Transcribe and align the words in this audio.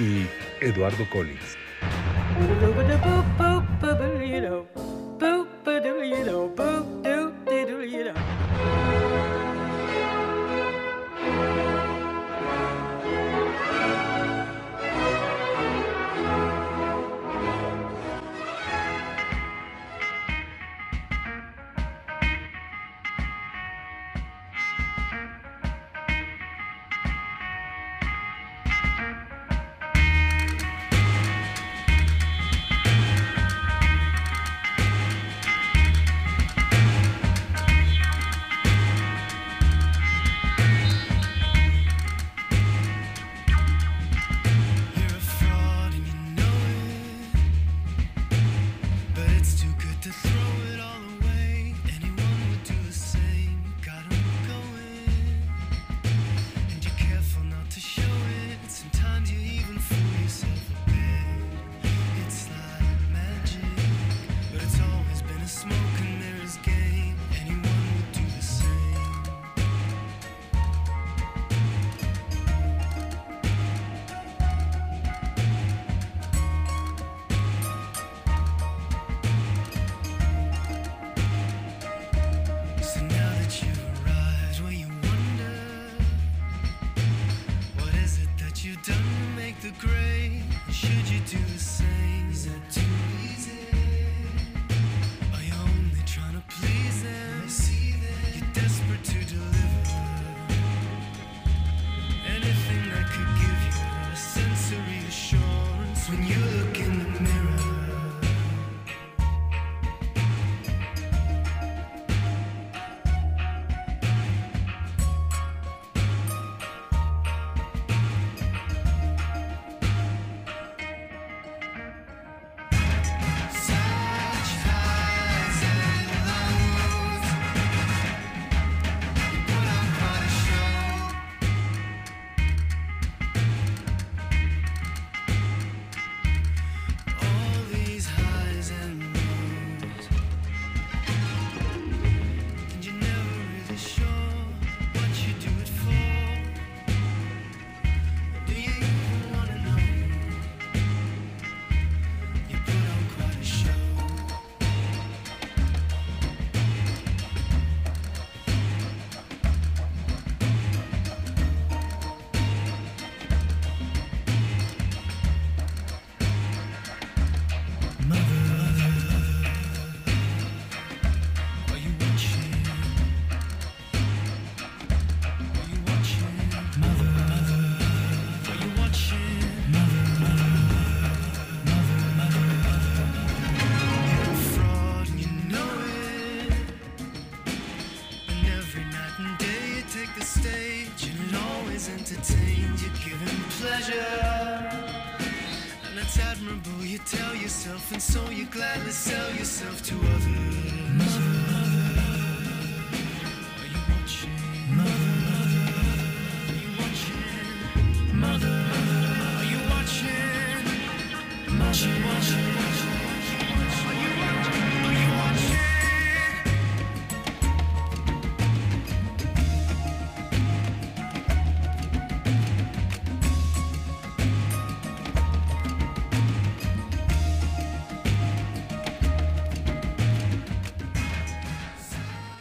y 0.00 0.26
Eduardo 0.60 1.08
Collins. 1.10 1.56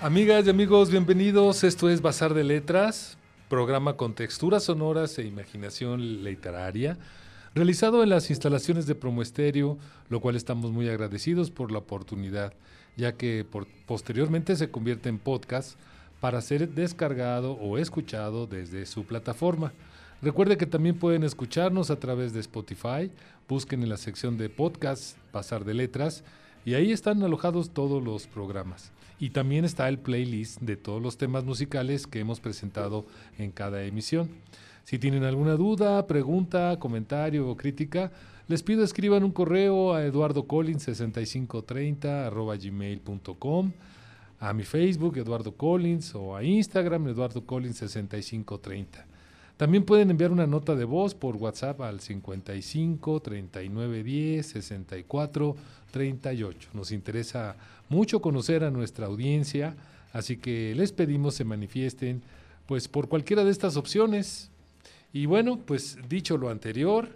Amigas 0.09 0.47
y 0.47 0.49
amigos, 0.49 0.89
bienvenidos. 0.89 1.63
Esto 1.63 1.87
es 1.87 2.01
Bazar 2.01 2.33
de 2.33 2.43
Letras, 2.43 3.15
programa 3.47 3.95
con 3.95 4.15
texturas 4.15 4.63
sonoras 4.63 5.19
e 5.19 5.27
imaginación 5.27 6.23
literaria, 6.23 6.97
realizado 7.53 8.01
en 8.01 8.09
las 8.09 8.31
instalaciones 8.31 8.87
de 8.87 8.95
Promoesterio, 8.95 9.77
lo 10.09 10.19
cual 10.19 10.35
estamos 10.35 10.71
muy 10.71 10.89
agradecidos 10.89 11.51
por 11.51 11.71
la 11.71 11.77
oportunidad, 11.77 12.55
ya 12.97 13.17
que 13.17 13.45
posteriormente 13.85 14.55
se 14.55 14.71
convierte 14.71 15.09
en 15.09 15.19
podcast 15.19 15.77
para 16.19 16.41
ser 16.41 16.67
descargado 16.69 17.51
o 17.51 17.77
escuchado 17.77 18.47
desde 18.47 18.87
su 18.87 19.03
plataforma. 19.03 19.73
Recuerde 20.23 20.57
que 20.57 20.65
también 20.65 20.97
pueden 20.97 21.23
escucharnos 21.23 21.91
a 21.91 21.99
través 21.99 22.33
de 22.33 22.39
Spotify, 22.39 23.11
busquen 23.47 23.83
en 23.83 23.89
la 23.89 23.97
sección 23.97 24.39
de 24.39 24.49
podcast 24.49 25.19
Bazar 25.31 25.65
de 25.65 25.75
Letras 25.75 26.23
y 26.65 26.73
ahí 26.73 26.91
están 26.91 27.21
alojados 27.21 27.69
todos 27.69 28.03
los 28.03 28.25
programas. 28.25 28.91
Y 29.19 29.31
también 29.31 29.65
está 29.65 29.89
el 29.89 29.99
playlist 29.99 30.61
de 30.61 30.77
todos 30.77 31.01
los 31.01 31.17
temas 31.17 31.43
musicales 31.43 32.07
que 32.07 32.19
hemos 32.19 32.39
presentado 32.39 33.05
en 33.37 33.51
cada 33.51 33.83
emisión. 33.83 34.29
Si 34.85 34.97
tienen 34.97 35.23
alguna 35.23 35.55
duda, 35.55 36.07
pregunta, 36.07 36.79
comentario 36.79 37.49
o 37.49 37.57
crítica, 37.57 38.11
les 38.47 38.63
pido 38.63 38.83
escriban 38.83 39.23
un 39.23 39.31
correo 39.31 39.93
a 39.93 40.05
eduardocollins6530 40.05 42.27
arroba 42.27 42.55
gmail.com, 42.55 43.71
a 44.39 44.53
mi 44.53 44.63
Facebook 44.63 45.17
Eduardo 45.17 45.55
Collins 45.55 46.15
o 46.15 46.35
a 46.35 46.43
Instagram 46.43 47.09
Eduardo 47.09 47.45
Collins6530. 47.45 49.08
También 49.59 49.83
pueden 49.83 50.09
enviar 50.09 50.31
una 50.31 50.47
nota 50.47 50.73
de 50.73 50.85
voz 50.85 51.13
por 51.13 51.35
WhatsApp 51.35 51.81
al 51.81 51.99
55 51.99 53.19
39 53.19 54.03
10 54.03 54.47
64 54.47 55.55
38. 55.91 56.69
Nos 56.71 56.93
interesa 56.93 57.57
mucho 57.89 58.21
conocer 58.21 58.63
a 58.63 58.71
nuestra 58.71 59.07
audiencia, 59.07 59.75
así 60.13 60.37
que 60.37 60.73
les 60.77 60.93
pedimos 60.93 61.35
se 61.35 61.43
manifiesten 61.43 62.21
pues 62.67 62.87
por 62.87 63.09
cualquiera 63.09 63.43
de 63.43 63.51
estas 63.51 63.75
opciones. 63.75 64.49
Y 65.11 65.25
bueno, 65.25 65.59
pues 65.59 65.97
dicho 66.07 66.37
lo 66.37 66.51
anterior, 66.51 67.09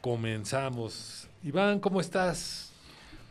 comenzamos. 0.00 1.26
Iván, 1.42 1.80
¿cómo 1.80 2.00
estás? 2.00 2.70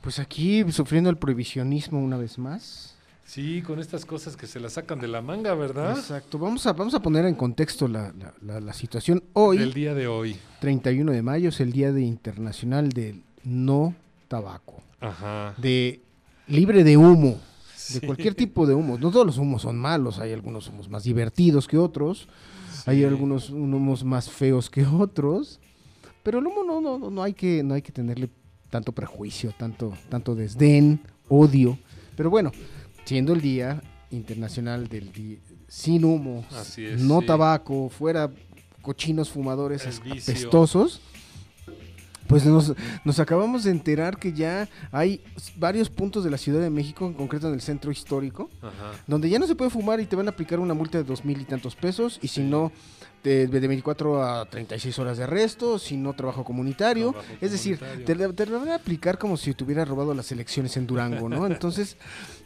Pues 0.02 0.20
aquí 0.20 0.70
sufriendo 0.70 1.10
el 1.10 1.16
prohibicionismo 1.16 1.98
una 1.98 2.18
vez 2.18 2.38
más. 2.38 2.93
Sí, 3.26 3.62
con 3.62 3.80
estas 3.80 4.06
cosas 4.06 4.36
que 4.36 4.48
se 4.48 4.60
las 4.60 4.74
sacan 4.74 5.00
de 5.00 5.08
la 5.08 5.22
manga, 5.22 5.54
¿verdad? 5.56 5.98
Exacto. 5.98 6.38
Vamos 6.38 6.68
a, 6.68 6.74
vamos 6.74 6.94
a 6.94 7.02
poner 7.02 7.26
en 7.26 7.36
contexto 7.36 7.88
la, 7.88 8.14
la, 8.42 8.60
la, 8.60 8.74
situación. 8.74 9.24
Hoy, 9.34 9.58
el 9.58 9.74
día 9.74 9.94
de 9.94 10.08
hoy. 10.08 10.38
31 10.60 11.12
de 11.12 11.22
mayo, 11.22 11.50
es 11.50 11.60
el 11.60 11.72
Día 11.72 11.92
de 11.92 12.02
Internacional 12.02 12.90
del 12.90 13.24
No 13.44 13.96
Tabaco. 14.28 14.84
Ajá. 15.00 15.54
De 15.58 16.02
libre 16.48 16.84
de 16.84 16.98
humo. 16.98 17.40
De 17.94 18.02
cualquier 18.02 18.36
tipo 18.36 18.66
de 18.66 18.74
humo. 18.74 18.98
No 18.98 19.12
todos 19.12 19.26
los 19.26 19.38
humos 19.38 19.62
son 19.62 19.78
malos. 19.78 20.20
Hay 20.20 20.32
algunos 20.32 20.68
humos 20.70 20.90
más 20.90 21.04
divertidos 21.04 21.68
que 21.68 21.78
otros. 21.78 22.28
Sí. 22.74 22.92
Hay 22.92 23.04
algunos 23.04 23.50
humos 23.50 24.04
más 24.04 24.30
feos 24.30 24.70
que 24.70 24.86
otros. 24.86 25.60
Pero 26.24 26.40
el 26.40 26.48
humo 26.48 26.64
no, 26.64 26.80
no, 26.80 27.10
no, 27.10 27.24
hay 27.24 27.34
que, 27.34 27.64
no 27.64 27.74
hay 27.74 27.82
que 27.82 27.92
tenerle 27.92 28.30
tanto 28.70 28.94
prejuicio, 28.94 29.54
tanto, 29.58 29.94
tanto 30.10 30.36
desdén, 30.36 31.02
odio. 31.28 31.78
Pero 32.16 32.30
bueno, 32.30 32.52
siendo 33.06 33.34
el 33.34 33.42
Día 33.42 33.82
Internacional 34.12 34.88
del 34.88 35.12
di 35.12 35.40
sin 35.68 36.06
humo, 36.06 36.46
es, 36.78 37.02
no 37.02 37.22
sí. 37.22 37.26
tabaco, 37.26 37.90
fuera 37.90 38.30
cochinos 38.82 39.32
fumadores 39.32 39.88
apestosos, 39.88 41.02
pues 42.28 42.46
nos, 42.46 42.74
nos, 43.04 43.20
acabamos 43.20 43.64
de 43.64 43.72
enterar 43.72 44.18
que 44.18 44.34
ya 44.34 44.70
hay 44.92 45.22
varios 45.58 45.90
puntos 45.90 46.24
de 46.24 46.30
la 46.30 46.38
Ciudad 46.38 46.62
de 46.62 46.70
México, 46.70 47.08
en 47.08 47.14
concreto 47.14 47.48
en 47.48 47.54
el 47.54 47.62
centro 47.62 47.92
histórico, 47.92 48.50
Ajá. 48.62 48.92
donde 49.08 49.30
ya 49.30 49.40
no 49.40 49.48
se 49.48 49.56
puede 49.56 49.72
fumar 49.72 50.00
y 50.00 50.06
te 50.06 50.16
van 50.16 50.28
a 50.28 50.32
aplicar 50.32 50.60
una 50.60 50.74
multa 50.74 50.98
de 50.98 51.04
dos 51.04 51.26
mil 51.26 51.42
y 51.42 51.46
tantos 51.46 51.76
pesos, 51.76 52.20
y 52.22 52.28
si 52.28 52.42
no, 52.42 52.72
de, 53.24 53.48
de, 53.48 53.68
24 53.68 54.24
a 54.24 54.46
36 54.46 55.00
horas 55.00 55.18
de 55.18 55.24
arresto, 55.24 55.80
si 55.80 55.96
no 55.96 56.14
trabajo 56.14 56.44
comunitario. 56.44 57.12
Trabajo 57.12 57.34
es 57.40 57.52
decir, 57.52 57.80
te, 58.06 58.16
te, 58.16 58.46
van 58.46 58.70
a 58.70 58.76
aplicar 58.76 59.18
como 59.18 59.38
si 59.38 59.54
te 59.54 59.64
hubiera 59.64 59.86
robado 59.86 60.14
las 60.14 60.32
elecciones 60.32 60.76
en 60.76 60.88
Durango, 60.88 61.30
¿no? 61.30 61.48
Entonces, 61.48 61.98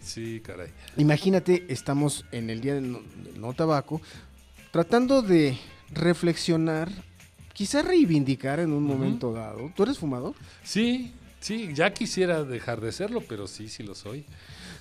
sí, 0.07 0.41
caray. 0.43 0.69
imagínate, 0.97 1.65
estamos 1.69 2.25
en 2.31 2.49
el 2.49 2.61
día 2.61 2.73
del 2.75 2.91
no, 2.91 2.99
del 3.23 3.39
no 3.39 3.53
tabaco, 3.53 4.01
tratando 4.71 5.21
de 5.21 5.57
reflexionar 5.91 6.89
quizá 7.53 7.81
reivindicar 7.81 8.59
en 8.59 8.71
un 8.71 8.83
momento 8.83 9.33
dado. 9.33 9.71
¿Tú 9.75 9.83
eres 9.83 9.97
fumador? 9.97 10.33
Sí, 10.63 11.11
sí, 11.39 11.69
ya 11.73 11.91
quisiera 11.93 12.43
dejar 12.43 12.81
de 12.81 12.91
serlo, 12.91 13.21
pero 13.27 13.47
sí, 13.47 13.67
sí 13.69 13.83
lo 13.83 13.95
soy. 13.95 14.25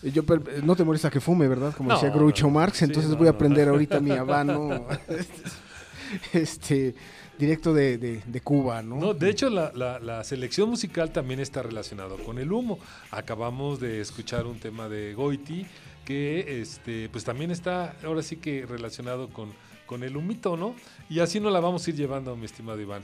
Eh, 0.03 0.11
Yo 0.13 0.25
per- 0.25 0.63
no 0.63 0.77
te 0.77 0.85
molesta 0.85 1.09
que 1.11 1.21
fume, 1.21 1.49
¿verdad? 1.49 1.75
Como 1.75 1.89
No, 1.89 1.95
decía 1.95 2.11
Groucho. 2.11 2.51
Marx, 2.51 2.79
Sí, 2.79 2.85
entonces 2.85 3.11
no, 3.13 3.17
voy 3.17 3.29
a 3.29 3.31
no. 3.31 3.37
aprender 3.37 3.69
ahorita 3.69 3.99
mi 4.01 4.11
habano 4.23 4.87
este 6.33 6.95
directo 7.39 7.73
de, 7.75 7.99
de- 7.99 8.41
Cuba, 8.41 8.83
¿no? 8.83 8.97
No, 8.97 9.15
de 9.15 9.29
hecho, 9.31 9.51
la, 9.51 9.73
la- 9.75 9.99
la 9.99 10.23
selección 10.25 10.69
musical 10.71 11.11
también 11.13 11.41
está 11.41 11.63
relacionado 11.63 12.17
con 12.19 12.39
el 12.39 12.53
humo. 12.53 12.79
Acabamos 13.11 13.81
de 13.81 14.01
escuchar 14.01 14.47
un 14.47 14.59
tema 14.61 14.89
de 14.89 15.15
Goiti 15.15 15.67
que 16.05 16.61
este, 16.61 17.09
pues 17.09 17.25
también 17.25 17.51
está 17.51 17.97
ahora 18.05 18.23
sí 18.23 18.37
que 18.37 18.65
relacionado 18.67 19.29
con, 19.31 19.53
con 19.87 20.03
el 20.05 20.17
humito, 20.17 20.57
¿no? 20.57 20.75
Y 21.11 21.19
así 21.21 21.41
nos 21.41 21.53
la 21.53 21.61
vamos 21.61 21.87
a 21.87 21.91
ir 21.91 21.97
llevando, 21.97 22.37
mi 22.37 22.45
estimado 22.47 22.81
Iván. 22.81 23.03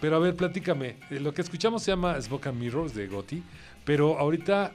Pero 0.00 0.16
a 0.16 0.18
ver, 0.18 0.34
platícame. 0.34 0.96
eh, 1.10 1.20
Lo 1.20 1.32
que 1.34 1.42
escuchamos 1.42 1.82
se 1.82 1.92
llama 1.92 2.20
Smoke 2.20 2.46
and 2.48 2.58
Mirrors 2.58 2.94
de 2.94 3.06
Gotti, 3.06 3.42
pero 3.84 4.18
ahorita 4.18 4.72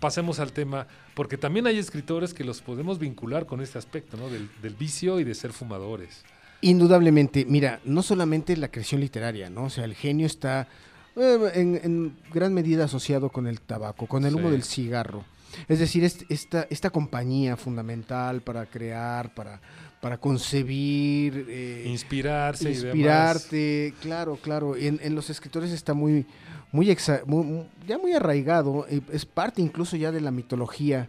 pasemos 0.00 0.40
al 0.40 0.52
tema, 0.52 0.86
porque 1.14 1.38
también 1.38 1.66
hay 1.66 1.78
escritores 1.78 2.34
que 2.34 2.42
los 2.44 2.60
podemos 2.60 2.98
vincular 2.98 3.46
con 3.46 3.60
este 3.60 3.78
aspecto, 3.78 4.16
¿no? 4.16 4.28
Del, 4.28 4.48
del 4.62 4.74
vicio 4.74 5.20
y 5.20 5.24
de 5.24 5.34
ser 5.34 5.52
fumadores. 5.52 6.24
Indudablemente, 6.70 7.44
mira, 7.44 7.80
no 7.84 8.02
solamente 8.02 8.56
la 8.56 8.68
creación 8.68 9.00
literaria, 9.00 9.48
¿no? 9.50 9.64
O 9.64 9.70
sea, 9.70 9.84
el 9.84 9.94
genio 9.94 10.26
está 10.26 10.66
eh, 11.14 11.38
en, 11.54 11.80
en 11.82 12.16
gran 12.32 12.52
medida 12.52 12.84
asociado 12.84 13.28
con 13.30 13.46
el 13.46 13.60
tabaco, 13.60 14.06
con 14.06 14.24
el 14.24 14.34
humo 14.34 14.48
Sí. 14.48 14.52
del 14.52 14.62
cigarro. 14.64 15.24
Es 15.68 15.78
decir, 15.78 16.02
est- 16.04 16.22
esta, 16.28 16.66
esta 16.68 16.90
compañía 16.90 17.56
fundamental 17.56 18.40
para 18.42 18.66
crear, 18.66 19.32
para, 19.32 19.60
para 20.00 20.18
concebir, 20.18 21.46
eh, 21.48 21.84
Inspirarse 21.86 22.64
y 22.64 22.74
demás. 22.74 22.84
inspirarte, 22.84 23.94
claro, 24.02 24.36
claro. 24.42 24.76
En, 24.76 24.98
en 25.02 25.14
los 25.14 25.30
escritores 25.30 25.70
está 25.70 25.94
muy, 25.94 26.26
muy, 26.72 26.88
exa- 26.88 27.24
muy- 27.26 27.64
ya 27.86 27.96
muy 27.96 28.12
arraigado, 28.12 28.86
eh, 28.90 29.00
es 29.12 29.24
parte 29.24 29.62
incluso 29.62 29.96
ya 29.96 30.10
de 30.10 30.20
la 30.20 30.30
mitología 30.32 31.08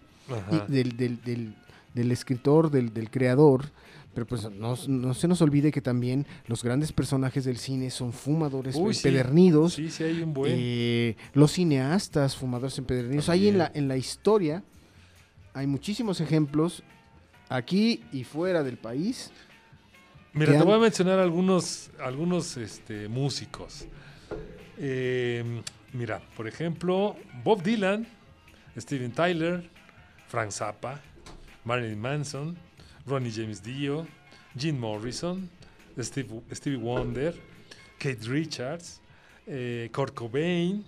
y 0.52 0.72
del, 0.72 0.96
del, 0.96 1.22
del- 1.24 1.56
del 1.94 2.12
escritor, 2.12 2.70
del, 2.70 2.94
del 2.94 3.10
creador. 3.10 3.66
Pero 4.18 4.26
pues 4.26 4.50
no, 4.50 4.76
no 4.88 5.14
se 5.14 5.28
nos 5.28 5.44
olvide 5.44 5.72
que 5.72 5.80
también 5.80 6.26
los 6.48 6.64
grandes 6.64 6.92
personajes 6.92 7.46
del 7.46 7.58
cine 7.58 7.92
son 7.92 8.12
fumadores 8.12 8.74
Uy, 8.76 8.96
empedernidos. 8.96 9.74
Sí, 9.76 9.92
sí, 9.92 10.06
hay 10.06 10.24
un 10.24 10.34
buen. 10.34 10.52
Eh, 10.58 11.16
los 11.34 11.52
cineastas, 11.52 12.36
fumadores 12.36 12.76
empedernidos. 12.80 13.30
Ahí 13.30 13.48
en 13.48 13.60
la, 13.60 13.66
También. 13.66 13.84
en 13.84 13.88
la 13.90 13.98
historia 13.98 14.64
hay 15.54 15.68
muchísimos 15.68 16.20
ejemplos, 16.20 16.82
aquí 17.48 18.02
y 18.12 18.24
fuera 18.24 18.64
del 18.64 18.78
país. 18.78 19.30
Mira, 20.34 20.54
te 20.54 20.58
han- 20.58 20.66
voy 20.66 20.74
a 20.74 20.80
mencionar 20.80 21.20
algunos, 21.20 21.92
algunos 22.04 22.58
este, 22.58 23.08
músicos. 23.10 23.86
Eh, 24.80 25.62
mira, 25.94 26.24
por 26.36 26.48
ejemplo, 26.48 27.16
Bob 27.44 27.62
Dylan, 27.62 28.08
Steven 28.76 29.12
Tyler, 29.12 29.70
Frank 30.28 30.50
Zappa, 30.50 31.02
Marilyn 31.66 32.00
Manson, 32.00 32.58
Ronnie 33.08 33.32
James 33.32 33.62
Dio, 33.62 34.06
Jim 34.56 34.78
Morrison, 34.80 35.48
Steve- 36.02 36.42
Stevie 36.52 36.78
Wonder, 36.78 37.34
Kate 37.98 38.28
Richards, 38.28 39.00
eh, 39.48 39.90
Kurt 39.92 40.14
Cobain, 40.14 40.84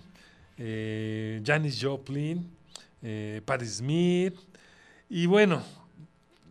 eh, 0.58 1.40
Janis 1.42 1.78
Joplin, 1.80 2.44
eh, 3.02 3.40
Patti 3.44 3.66
Smith 3.66 4.34
y 5.08 5.26
bueno, 5.26 5.62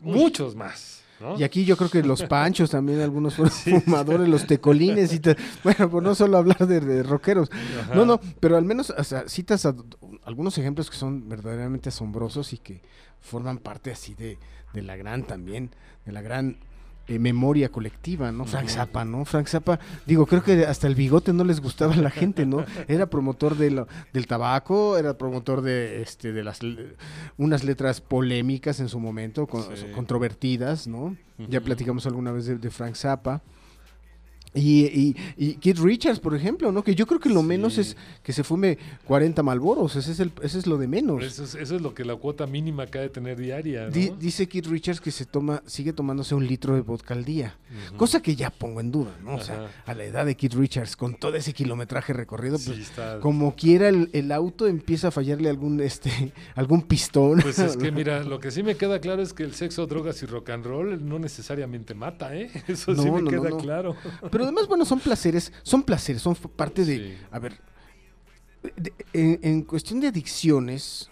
muchos 0.01 0.55
más. 0.55 1.03
¿No? 1.19 1.37
Y 1.39 1.43
aquí 1.43 1.65
yo 1.65 1.75
creo 1.77 1.89
que 1.89 2.01
los 2.03 2.23
panchos 2.23 2.69
también, 2.71 3.01
algunos 3.01 3.35
fueron 3.35 3.53
Sí. 3.63 3.79
fumadores, 3.85 4.27
los 4.27 4.47
tecolines 4.47 5.13
y 5.13 5.21
bueno, 5.63 5.89
por 5.89 6.01
no 6.03 6.15
solo 6.15 6.37
hablar 6.37 6.65
de, 6.67 6.79
de 6.79 7.03
rockeros. 7.03 7.49
Ajá. 7.81 7.95
No, 7.95 8.05
no, 8.05 8.19
pero 8.39 8.57
al 8.57 8.65
menos 8.65 8.89
o 8.89 9.03
sea, 9.03 9.27
citas 9.27 9.65
a- 9.65 9.75
algunos 10.23 10.57
ejemplos 10.57 10.89
que 10.89 10.95
son 10.97 11.27
verdaderamente 11.29 11.89
asombrosos 11.89 12.53
y 12.53 12.57
que 12.57 12.81
forman 13.19 13.57
parte 13.57 13.91
así 13.91 14.13
de, 14.15 14.37
de 14.73 14.81
la 14.81 14.95
gran 14.95 15.23
también, 15.23 15.71
de 16.05 16.11
la 16.11 16.21
gran 16.21 16.57
eh, 17.09 17.19
memoria 17.19 17.69
colectiva, 17.69 18.31
¿no? 18.31 18.45
Frank. 18.45 18.69
Zappa, 18.69 19.03
¿no? 19.03 19.25
Frank 19.25 19.47
Zappa, 19.47 19.79
digo, 20.05 20.25
creo 20.25 20.43
que 20.43 20.65
hasta 20.65 20.87
el 20.87 20.95
bigote 20.95 21.33
no 21.33 21.43
les 21.43 21.59
gustaba 21.59 21.93
a 21.93 21.97
la 21.97 22.09
gente, 22.11 22.45
¿no? 22.45 22.63
Era 22.87 23.09
promotor 23.09 23.57
de 23.57 23.71
lo- 23.71 23.87
del 24.13 24.27
tabaco, 24.27 24.97
era 24.97 25.17
promotor 25.17 25.61
de, 25.61 26.01
este, 26.01 26.31
de 26.31 26.43
las 26.43 26.59
unas 27.37 27.63
letras 27.63 27.99
polémicas 27.99 28.79
en 28.79 28.89
su 28.89 28.99
momento, 28.99 29.47
con- 29.47 29.63
Sí. 29.75 29.87
controvertidas, 29.95 30.87
¿no? 30.87 31.15
Ya 31.49 31.61
platicamos 31.61 32.05
alguna 32.05 32.31
vez 32.31 32.45
de, 32.45 32.57
de 32.57 32.69
Frank 32.69 32.95
Zappa. 32.95 33.41
Y, 34.53 35.15
y, 35.37 35.57
y 35.61 35.73
Richards, 35.73 36.19
por 36.19 36.35
ejemplo, 36.35 36.71
¿no? 36.71 36.83
Que 36.83 36.95
yo 36.95 37.05
creo 37.05 37.19
que 37.19 37.29
lo 37.29 37.41
Sí. 37.41 37.45
menos 37.45 37.77
es 37.77 37.95
que 38.23 38.33
se 38.33 38.43
fume 38.43 38.77
40 39.05 39.43
malboros, 39.43 39.95
ese 39.95 40.11
es, 40.11 40.19
el, 40.19 40.31
ese 40.41 40.57
es 40.59 40.65
lo 40.67 40.77
de 40.77 40.87
menos. 40.87 41.23
Eso 41.23 41.43
es, 41.43 41.55
eso 41.55 41.75
es 41.75 41.81
lo 41.81 41.93
que 41.93 42.03
la 42.03 42.15
cuota 42.15 42.47
mínima 42.47 42.87
que 42.87 42.97
ha 42.97 43.01
de 43.01 43.09
tener 43.09 43.37
diaria. 43.39 43.85
¿no? 43.85 43.91
Di- 43.91 44.11
dice 44.19 44.47
Keith 44.47 44.65
Richards 44.67 44.99
que 45.01 45.11
se 45.11 45.25
toma, 45.25 45.61
sigue 45.67 45.93
tomándose 45.93 46.33
un 46.35 46.47
litro 46.47 46.73
de 46.75 46.81
vodka 46.81 47.13
al 47.13 47.25
día, 47.25 47.57
cosa 47.97 48.21
que 48.21 48.35
ya 48.35 48.49
pongo 48.49 48.79
en 48.79 48.91
duda, 48.91 49.11
¿no? 49.23 49.35
O 49.35 49.39
sea, 49.41 49.69
a 49.85 49.93
la 49.93 50.03
edad 50.03 50.25
de 50.25 50.35
Keith 50.35 50.53
Richards, 50.55 50.95
con 50.95 51.13
todo 51.15 51.35
ese 51.35 51.53
kilometraje 51.53 52.13
recorrido, 52.13 52.57
Sí, 52.57 52.69
pues, 52.71 52.79
está- 52.79 53.19
como 53.19 53.55
quiera 53.55 53.87
el, 53.89 54.09
el 54.13 54.31
auto 54.31 54.65
empieza 54.67 55.09
a 55.09 55.11
fallarle 55.11 55.49
algún, 55.49 55.79
este, 55.79 56.09
algún 56.55 56.81
pistón. 56.81 57.39
Pues 57.41 57.59
es 57.59 57.77
que 57.77 57.91
mira, 57.91 58.23
lo 58.23 58.39
que 58.39 58.49
sí 58.51 58.63
me 58.63 58.75
queda 58.75 58.99
claro 58.99 59.21
es 59.21 59.33
que 59.33 59.43
el 59.43 59.53
sexo, 59.53 59.85
drogas 59.87 60.21
y 60.23 60.25
rock 60.25 60.49
and 60.49 60.65
roll 60.65 61.07
no 61.07 61.19
necesariamente 61.19 61.93
mata, 61.93 62.35
¿eh? 62.35 62.49
Eso 62.67 62.95
sí 62.95 63.09
me 63.11 63.21
no, 63.21 63.29
queda 63.29 63.55
claro. 63.57 63.95
Pero 64.31 64.38
además, 64.43 64.67
bueno, 64.67 64.85
son 64.85 64.99
placeres, 64.99 65.51
son 65.63 65.83
placeres, 65.83 66.21
son 66.21 66.35
parte 66.35 66.85
de, 66.85 66.97
Sí. 66.97 67.17
a 67.31 67.39
ver, 67.39 67.59
de- 68.75 68.93
en, 69.13 69.39
en 69.43 69.61
cuestión 69.63 69.99
de 69.99 70.07
adicciones, 70.07 71.09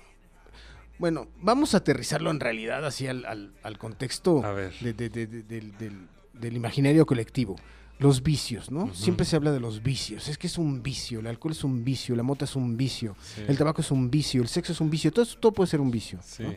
bueno, 1.00 1.27
vamos 1.41 1.74
a 1.74 1.77
aterrizarlo 1.77 2.31
en 2.31 2.39
realidad 2.39 2.86
así 2.86 3.07
al, 3.07 3.25
al- 3.25 3.53
al 3.63 3.77
contexto 3.77 4.43
A 4.43 4.51
ver. 4.53 4.74
de, 4.79 4.93
de- 4.93 5.10
de- 5.10 5.27
de- 5.27 5.43
del- 5.43 5.77
del- 5.77 6.07
del 6.34 6.55
imaginario 6.55 7.05
colectivo. 7.05 7.55
Los 8.00 8.22
vicios, 8.22 8.69
¿no? 8.69 8.93
Siempre 8.93 9.25
se 9.25 9.36
habla 9.36 9.51
de 9.51 9.60
los 9.60 9.81
vicios. 9.81 10.27
Es 10.27 10.38
que 10.38 10.46
es 10.46 10.60
un 10.60 10.84
vicio. 10.84 11.19
El 11.19 11.25
alcohol 11.25 11.51
es 11.53 11.63
un 11.63 11.84
vicio, 11.84 12.15
la 12.15 12.22
mota 12.22 12.46
es 12.46 12.55
un 12.55 12.77
vicio, 12.77 13.15
Sí. 13.36 13.41
el 13.48 13.57
tabaco 13.57 13.81
es 13.81 13.89
un 13.89 14.12
vicio, 14.12 14.43
el 14.43 14.48
sexo 14.48 14.72
es 14.72 14.79
un 14.81 14.91
vicio. 14.91 15.12
Todo, 15.12 15.25
todo 15.39 15.51
puede 15.51 15.67
ser 15.67 15.81
un 15.81 15.89
vicio. 15.89 16.19
Sí. 16.24 16.43
¿no? 16.43 16.53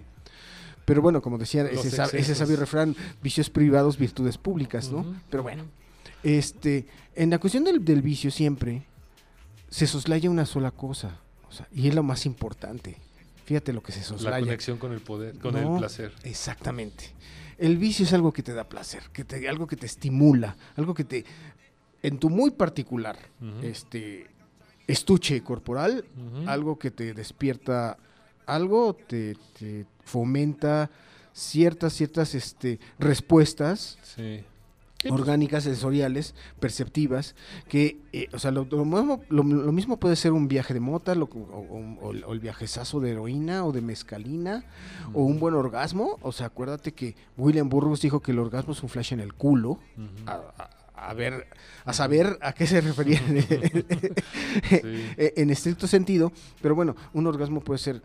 Pero 0.85 1.01
bueno, 1.01 1.23
como 1.23 1.39
decía 1.39 1.65
ese, 1.67 1.89
ese 2.19 2.35
sabio 2.35 2.57
refrán, 2.57 2.95
vicios 3.23 3.49
privados, 3.49 3.97
virtudes 3.97 4.37
públicas, 4.37 4.91
¿no? 4.91 5.07
Pero 5.31 5.43
bueno, 5.43 5.65
este, 6.23 6.87
en 7.15 7.31
la 7.31 7.39
cuestión 7.39 7.65
del, 7.65 7.85
del 7.85 8.03
vicio 8.03 8.31
siempre 8.31 8.83
se 9.69 9.87
soslaya 9.87 10.29
una 10.31 10.47
sola 10.47 10.71
cosa. 10.71 11.21
o 11.49 11.53
sea, 11.53 11.69
y 11.73 11.89
es 11.89 11.95
lo 11.95 12.03
más 12.03 12.27
importante. 12.27 12.97
Fíjate 13.45 13.73
lo 13.73 13.83
que 13.83 13.93
se 13.93 14.01
La 14.01 14.05
soslaya. 14.05 14.41
conexión 14.47 14.79
con 14.79 14.93
el 14.93 15.01
poder, 15.01 15.39
con 15.39 15.55
No, 15.55 15.75
el 15.75 15.79
placer. 15.81 16.13
Exactamente. 16.23 17.13
El 17.59 17.77
vicio 17.79 18.05
es 18.07 18.13
algo 18.13 18.33
que 18.33 18.43
te 18.43 18.55
da 18.55 18.65
placer, 18.69 19.03
que 19.13 19.25
te, 19.25 19.49
algo 19.49 19.67
que 19.67 19.77
te 19.77 19.87
estimula, 19.87 20.57
algo 20.77 20.95
que 20.95 21.05
te, 21.05 21.25
en 22.03 22.19
tu 22.19 22.31
muy 22.31 22.53
particular, 22.53 23.19
este, 23.63 24.27
estuche 24.87 25.43
corporal, 25.43 26.05
algo 26.47 26.79
que 26.79 26.91
te 26.91 27.13
despierta 27.13 27.99
algo, 28.47 28.95
te, 28.95 29.37
te 29.59 29.85
fomenta 30.05 30.91
ciertas, 31.35 31.93
ciertas 31.93 32.35
este, 32.35 32.79
respuestas 32.99 33.99
Sí. 34.03 34.43
Orgánicas, 35.09 35.65
sensoriales, 35.65 36.35
perceptivas, 36.59 37.35
que, 37.69 37.99
eh, 38.13 38.29
o 38.33 38.39
sea, 38.39 38.51
lo, 38.51 38.67
lo 38.71 38.85
mismo, 38.85 39.23
lo- 39.31 39.43
lo 39.43 39.73
mismo 39.73 39.99
puede 39.99 40.17
ser 40.17 40.33
un 40.33 40.47
viaje 40.49 40.75
de 40.75 40.81
mota, 40.81 41.15
lo- 41.15 41.25
o, 41.25 41.39
o- 41.39 42.07
o 42.27 42.33
el- 42.33 42.41
viajezazo 42.41 43.01
de 43.01 43.13
heroína 43.13 43.65
o 43.65 43.73
de 43.73 43.81
mezcalina, 43.81 44.65
o 45.15 45.25
un 45.25 45.39
buen 45.41 45.55
orgasmo. 45.55 46.19
O 46.23 46.33
sea, 46.33 46.47
acuérdate 46.47 46.93
que 46.93 47.17
William 47.39 47.69
Burroughs 47.69 48.01
dijo 48.03 48.21
que 48.21 48.33
el 48.33 48.39
orgasmo 48.39 48.73
es 48.75 48.83
un 48.83 48.89
flash 48.91 49.13
en 49.15 49.21
el 49.21 49.33
culo. 49.35 49.79
A, 50.27 50.33
a- 50.59 50.71
a 51.03 51.15
ver, 51.15 51.47
a 51.87 51.95
saber 51.95 52.39
a 52.43 52.53
qué 52.53 52.67
se 52.67 52.79
refería 52.83 53.19
en, 53.29 53.41
Sí. 54.69 54.81
en 55.37 55.49
estricto 55.51 55.87
sentido. 55.87 56.31
Pero 56.61 56.75
bueno, 56.75 56.95
un 57.15 57.27
orgasmo 57.27 57.61
puede 57.63 57.79
ser 57.79 58.03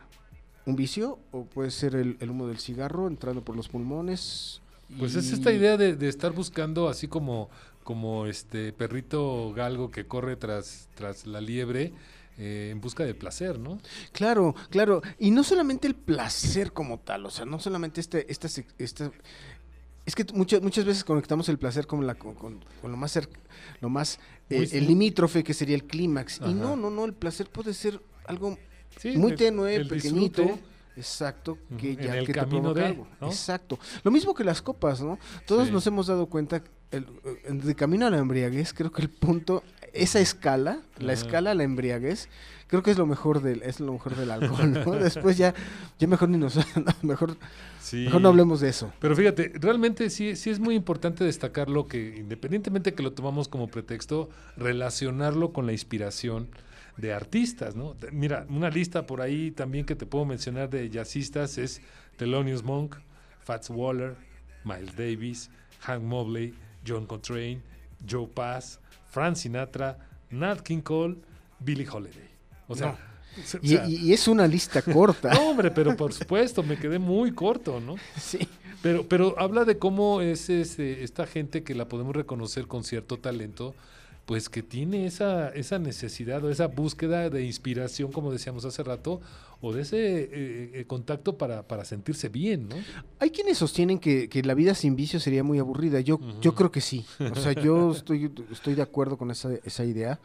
un 0.66 0.76
vicio 0.78 1.20
o 1.32 1.44
puede 1.46 1.72
ser 1.72 1.96
el, 1.96 2.16
el 2.22 2.30
humo 2.30 2.48
del 2.48 2.58
cigarro 2.60 3.08
entrando 3.08 3.44
por 3.44 3.56
los 3.58 3.68
pulmones. 3.68 4.62
Pues 5.00 5.16
es 5.16 5.32
esta 5.32 5.52
idea 5.52 5.78
de, 5.78 5.96
de 5.96 6.08
estar 6.08 6.32
buscando 6.32 6.88
así 6.90 7.08
como, 7.08 7.50
como 7.84 8.26
este 8.28 8.72
perrito 8.74 9.52
galgo 9.54 9.90
que 9.92 10.06
corre 10.06 10.36
tras, 10.36 10.88
tras 10.96 11.26
la 11.26 11.42
liebre 11.42 11.92
eh, 12.38 12.70
en 12.72 12.82
busca 12.82 13.04
de 13.06 13.14
placer, 13.16 13.58
¿no? 13.60 13.80
Claro, 14.12 14.54
claro. 14.70 15.02
Y 15.20 15.32
no 15.32 15.44
solamente 15.44 15.88
el 15.88 15.96
placer 15.96 16.72
como 16.72 17.00
tal, 17.00 17.26
o 17.26 17.30
sea, 17.32 17.46
no 17.46 17.60
solamente 17.60 18.00
este, 18.02 18.32
esta, 18.32 18.48
esta- 18.78 19.12
es 20.06 20.14
que 20.14 20.24
muchas, 20.34 20.62
muchas 20.62 20.86
veces 20.86 21.04
conectamos 21.04 21.50
el 21.50 21.58
placer 21.58 21.88
con, 21.88 22.06
la, 22.06 22.14
con, 22.16 22.36
con- 22.36 22.64
con 22.82 22.92
lo 22.92 22.98
más, 22.98 23.16
cer- 23.16 23.28
lo 23.82 23.90
más 23.90 24.20
eh, 24.52 24.58
Muy- 24.60 24.70
el 24.72 24.88
limítrofe 24.88 25.44
que 25.44 25.54
sería 25.56 25.76
el 25.76 25.86
clímax. 25.86 26.42
Y 26.46 26.54
no, 26.54 26.76
no, 26.76 26.92
no, 26.92 27.06
el 27.06 27.14
placer 27.14 27.50
puede 27.50 27.74
ser 27.74 28.00
algo 28.28 28.58
Sí, 29.00 29.18
muy 29.18 29.32
el- 29.32 29.38
tenue, 29.38 29.76
el 29.76 29.88
pequeñito. 29.88 30.44
disfrute. 30.44 30.75
Exacto, 30.98 31.58
que 31.78 31.92
en 31.92 31.98
ya 32.00 32.18
el 32.18 32.26
que 32.26 32.34
te 32.34 32.40
camino 32.40 32.62
provoca 32.62 32.80
de, 32.82 32.86
algo. 32.88 33.08
¿no? 33.20 33.28
Exacto. 33.28 33.78
Lo 34.04 34.12
mismo 34.12 34.34
que 34.34 34.44
las 34.44 34.62
copas, 34.62 35.02
¿no? 35.02 35.20
Todos 35.46 35.68
Sí. 35.68 35.74
nos 35.74 35.86
hemos 35.88 36.08
dado 36.08 36.28
cuenta, 36.28 36.62
el, 36.92 37.06
eh, 37.26 37.52
de 37.52 37.76
camino 37.76 38.06
a 38.08 38.10
la 38.10 38.18
embriaguez, 38.18 38.74
creo 38.74 38.92
que 38.92 39.02
el 39.02 39.10
punto, 39.10 39.64
esa 39.94 40.20
escala, 40.20 40.80
la 41.00 41.14
escala 41.14 41.52
a 41.52 41.54
la 41.54 41.64
embriaguez, 41.64 42.30
creo 42.68 42.82
que 42.82 42.92
es 42.92 42.98
lo 42.98 43.06
mejor 43.06 43.42
del, 43.42 43.62
es 43.64 43.80
lo 43.80 43.92
mejor 43.94 44.16
del 44.16 44.32
alcohol, 44.32 44.72
¿no? 44.72 44.92
Después 44.96 45.38
ya, 45.38 45.54
ya 46.00 46.08
mejor 46.08 46.30
ni 46.30 46.38
nos, 46.38 46.58
mejor, 47.04 47.36
Sí. 47.82 48.06
mejor 48.06 48.22
no 48.22 48.30
hablemos 48.30 48.62
de 48.62 48.70
eso. 48.70 48.92
Pero 49.00 49.16
fíjate, 49.16 49.52
realmente 49.56 50.10
sí, 50.10 50.36
sí 50.36 50.50
es 50.50 50.60
muy 50.60 50.76
importante 50.76 51.24
destacar 51.24 51.70
lo 51.70 51.88
que, 51.88 52.16
independientemente 52.18 52.94
que 52.94 53.04
lo 53.04 53.12
tomamos 53.14 53.48
como 53.48 53.68
pretexto, 53.68 54.30
relacionarlo 54.56 55.52
con 55.54 55.66
la 55.66 55.72
inspiración 55.74 56.48
de 56.98 57.14
artistas, 57.14 57.76
¿no? 57.76 57.96
Mira, 58.12 58.46
una 58.50 58.70
lista 58.70 59.06
por 59.06 59.22
ahí 59.22 59.52
también 59.52 59.86
que 59.86 59.96
te 59.96 60.06
puedo 60.06 60.26
mencionar 60.26 60.70
de 60.70 60.90
jazzistas 60.90 61.58
es 61.58 61.82
Thelonious 62.18 62.64
Monk, 62.64 62.96
Fats 63.44 63.70
Waller, 63.70 64.16
Miles 64.64 64.96
Davis, 64.96 65.50
Hank 65.82 66.02
Mobley, 66.04 66.54
John 66.88 67.06
Coltrane, 67.06 67.62
Joe 68.10 68.28
Pass, 68.28 68.80
Frank 69.10 69.36
Sinatra, 69.36 69.98
Nat 70.32 70.62
King 70.62 70.82
Cole, 70.82 71.18
Billie 71.60 71.88
Holiday. 71.88 72.30
O 72.68 72.76
sea, 72.76 72.92
o 72.92 73.58
Y, 73.62 73.68
sea, 73.70 73.86
y- 73.88 73.96
y 74.10 74.14
es 74.14 74.28
una 74.28 74.48
lista 74.48 74.82
corta. 74.82 75.34
no, 75.34 75.50
hombre, 75.50 75.72
pero 75.72 75.96
por 75.98 76.14
supuesto, 76.14 76.64
me 76.64 76.78
quedé 76.78 76.98
muy 77.00 77.32
corto, 77.34 77.80
¿no? 77.80 77.96
sí. 78.18 78.40
Pero, 78.82 79.08
pero 79.08 79.34
habla 79.40 79.66
de 79.66 79.80
cómo 79.80 80.22
es 80.22 80.48
este, 80.50 81.04
esta 81.04 81.26
gente 81.26 81.64
que 81.64 81.74
la 81.74 81.88
podemos 81.88 82.16
reconocer 82.16 82.68
con 82.68 82.84
cierto 82.84 83.18
talento, 83.18 83.74
pues 84.26 84.50
que 84.50 84.64
tiene 84.64 85.06
esa, 85.06 85.50
esa 85.50 85.78
necesidad 85.78 86.44
o 86.44 86.50
esa 86.50 86.68
búsqueda 86.68 87.30
de 87.30 87.46
inspiración, 87.46 88.12
como 88.12 88.32
decíamos 88.32 88.66
hace 88.66 88.82
rato, 88.82 89.22
o 89.62 89.72
de 89.72 89.84
ese 89.84 89.98
eh, 90.24 90.72
eh, 90.74 90.86
contacto 90.88 91.38
para, 91.38 91.68
para 91.68 91.86
sentirse 91.86 92.30
bien, 92.30 92.68
¿no? 92.70 92.76
Hay 93.20 93.30
quienes 93.30 93.60
sostienen 93.60 94.00
que, 94.00 94.28
que 94.28 94.42
la 94.42 94.56
vida 94.56 94.74
sin 94.74 94.96
vicio 94.96 95.20
sería 95.20 95.44
muy 95.44 95.60
aburrida. 95.60 96.00
Yo, 96.00 96.20
yo 96.42 96.56
creo 96.56 96.72
que 96.72 96.82
sí. 96.82 97.06
O 97.20 97.36
sea, 97.36 97.52
yo 97.54 97.92
estoy, 97.96 98.32
estoy 98.52 98.74
de 98.74 98.82
acuerdo 98.82 99.18
con 99.18 99.30
esa, 99.30 99.52
esa 99.64 99.86
idea. 99.86 100.20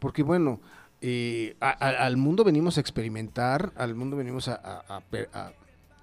Porque 0.00 0.22
bueno, 0.24 0.60
eh, 1.00 1.56
a- 1.60 1.70
a- 1.70 2.06
al 2.06 2.16
mundo 2.16 2.42
venimos 2.42 2.76
a 2.76 2.80
experimentar, 2.80 3.72
al 3.76 3.94
mundo 3.94 4.16
venimos 4.16 4.48
a, 4.48 4.54
a- 4.56 5.02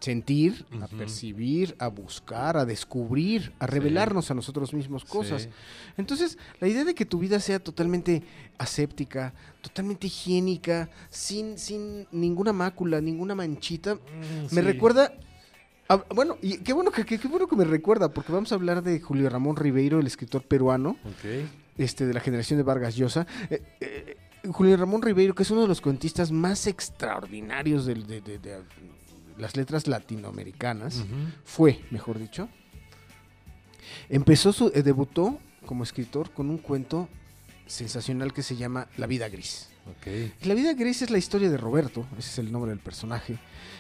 sentir, 0.05 0.65
a 0.81 0.87
percibir, 0.87 1.75
a 1.79 1.87
buscar, 1.87 2.57
a 2.57 2.65
descubrir, 2.65 3.51
a 3.59 3.65
revelarnos 3.67 4.29
a 4.29 4.33
nosotros 4.35 4.73
mismos 4.73 5.03
cosas. 5.03 5.43
Sí. 5.43 5.49
Entonces, 5.97 6.37
la 6.59 6.67
idea 6.67 6.83
de 6.85 6.93
que 6.93 7.05
tu 7.05 7.17
vida 7.19 7.39
sea 7.39 7.59
totalmente 7.59 8.21
aséptica, 8.59 9.33
totalmente 9.61 10.07
higiénica, 10.07 10.89
sin, 11.09 11.57
sin 11.57 12.07
ninguna 12.11 12.53
mácula, 12.53 13.01
ninguna 13.01 13.33
manchita, 13.35 13.95
Mm, 13.95 13.99
me 14.43 14.49
sí. 14.49 14.61
recuerda. 14.61 15.11
a- 15.87 15.97
bueno, 16.15 16.35
y 16.41 16.57
qué 16.57 16.73
bueno 16.73 16.89
que, 16.91 17.05
que- 17.05 17.19
qué 17.19 17.27
bueno 17.27 17.47
que 17.47 17.55
me 17.55 17.63
recuerda, 17.63 18.09
porque 18.11 18.31
vamos 18.31 18.51
a 18.51 18.55
hablar 18.55 18.81
de 18.81 18.99
Julio 18.99 19.29
Ramón 19.29 19.55
Ribeiro, 19.55 19.99
el 19.99 20.07
escritor 20.07 20.41
peruano, 20.41 20.97
Ok. 21.05 21.45
este, 21.77 22.07
de 22.07 22.13
la 22.15 22.21
generación 22.21 22.57
de 22.57 22.63
Vargas 22.63 22.95
Llosa. 22.95 23.27
Eh, 23.51 23.61
eh, 23.81 24.17
Julio 24.51 24.75
Ramón 24.77 25.03
Ribeiro, 25.03 25.35
que 25.35 25.43
es 25.43 25.51
uno 25.51 25.61
de 25.61 25.67
los 25.67 25.81
cuentistas 25.81 26.31
más 26.31 26.65
extraordinarios 26.65 27.85
del- 27.85 28.07
de, 28.07 28.19
de- 28.21 28.39
de 28.39 28.53
las 29.37 29.55
letras 29.55 29.87
latinoamericanas, 29.87 31.03
fue, 31.43 31.79
mejor 31.91 32.19
dicho. 32.19 32.49
Empezó 34.09 34.51
su, 34.53 34.71
eh, 34.73 34.83
debutó 34.83 35.39
como 35.65 35.83
escritor 35.83 36.31
con 36.31 36.49
un 36.49 36.57
cuento 36.57 37.09
sensacional 37.65 38.33
que 38.33 38.43
se 38.43 38.55
llama 38.55 38.87
La 38.97 39.07
vida 39.07 39.29
gris. 39.29 39.69
Ok. 39.87 40.45
La 40.45 40.53
vida 40.55 40.73
gris 40.73 41.01
es 41.03 41.11
la 41.11 41.17
historia 41.17 41.49
de 41.49 41.57
Roberto, 41.57 42.07
ese 42.17 42.29
es 42.29 42.39
el 42.39 42.51
nombre 42.51 42.71
del 42.71 42.79
personaje, 42.79 43.37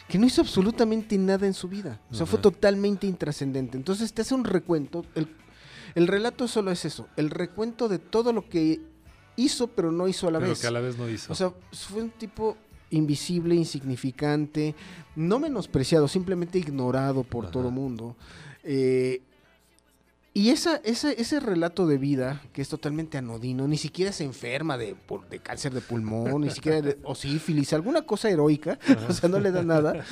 que 0.07 0.19
no 0.19 0.25
hizo 0.27 0.41
absolutamente 0.41 1.17
nada 1.17 1.47
en 1.47 1.53
su 1.53 1.67
vida. 1.67 1.99
O 2.11 2.15
sea, 2.15 2.25
fue 2.25 2.39
totalmente 2.39 3.07
intrascendente. 3.07 3.77
Entonces 3.77 4.13
te 4.13 4.21
hace 4.21 4.35
un 4.35 4.43
recuento. 4.43 5.03
El, 5.15 5.27
el 5.95 6.07
relato 6.07 6.47
solo 6.47 6.71
es 6.71 6.85
eso, 6.85 7.07
el 7.17 7.29
recuento 7.31 7.87
de 7.87 7.97
todo 7.99 8.33
lo 8.33 8.47
que 8.47 8.81
hizo 9.37 9.67
pero 9.67 9.91
no 9.91 10.07
hizo 10.07 10.27
a 10.27 10.31
la 10.31 10.39
Pero 10.39 10.51
vez. 10.51 10.61
que 10.61 10.67
a 10.67 10.71
la 10.71 10.79
vez 10.79 10.97
no 10.97 11.09
hizo. 11.09 11.31
O 11.31 11.35
sea, 11.35 11.51
fue 11.71 12.03
un 12.03 12.11
tipo 12.11 12.55
invisible, 12.91 13.55
insignificante, 13.55 14.75
no 15.15 15.39
menospreciado, 15.39 16.07
simplemente 16.07 16.59
ignorado 16.59 17.23
por 17.23 17.45
Ajá. 17.45 17.51
todo 17.51 17.71
mundo. 17.71 18.15
Eh, 18.63 19.21
y 20.33 20.49
esa, 20.49 20.75
esa- 20.83 21.11
ese 21.13 21.39
relato 21.39 21.87
de 21.87 21.97
vida, 21.97 22.41
que 22.51 22.61
es 22.61 22.67
totalmente 22.67 23.17
anodino, 23.17 23.67
ni 23.69 23.77
siquiera 23.77 24.11
se 24.11 24.25
enferma 24.25 24.77
de, 24.77 24.93
por- 24.95 25.29
de 25.29 25.39
cáncer 25.39 25.73
de 25.73 25.79
pulmón, 25.81 26.41
ni 26.41 26.49
siquiera 26.51 26.81
de 26.81 26.97
o 27.03 27.15
sífilis, 27.15 27.71
alguna 27.71 28.01
cosa 28.01 28.29
heroica, 28.29 28.77
o 29.09 29.13
sea, 29.13 29.29
no 29.29 29.39
le 29.39 29.51
da 29.51 29.63
nada. 29.63 30.03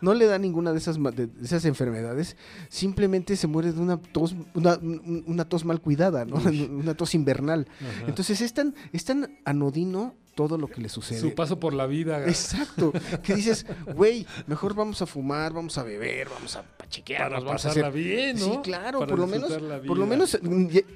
No 0.00 0.12
le 0.12 0.26
da 0.26 0.38
ninguna 0.38 0.72
de 0.72 0.78
esas, 0.78 0.96
de 1.02 1.28
esas 1.42 1.64
enfermedades, 1.64 2.36
simplemente 2.68 3.36
se 3.36 3.46
muere 3.46 3.72
de 3.72 3.80
una 3.80 3.96
tos, 3.96 4.34
una, 4.52 4.76
un- 4.76 5.24
una 5.26 5.44
tos 5.48 5.64
mal 5.64 5.80
cuidada, 5.80 6.24
¿no? 6.24 6.36
una 6.70 6.94
tos 6.94 7.14
invernal. 7.14 7.66
Ajá. 7.80 8.04
Entonces 8.08 8.40
es 8.42 8.52
tan, 8.52 8.74
es 8.92 9.04
tan 9.04 9.38
anodino 9.44 10.14
todo 10.34 10.58
lo 10.58 10.66
que 10.68 10.80
le 10.80 10.88
sucede. 10.88 11.20
Su 11.20 11.34
paso 11.34 11.58
por 11.60 11.72
la 11.74 11.86
vida 11.86 12.26
Exacto. 12.26 12.92
Que 13.22 13.34
dices, 13.34 13.66
güey, 13.94 14.26
mejor 14.46 14.74
vamos 14.74 15.00
a 15.02 15.06
fumar, 15.06 15.52
vamos 15.52 15.78
a 15.78 15.82
beber, 15.82 16.28
vamos 16.28 16.56
a 16.56 16.62
pachequear, 16.62 17.28
para 17.30 17.40
vamos 17.40 17.64
a 17.64 17.68
pasarla 17.68 17.88
hacer. 17.88 18.00
bien, 18.02 18.38
¿no? 18.38 18.44
Sí, 18.44 18.58
claro, 18.62 18.98
Para 19.00 19.10
por 19.10 19.18
lo 19.18 19.26
menos, 19.26 19.52
por 19.86 19.98
lo 19.98 20.06
menos, 20.06 20.38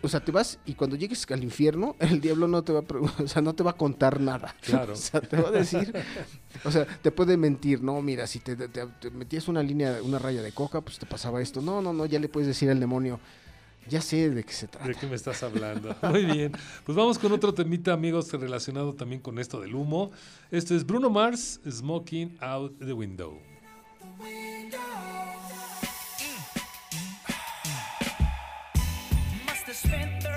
o 0.02 0.08
sea, 0.08 0.20
te 0.20 0.32
vas 0.32 0.58
y 0.66 0.74
cuando 0.74 0.96
llegues 0.96 1.26
al 1.30 1.42
infierno, 1.44 1.96
el 2.00 2.20
diablo 2.20 2.48
no 2.48 2.62
te 2.62 2.72
va 2.72 2.80
a, 2.80 2.82
o 3.22 3.28
sea, 3.28 3.42
no 3.42 3.54
te 3.54 3.62
va 3.62 3.72
a 3.72 3.76
contar 3.76 4.20
nada. 4.20 4.54
Claro. 4.60 4.92
O 4.92 4.96
sea, 4.96 5.20
te 5.20 5.36
va 5.40 5.48
a 5.48 5.52
decir, 5.52 5.92
o 6.64 6.70
sea, 6.70 6.84
te 6.84 7.10
puede 7.10 7.36
mentir, 7.36 7.82
no, 7.82 8.00
mira, 8.02 8.26
si 8.26 8.40
te, 8.40 8.56
te- 8.56 8.68
te 8.86 9.10
metías 9.10 9.48
una 9.48 9.62
línea, 9.62 9.98
una 10.02 10.18
raya 10.18 10.42
de 10.42 10.52
coca, 10.52 10.80
pues 10.80 10.98
te 10.98 11.06
pasaba 11.06 11.40
esto. 11.40 11.60
No, 11.62 11.80
no, 11.80 11.92
no, 11.92 12.04
ya 12.06 12.18
le 12.18 12.28
puedes 12.28 12.46
decir 12.48 12.68
al 12.70 12.80
demonio, 12.80 13.20
ya 13.88 14.00
sé 14.00 14.30
de 14.30 14.44
qué 14.44 14.52
se 14.52 14.68
trata. 14.68 14.86
¿De 14.86 14.94
qué 14.94 15.06
me 15.06 15.16
estás 15.16 15.42
hablando? 15.42 15.94
Muy 16.02 16.24
bien. 16.24 16.52
Pues 16.84 16.96
vamos 16.96 17.18
con 17.18 17.32
otro 17.32 17.52
temita, 17.54 17.92
amigos, 17.92 18.32
relacionado 18.32 18.94
también 18.94 19.20
con 19.20 19.38
esto 19.38 19.60
del 19.60 19.74
humo. 19.74 20.10
Esto 20.50 20.74
es 20.74 20.86
Bruno 20.86 21.10
Mars, 21.10 21.60
Smoking 21.68 22.36
Out 22.40 22.78
the 22.78 22.92
Window. 22.92 23.40
spent 29.78 30.27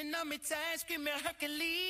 gripping 0.00 0.14
on 0.14 0.28
me 0.28 0.38
tight, 0.38 0.78
screaming 0.78 1.12
Hercules. 1.24 1.89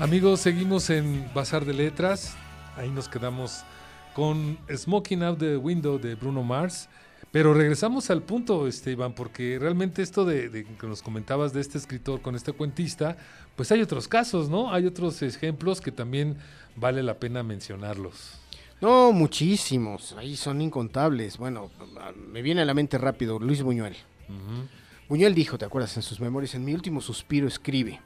Amigos, 0.00 0.40
seguimos 0.40 0.88
en 0.88 1.30
Bazar 1.34 1.66
de 1.66 1.74
Letras. 1.74 2.34
Ahí 2.74 2.88
nos 2.88 3.06
quedamos 3.06 3.64
con 4.14 4.56
Smoking 4.74 5.22
Out 5.22 5.38
the 5.40 5.58
Window 5.58 5.98
de 5.98 6.14
Bruno 6.14 6.42
Mars. 6.42 6.88
Pero 7.30 7.52
regresamos 7.52 8.08
al 8.08 8.22
punto, 8.22 8.66
este, 8.66 8.92
Iván, 8.92 9.12
porque 9.12 9.58
realmente 9.60 10.00
esto 10.00 10.24
de, 10.24 10.48
de 10.48 10.64
que 10.64 10.86
nos 10.86 11.02
comentabas 11.02 11.52
de 11.52 11.60
este 11.60 11.76
escritor 11.76 12.22
con 12.22 12.34
este 12.34 12.52
cuentista, 12.52 13.18
pues 13.56 13.70
hay 13.72 13.82
otros 13.82 14.08
casos, 14.08 14.48
¿no? 14.48 14.72
Hay 14.72 14.86
otros 14.86 15.20
ejemplos 15.20 15.82
que 15.82 15.92
también 15.92 16.38
vale 16.76 17.02
la 17.02 17.18
pena 17.18 17.42
mencionarlos. 17.42 18.40
No, 18.80 19.12
muchísimos. 19.12 20.14
Ahí 20.14 20.34
son 20.34 20.62
incontables. 20.62 21.36
Bueno, 21.36 21.70
me 22.32 22.40
viene 22.40 22.62
a 22.62 22.64
la 22.64 22.72
mente 22.72 22.96
rápido 22.96 23.38
Luis 23.38 23.62
Buñuel. 23.62 23.96
Buñuel 25.10 25.34
dijo, 25.34 25.58
¿te 25.58 25.66
acuerdas? 25.66 25.94
En 25.98 26.02
sus 26.02 26.20
memorias, 26.20 26.54
en 26.54 26.64
mi 26.64 26.72
último 26.72 27.02
suspiro 27.02 27.46
escribe. 27.46 28.00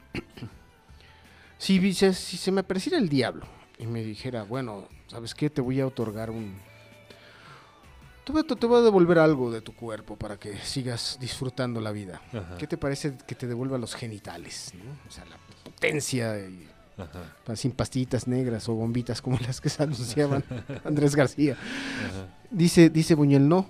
Si, 1.58 1.78
dice- 1.78 2.12
si 2.14 2.36
se 2.36 2.50
me 2.52 2.60
apareciera 2.60 2.98
el 2.98 3.08
diablo 3.08 3.46
y 3.78 3.86
me 3.86 4.02
dijera, 4.02 4.44
bueno, 4.44 4.88
¿sabes 5.08 5.34
qué? 5.34 5.50
Te 5.50 5.60
voy 5.60 5.80
a 5.80 5.86
otorgar 5.86 6.30
un... 6.30 6.54
Te 8.24 8.32
voy, 8.32 8.40
a, 8.40 8.54
te 8.54 8.66
voy 8.66 8.78
a 8.80 8.82
devolver 8.82 9.18
algo 9.18 9.50
de 9.50 9.60
tu 9.60 9.74
cuerpo 9.74 10.16
para 10.16 10.38
que 10.38 10.56
sigas 10.58 11.18
disfrutando 11.20 11.80
la 11.82 11.92
vida. 11.92 12.22
Ajá. 12.32 12.56
¿Qué 12.56 12.66
te 12.66 12.78
parece 12.78 13.14
que 13.26 13.34
te 13.34 13.46
devuelva 13.46 13.76
los 13.76 13.94
genitales? 13.94 14.72
¿no? 14.74 14.90
O 15.06 15.10
sea, 15.10 15.24
la 15.26 15.36
potencia 15.62 16.38
y 16.38 16.68
Ajá, 16.96 17.56
sin 17.56 17.72
pastillitas 17.72 18.26
negras 18.28 18.68
o 18.68 18.74
bombitas 18.74 19.20
como 19.20 19.36
las 19.40 19.60
que 19.60 19.68
se 19.68 19.82
anunciaban 19.82 20.42
Andrés 20.84 21.16
García. 21.16 21.54
ajá. 21.54 22.28
Dice, 22.50 22.88
dice 22.88 23.14
Buñuel, 23.14 23.46
no. 23.48 23.68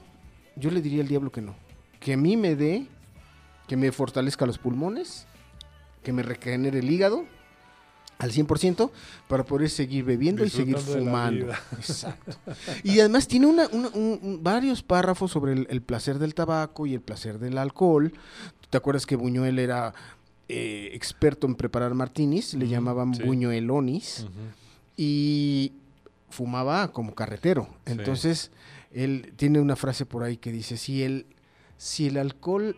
Yo 0.56 0.70
le 0.70 0.80
diría 0.82 1.02
al 1.02 1.08
diablo 1.08 1.32
que 1.32 1.40
no. 1.40 1.56
Que 1.98 2.12
a 2.12 2.16
mí 2.16 2.36
me 2.36 2.54
dé, 2.54 2.86
que 3.66 3.76
me 3.76 3.90
fortalezca 3.92 4.46
los 4.46 4.58
pulmones, 4.58 5.26
que 6.04 6.12
me 6.12 6.22
regenere 6.22 6.78
el 6.80 6.90
hígado 6.90 7.24
al 8.18 8.30
100% 8.32 8.90
para 9.28 9.44
poder 9.44 9.68
seguir 9.70 10.04
bebiendo 10.04 10.44
y 10.44 10.50
seguir 10.50 10.78
fumando. 10.78 11.48
Exacto. 11.72 12.36
Y 12.82 13.00
además 13.00 13.26
tiene 13.28 13.46
una, 13.46 13.66
una- 13.68 13.88
un- 13.88 14.40
varios 14.42 14.82
párrafos 14.82 15.32
sobre 15.32 15.52
el, 15.52 15.66
el 15.70 15.82
placer 15.82 16.18
del 16.18 16.34
tabaco 16.34 16.86
y 16.86 16.94
el 16.94 17.00
placer 17.00 17.38
del 17.38 17.58
alcohol. 17.58 18.12
¿Te 18.70 18.76
acuerdas 18.78 19.04
que 19.06 19.16
Buñuel 19.16 19.58
era 19.58 19.94
eh, 20.48 20.90
experto 20.92 21.46
en 21.46 21.54
preparar 21.54 21.94
martinis? 21.94 22.54
Le 22.54 22.68
llamaban 22.68 23.14
sí. 23.14 23.22
buñuelonis 23.22 24.26
y 24.96 25.72
fumaba 26.30 26.92
como 26.92 27.14
carretero. 27.14 27.68
Sí. 27.86 27.92
Entonces, 27.92 28.50
él 28.92 29.32
tiene 29.36 29.60
una 29.60 29.76
frase 29.76 30.06
por 30.06 30.22
ahí 30.22 30.36
que 30.36 30.52
dice, 30.52 30.76
si 30.76 31.02
el, 31.02 31.26
si 31.76 32.06
el 32.06 32.16
alcohol 32.16 32.76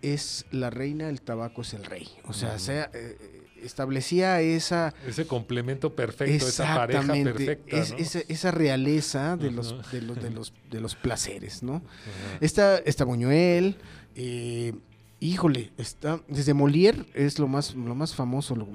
es 0.00 0.46
la 0.50 0.70
reina, 0.70 1.08
el 1.08 1.20
tabaco 1.22 1.62
es 1.62 1.74
el 1.74 1.84
rey. 1.84 2.08
O 2.26 2.32
sea, 2.32 2.58
sea, 2.58 2.90
eh, 2.92 3.41
establecía 3.64 4.40
esa... 4.40 4.94
Ese 5.06 5.26
complemento 5.26 5.94
perfecto, 5.94 6.46
esa 6.46 6.74
pareja 6.74 7.12
perfecta. 7.12 7.76
es- 7.76 7.90
¿no? 7.92 7.96
esa, 7.98 8.20
esa 8.28 8.50
realeza 8.50 9.36
de 9.36 9.50
los, 9.50 9.90
de, 9.90 10.02
los, 10.02 10.22
de, 10.22 10.30
los, 10.30 10.52
de 10.70 10.80
los 10.80 10.94
placeres, 10.94 11.62
¿no? 11.62 11.76
Ajá. 11.76 12.38
Está, 12.40 12.78
está 12.78 13.04
Buñuel, 13.04 13.76
eh, 14.14 14.72
híjole, 15.20 15.70
está, 15.78 16.20
desde 16.28 16.54
Molière 16.54 17.04
es 17.14 17.38
lo 17.38 17.48
más, 17.48 17.74
lo 17.74 17.94
más 17.94 18.14
famoso, 18.14 18.54
lo- 18.56 18.66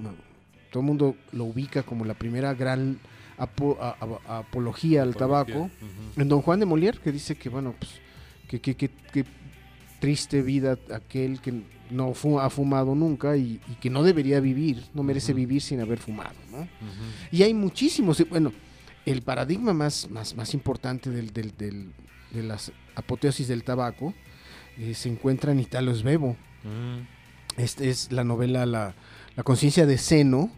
todo 0.71 0.82
el 0.82 0.86
mundo 0.86 1.15
lo 1.32 1.45
ubica 1.45 1.84
como 1.84 2.06
la 2.06 2.13
primera 2.13 2.54
gran 2.54 3.00
apo- 3.38 3.78
a- 3.80 3.95
a- 4.28 4.39
apología 4.39 5.04
al 5.04 5.10
Apología. 5.12 5.54
tabaco. 5.54 5.69
En 6.17 6.28
Don 6.30 6.41
Juan 6.41 6.60
de 6.60 6.65
Molière, 6.65 7.00
que 7.00 7.12
dice 7.12 7.36
que, 7.36 7.50
bueno, 7.50 7.76
pues, 7.80 7.91
que, 8.50 8.60
que, 8.62 8.76
que- 8.76 8.89
que 8.89 9.26
triste 10.00 10.41
vida 10.41 10.78
aquel 10.93 11.41
que 11.41 11.63
no 11.91 12.13
fu- 12.13 12.39
ha 12.39 12.50
fumado 12.50 12.95
nunca 12.95 13.36
y, 13.38 13.60
y 13.69 13.76
que 13.80 13.89
no 13.89 14.04
debería 14.04 14.39
vivir, 14.39 14.84
no 14.93 15.04
merece 15.04 15.34
vivir 15.34 15.62
sin 15.62 15.80
haber 15.82 16.00
fumado, 16.00 16.36
¿no? 16.52 16.67
Y 17.32 17.43
hay 17.43 17.54
muchísimos. 17.54 18.23
Bueno, 18.30 18.52
el 19.06 19.21
paradigma 19.21 19.73
más, 19.73 20.10
más, 20.10 20.36
más 20.36 20.54
importante 20.54 21.10
del, 21.10 21.32
del- 21.34 21.56
del- 21.58 21.93
de 22.32 22.43
las 22.43 22.71
apoteosis 22.95 23.47
del 23.47 23.63
tabaco 23.63 24.13
eh, 24.78 24.93
se 24.93 25.08
encuentra 25.10 25.52
en 25.54 25.60
Italo 25.62 25.95
Svevo. 25.95 26.36
Mm. 26.63 27.60
Este 27.62 27.89
es 27.89 28.12
la 28.12 28.23
novela 28.23 28.65
La, 28.65 28.93
la 29.36 29.43
conciencia 29.43 29.86
de 29.86 29.97
Seno. 29.97 30.52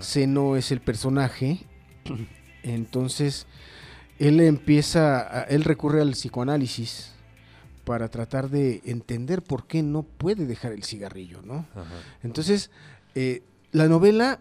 Seno 0.00 0.56
es 0.56 0.72
el 0.72 0.80
personaje. 0.80 1.58
Entonces, 2.62 3.46
él 4.18 4.40
empieza, 4.40 5.44
él 5.44 5.64
recurre 5.64 6.00
al 6.02 6.12
psicoanálisis 6.12 7.12
para 7.90 8.08
tratar 8.08 8.48
de 8.50 8.82
entender 8.84 9.42
por 9.42 9.66
qué 9.66 9.82
no 9.82 10.04
puede 10.04 10.46
dejar 10.46 10.70
el 10.70 10.84
cigarrillo, 10.84 11.42
¿no? 11.42 11.66
Ajá. 11.74 11.84
Entonces, 12.22 12.70
eh, 13.16 13.42
la 13.72 13.88
novela, 13.88 14.38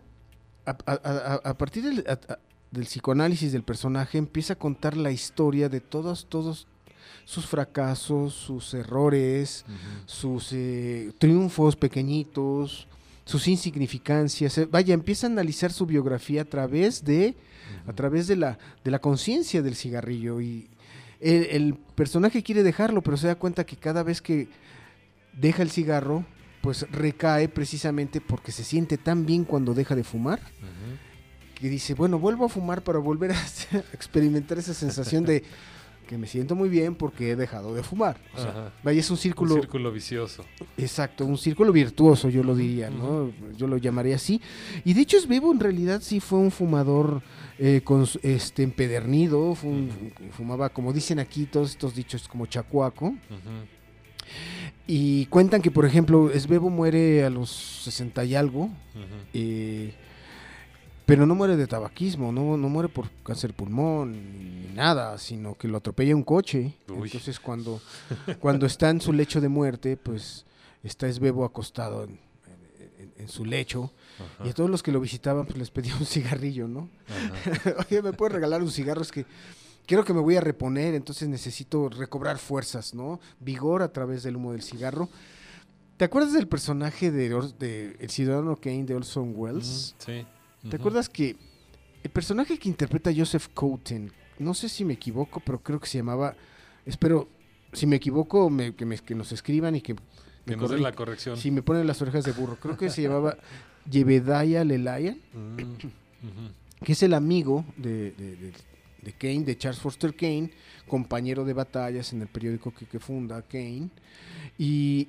a, 0.67 0.77
a- 0.85 0.99
a- 1.43 1.49
a 1.49 1.57
partir 1.57 1.81
del, 1.83 2.05
a- 2.07 2.37
del 2.69 2.83
psicoanálisis 2.85 3.51
del 3.51 3.63
personaje, 3.63 4.19
empieza 4.19 4.53
a 4.53 4.55
contar 4.55 4.95
la 4.95 5.09
historia 5.09 5.67
de 5.67 5.79
todos, 5.81 6.27
todos 6.29 6.67
sus 7.25 7.47
fracasos, 7.47 8.35
sus 8.35 8.71
errores, 8.75 9.65
sus 10.05 10.53
eh, 10.53 11.11
triunfos 11.17 11.75
pequeñitos, 11.75 12.87
sus 13.25 13.47
insignificancias. 13.47 14.59
eh, 14.59 14.67
Vaya, 14.69 14.93
empieza 14.93 15.25
a 15.25 15.31
analizar 15.31 15.71
su 15.73 15.87
biografía 15.87 16.43
a 16.43 16.45
través 16.45 17.03
de, 17.03 17.35
a 17.87 17.93
través 17.93 18.27
de 18.27 18.35
la, 18.35 18.59
de 18.83 18.91
la 18.91 18.99
conciencia 18.99 19.63
del 19.63 19.75
cigarrillo. 19.75 20.39
Y 20.39 20.69
el, 21.19 21.47
el 21.51 21.75
personaje 21.95 22.43
quiere 22.43 22.63
dejarlo, 22.63 23.01
pero 23.01 23.17
se 23.17 23.27
da 23.27 23.35
cuenta 23.35 23.65
que 23.65 23.75
cada 23.75 24.03
vez 24.03 24.21
que 24.21 24.47
deja 25.33 25.61
el 25.63 25.71
cigarro, 25.71 26.25
pues 26.61 26.85
recae 26.91 27.47
precisamente 27.47 28.21
porque 28.21 28.51
se 28.51 28.63
siente 28.63 28.97
tan 28.97 29.25
bien 29.25 29.45
cuando 29.45 29.73
deja 29.73 29.95
de 29.95 30.03
fumar, 30.03 30.39
que 31.55 31.69
dice, 31.69 31.93
bueno, 31.93 32.19
vuelvo 32.19 32.45
a 32.45 32.49
fumar 32.49 32.83
para 32.83 32.99
volver 32.99 33.31
a 33.31 33.35
experimentar 33.93 34.57
esa 34.57 34.73
sensación 34.73 35.25
de 35.25 35.43
que 36.09 36.17
me 36.17 36.25
siento 36.25 36.55
muy 36.55 36.69
bien 36.69 36.95
porque 36.95 37.29
he 37.29 37.35
dejado 37.35 37.75
de 37.75 37.83
fumar. 37.83 38.17
O 38.33 38.37
sea, 38.41 38.49
Ajá. 38.49 38.73
vaya, 38.83 38.99
es 38.99 39.07
un 39.11 39.13
Un 39.13 39.19
círculo, 39.19 39.53
círculo 39.53 39.91
vicioso. 39.91 40.43
exacto, 40.75 41.23
un 41.23 41.37
círculo 41.37 41.71
virtuoso, 41.71 42.29
yo 42.29 42.41
lo 42.41 42.55
diría, 42.55 42.89
¿no? 42.89 43.31
Yo 43.55 43.67
lo 43.67 43.77
llamaría 43.77 44.15
así. 44.15 44.41
Y 44.83 44.95
de 44.95 45.01
hecho, 45.01 45.17
Bebo 45.27 45.51
en 45.51 45.59
realidad 45.59 46.01
sí 46.01 46.19
fue 46.19 46.39
un 46.39 46.49
fumador 46.49 47.21
eh, 47.59 47.81
con, 47.83 48.07
este, 48.23 48.63
empedernido, 48.63 49.55
fumaba, 50.31 50.69
como 50.69 50.93
dicen 50.93 51.19
aquí, 51.19 51.45
todos 51.45 51.69
estos 51.69 51.93
dichos 51.93 52.27
como 52.27 52.47
chacuaco. 52.47 53.13
Y 54.87 55.27
cuentan 55.27 55.61
que, 55.61 55.69
por 55.69 55.85
ejemplo, 55.85 56.31
Esbebo 56.31 56.71
muere 56.71 57.23
a 57.23 57.29
los 57.29 57.51
60 57.83 58.25
y 58.25 58.33
algo, 58.35 58.69
eh, 59.33 59.93
pero 61.09 61.25
no 61.25 61.35
muere 61.35 61.57
de 61.57 61.67
tabaquismo, 61.67 62.31
no, 62.31 62.55
no 62.55 62.69
muere 62.69 62.87
por 62.87 63.09
cáncer 63.23 63.51
de 63.51 63.57
pulmón 63.57 64.11
ni 64.13 64.73
nada, 64.73 65.17
sino 65.17 65.55
que 65.55 65.67
lo 65.67 65.77
atropella 65.77 66.15
un 66.15 66.23
coche. 66.23 66.73
Uy. 66.87 67.03
Entonces, 67.07 67.39
cuando, 67.39 67.81
cuando 68.39 68.65
está 68.65 68.89
en 68.89 69.01
su 69.01 69.11
lecho 69.11 69.41
de 69.41 69.49
muerte, 69.49 69.97
pues 69.97 70.45
está 70.83 71.07
Esbebo 71.07 71.43
acostado 71.43 72.03
en, 72.05 72.11
en- 72.99 73.13
en 73.17 73.27
su 73.27 73.43
lecho. 73.43 73.91
Ajá. 74.19 74.45
Y 74.47 74.49
a 74.49 74.53
todos 74.53 74.69
los 74.69 74.81
que 74.83 74.91
lo 74.91 74.99
visitaban, 75.01 75.45
pues 75.45 75.57
les 75.57 75.71
pedía 75.71 75.95
un 75.97 76.05
cigarrillo, 76.05 76.67
¿no? 76.67 76.89
Oye, 77.89 78.01
¿me 78.01 78.13
puedes 78.13 78.33
regalar 78.33 78.61
un 78.61 78.71
cigarro? 78.71 79.01
Es 79.01 79.11
que 79.11 79.25
creo 79.87 80.05
que 80.05 80.13
me 80.13 80.21
voy 80.21 80.35
a 80.37 80.41
reponer, 80.41 80.93
entonces 80.93 81.27
necesito 81.27 81.89
recobrar 81.89 82.37
fuerzas, 82.37 82.93
¿no? 82.93 83.19
Vigor 83.39 83.81
a 83.81 83.91
través 83.91 84.23
del 84.23 84.35
humo 84.35 84.51
del 84.51 84.61
cigarro. 84.61 85.09
¿Te 85.97 86.05
acuerdas 86.05 86.31
del 86.33 86.47
personaje 86.47 87.11
de, 87.11 87.29
de 87.59 87.97
El 87.99 88.09
Ciudadano 88.09 88.55
Kane 88.55 88.85
de 88.85 88.95
Orson 88.95 89.33
Welles? 89.35 89.95
Ujú, 89.99 90.11
Sí. 90.11 90.25
¿Te 90.67 90.75
acuerdas 90.75 91.07
que 91.09 91.35
el 92.03 92.09
personaje 92.11 92.57
que 92.57 92.67
interpreta 92.69 93.11
Joseph 93.15 93.47
Cotten, 93.53 94.11
no 94.39 94.53
sé 94.53 94.67
si 94.69 94.83
me 94.85 94.93
equivoco, 94.93 95.39
pero 95.39 95.59
creo 95.61 95.79
que 95.79 95.87
se 95.87 95.97
llamaba, 95.99 96.35
espero, 96.85 97.27
si 97.73 97.85
me 97.85 97.97
equivoco, 97.97 98.49
me- 98.49 98.73
que, 98.75 98.85
me- 98.85 98.97
que 98.97 99.15
nos 99.15 99.31
escriban 99.31 99.75
y 99.75 99.81
que... 99.81 99.95
Que 100.45 100.55
nos 100.55 100.71
den 100.71 100.81
la 100.81 100.93
corrección. 100.93 101.37
Si 101.37 101.51
me 101.51 101.61
ponen 101.61 101.85
las 101.85 102.01
orejas 102.01 102.23
de 102.23 102.31
burro, 102.31 102.57
creo 102.59 102.75
que 102.77 102.89
se 102.89 103.01
llamaba 103.03 103.37
Jebediah 103.89 104.63
Lelaya 104.63 105.15
Mm, 105.33 106.83
que 106.83 106.91
es 106.93 107.03
el 107.03 107.13
amigo 107.13 107.63
de, 107.77 108.11
de- 108.11 108.35
de- 108.35 108.53
de 109.01 109.13
Kane, 109.13 109.43
de 109.45 109.57
Charles 109.57 109.79
Foster 109.79 110.13
Kane, 110.15 110.51
compañero 110.87 111.45
de 111.45 111.53
batallas 111.53 112.11
en 112.13 112.21
el 112.21 112.27
periódico 112.27 112.73
que, 112.73 112.85
que 112.85 112.99
funda 112.99 113.41
Kane. 113.43 113.89
Y 114.57 115.07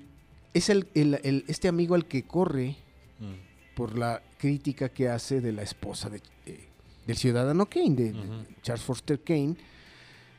es 0.55 0.69
el, 0.69 0.87
el- 0.95 1.21
el- 1.25 1.45
este 1.49 1.67
amigo 1.69 1.95
al 1.95 2.07
que 2.07 2.23
corre 2.25 2.77
Mm. 3.19 3.75
por 3.77 3.99
la 3.99 4.23
crítica 4.41 4.89
que 4.89 5.09
hace 5.09 5.41
de 5.41 5.53
la 5.53 5.63
esposa 5.63 6.09
de, 6.09 6.21
eh, 6.47 6.69
del 7.07 7.17
ciudadano 7.17 7.67
Kane, 7.67 7.95
de, 7.95 8.13
de. 8.13 8.21
Charles 8.63 8.85
Foster 8.85 9.21
Kane. 9.21 9.55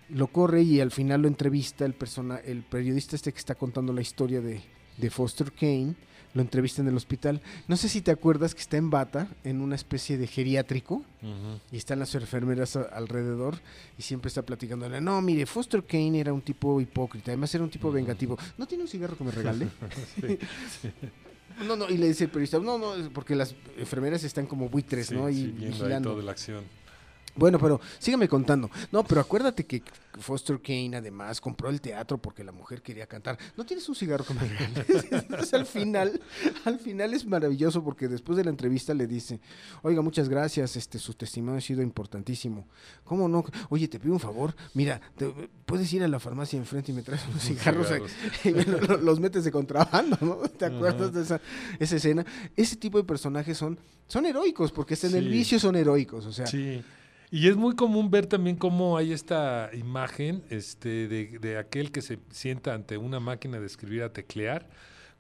Lo 0.10 0.28
corre 0.28 0.62
y 0.64 0.82
al 0.82 0.92
final 0.92 1.22
lo 1.22 1.28
entrevista 1.28 1.86
el, 1.86 1.94
persona, 1.94 2.38
el 2.38 2.64
periodista 2.64 3.16
este 3.16 3.32
que 3.32 3.40
está 3.40 3.56
contando 3.56 3.94
la 3.94 4.02
historia 4.02 4.42
de, 4.42 4.62
de 4.98 5.10
Foster 5.10 5.52
Kane. 5.54 5.96
Lo 6.34 6.42
entrevista 6.42 6.82
en 6.82 6.88
el 6.88 6.96
hospital. 6.96 7.42
No 7.68 7.76
sé 7.76 7.90
si 7.90 8.00
te 8.02 8.10
acuerdas 8.10 8.56
que 8.56 8.62
está 8.62 8.78
en 8.78 8.90
bata, 8.90 9.28
en 9.44 9.60
una 9.62 9.76
especie 9.76 10.18
de 10.18 10.28
geriátrico. 10.28 11.04
Y 11.74 11.76
están 11.78 12.00
las 12.00 12.16
enfermeras 12.16 12.76
a- 12.78 12.84
alrededor 12.84 13.60
y 13.98 14.02
siempre 14.02 14.30
está 14.30 14.42
platicándole, 14.42 15.02
no, 15.02 15.22
mire, 15.22 15.46
Foster 15.46 15.84
Kane 15.84 16.20
era 16.22 16.32
un 16.32 16.42
tipo 16.42 16.80
hipócrita, 16.80 17.32
además 17.32 17.54
era 17.54 17.64
un 17.66 17.70
tipo 17.70 17.92
vengativo. 17.92 18.38
¿No 18.58 18.66
tiene 18.66 18.84
un 18.86 18.90
cigarro 18.90 19.18
que 19.18 19.24
me 19.26 19.32
regale? 19.32 19.68
No, 21.66 21.76
no, 21.76 21.90
y 21.90 21.98
le 21.98 22.08
dice 22.08 22.26
el 22.26 22.30
periodista, 22.30 22.60
no, 22.60 22.78
no, 22.78 23.10
porque 23.14 23.36
las 23.36 23.56
enfermeras 23.78 24.24
están 24.24 24.46
como 24.48 24.70
buitres, 24.70 25.08
Sí, 25.08 25.16
¿no? 25.16 25.26
Ahí 25.28 25.36
sí, 25.36 25.42
viendo 25.48 25.66
ahí 25.66 25.72
vigilando. 25.72 26.12
toda 26.12 26.24
la 26.24 26.32
acción. 26.32 26.64
Bueno, 27.36 27.58
pero 27.60 27.80
sígueme 28.00 28.28
contando. 28.28 28.70
No, 28.92 29.04
pero 29.04 29.22
acuérdate 29.22 29.66
que 29.66 29.82
Foster 30.20 30.62
Kane 30.62 30.98
además 30.98 31.40
compró 31.40 31.70
el 31.70 31.80
teatro 31.80 32.18
porque 32.18 32.44
la 32.44 32.52
mujer 32.52 32.82
quería 32.82 33.08
cantar. 33.08 33.38
¿No 33.56 33.66
tienes 33.66 33.88
un 33.88 33.96
cigarro 33.96 34.26
que 34.26 34.34
me? 34.34 34.42
Entonces 35.12 35.54
al 35.54 35.66
final, 35.66 36.22
al 36.66 36.80
final 36.80 37.14
es 37.14 37.26
maravilloso 37.26 37.84
porque 37.84 38.08
después 38.10 38.38
de 38.38 38.44
la 38.44 38.50
entrevista 38.50 38.94
le 38.94 39.08
dice, 39.08 39.40
oiga, 39.82 40.02
muchas 40.02 40.28
gracias, 40.28 40.76
este, 40.76 41.00
su 41.00 41.14
testimonio 41.14 41.58
ha 41.60 41.62
sido 41.62 41.82
importantísimo. 41.82 42.68
¿Cómo 43.06 43.28
no? 43.30 43.46
Oye, 43.70 43.88
te 43.88 44.00
pido 44.00 44.14
un 44.14 44.20
favor, 44.20 44.54
mira, 44.74 45.00
te- 45.16 45.34
puedes 45.66 45.92
ir 45.94 46.04
a 46.04 46.08
la 46.10 46.20
farmacia 46.20 46.58
enfrente 46.58 46.92
y 46.92 46.96
me 46.96 47.02
traes 47.02 47.22
unos 47.30 47.42
cigarros 47.44 47.88
cigarros. 47.88 48.12
y 48.44 48.52
me 48.52 48.66
lo- 48.66 48.80
lo- 48.80 48.98
los 48.98 49.20
metes 49.22 49.46
de 49.46 49.52
contrabando, 49.52 50.18
¿no? 50.22 50.36
¿Te 50.58 50.66
acuerdas 50.66 51.14
de 51.14 51.22
esa, 51.22 51.40
esa 51.80 51.96
escena? 51.96 52.26
Ese 52.58 52.76
tipo 52.76 52.98
de 52.98 53.06
personajes 53.06 53.58
son, 53.58 53.80
son 54.08 54.26
heroicos 54.26 54.72
porque 54.74 54.96
hasta 54.96 55.08
en 55.08 55.16
el 55.16 55.30
vicio 55.30 55.60
son 55.60 55.78
heroicos, 55.78 56.26
o 56.26 56.34
sea. 56.34 56.46
Sí. 56.46 56.84
Y 57.34 57.48
es 57.48 57.56
muy 57.56 57.76
común 57.76 58.12
ver 58.12 58.28
también 58.28 58.58
cómo 58.58 58.98
hay 58.98 59.14
esta 59.14 59.70
imagen 59.74 60.44
este, 60.50 61.08
de, 61.08 61.40
de 61.40 61.58
aquel 61.58 61.92
que 61.92 62.02
se 62.02 62.20
sienta 62.30 62.74
ante 62.74 62.98
una 62.98 63.22
máquina 63.22 63.60
de 63.60 63.66
escribir 63.66 64.04
a 64.04 64.12
teclear, 64.12 64.68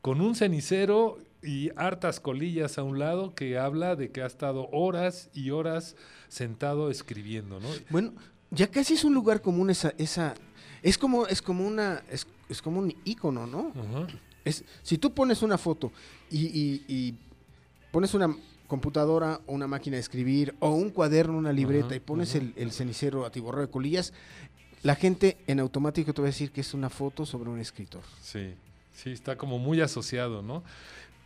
con 0.02 0.20
un 0.20 0.36
cenicero 0.36 1.20
y 1.42 1.70
hartas 1.78 2.20
colillas 2.20 2.78
a 2.78 2.84
un 2.84 3.00
lado 3.00 3.34
que 3.34 3.58
habla 3.58 3.96
de 3.96 4.12
que 4.12 4.22
ha 4.22 4.26
estado 4.26 4.68
horas 4.72 5.30
y 5.34 5.52
horas 5.52 5.96
sentado 6.28 6.92
escribiendo, 6.92 7.60
¿no? 7.62 7.70
Bueno, 7.90 8.14
ya 8.50 8.68
casi 8.68 8.96
es 8.96 9.06
un 9.06 9.14
lugar 9.14 9.42
común 9.42 9.70
esa, 9.70 9.94
esa, 9.98 10.34
es 10.84 10.98
como, 10.98 11.28
es 11.28 11.42
como 11.42 11.66
una, 11.66 12.04
es, 12.12 12.28
es 12.50 12.62
como 12.62 12.80
un 12.82 12.94
icono, 13.06 13.48
¿no? 13.48 13.72
Es, 14.44 14.66
si 14.84 14.98
tú 14.98 15.14
pones 15.14 15.42
una 15.44 15.58
foto 15.58 15.92
y, 16.30 16.46
y- 16.48 16.84
y 16.90 17.14
pones 17.92 18.14
una 18.14 18.36
computadora 18.72 19.42
o 19.48 19.54
una 19.54 19.68
máquina 19.68 19.98
de 19.98 20.00
escribir 20.02 20.56
o 20.60 20.70
un 20.72 20.92
cuaderno, 20.92 21.38
una 21.38 21.52
libreta 21.52 21.94
y 21.94 22.00
pones 22.00 22.36
el, 22.36 22.54
el 22.56 22.72
cenicero 22.72 23.26
atiborrado 23.26 23.66
de 23.68 23.70
colillas, 23.72 24.14
la 24.82 24.96
gente 24.96 25.38
en 25.46 25.60
automático 25.60 26.14
te 26.14 26.22
va 26.22 26.28
a 26.30 26.32
decir 26.32 26.52
que 26.52 26.62
es 26.62 26.74
una 26.74 26.90
foto 26.90 27.26
sobre 27.26 27.50
un 27.50 27.60
escritor. 27.60 28.02
Sí, 28.22 28.54
sí, 28.96 29.12
está 29.12 29.36
como 29.38 29.60
muy 29.60 29.82
asociado, 29.82 30.42
¿no? 30.42 30.64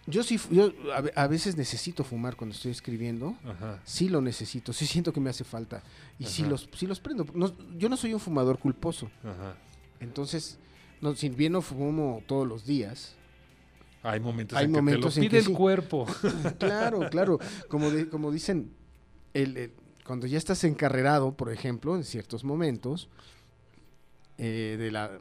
Yo 0.08 0.23
sí, 0.23 0.39
yo 0.49 0.71
a, 0.95 1.01
ve- 1.01 1.13
a 1.15 1.27
veces 1.27 1.55
necesito 1.55 2.03
fumar 2.03 2.36
cuando 2.36 2.55
estoy 2.55 2.71
escribiendo. 2.71 3.36
Ajá. 3.45 3.79
Sí 3.86 4.10
lo 4.10 4.21
necesito, 4.21 4.73
sí 4.73 4.88
siento 4.88 5.13
que 5.13 5.19
me 5.19 5.29
hace 5.29 5.43
falta. 5.43 5.84
Y 6.19 6.25
sí 6.25 6.43
los, 6.45 6.67
sí 6.75 6.88
los 6.88 6.99
prendo. 6.99 7.25
No- 7.36 7.53
yo 7.77 7.89
no 7.89 7.95
soy 7.97 8.13
un 8.13 8.19
fumador 8.19 8.58
culposo. 8.58 9.10
Ajá. 9.23 9.55
Entonces, 9.99 10.58
no, 10.99 11.15
si 11.15 11.29
bien 11.29 11.53
no 11.53 11.62
fumo 11.62 12.23
todos 12.27 12.47
los 12.47 12.65
días, 12.65 13.15
Hay 14.08 14.20
momentos 14.20 14.58
Hay 14.58 14.65
en 14.65 14.72
momentos 14.72 15.15
que 15.15 15.22
te 15.22 15.26
lo 15.26 15.30
pide 15.30 15.39
el 15.39 15.46
sí. 15.46 15.54
cuerpo. 15.54 16.06
claro, 16.60 17.10
claro, 17.10 17.39
como, 17.70 17.89
de- 17.91 18.08
como 18.08 18.32
dicen, 18.32 18.72
el- 19.34 19.58
el- 19.58 19.72
cuando 20.06 20.28
ya 20.28 20.38
estás 20.38 20.63
encarrerado, 20.63 21.34
por 21.36 21.52
ejemplo, 21.52 21.96
en 21.96 22.04
ciertos 22.04 22.44
momentos 22.44 23.10
eh, 24.38 24.76
de, 24.78 24.91
la, 24.91 25.12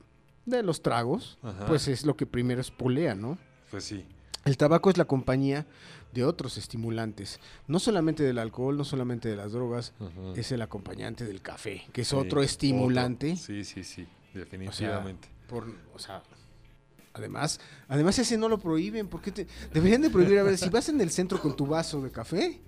de 0.47 0.63
los 0.63 0.83
tragos, 0.83 1.39
Ajá. 1.43 1.67
pues 1.67 1.89
es 1.89 2.05
lo 2.05 2.17
que 2.17 2.27
primero 2.27 2.61
espolea, 2.61 3.15
¿no? 3.15 3.39
Pues 3.71 3.85
sí. 3.85 4.05
El 4.45 4.57
tabaco 4.59 4.91
es 4.91 4.99
la 4.99 5.07
compañía 5.07 5.67
de 6.13 6.25
otros 6.25 6.59
estimulantes, 6.59 7.41
no 7.67 7.79
solamente 7.79 8.23
del 8.23 8.39
alcohol, 8.39 8.77
no 8.77 8.85
solamente 8.85 9.29
de 9.29 9.37
las 9.37 9.53
drogas, 9.53 9.95
Ajá. 9.99 10.11
es 10.37 10.53
el 10.53 10.61
acompañante 10.63 11.25
del 11.25 11.41
café, 11.41 11.85
que 11.93 12.03
es 12.03 12.09
Sí, 12.09 12.17
otro 12.17 12.43
estimulante. 12.43 13.33
otro. 13.33 13.43
Sí, 13.43 13.65
sí, 13.65 13.83
sí, 13.83 14.07
definitivamente. 14.35 15.29
por, 15.49 15.67
o 15.95 15.99
sea, 15.99 16.23
además, 17.15 17.61
además 17.89 18.19
ese 18.19 18.37
no 18.37 18.49
lo 18.49 18.59
prohíben, 18.59 19.09
porque 19.09 19.33
te, 19.33 19.47
deberían 19.73 20.03
de 20.03 20.11
prohibir, 20.11 20.39
a 20.39 20.43
ver, 20.43 20.59
si 20.59 20.69
vas 20.69 20.89
en 20.89 21.01
el 21.01 21.11
centro 21.11 21.41
con 21.41 21.57
tu 21.57 21.67
vaso 21.67 22.03
de 22.03 22.11
café, 22.11 22.61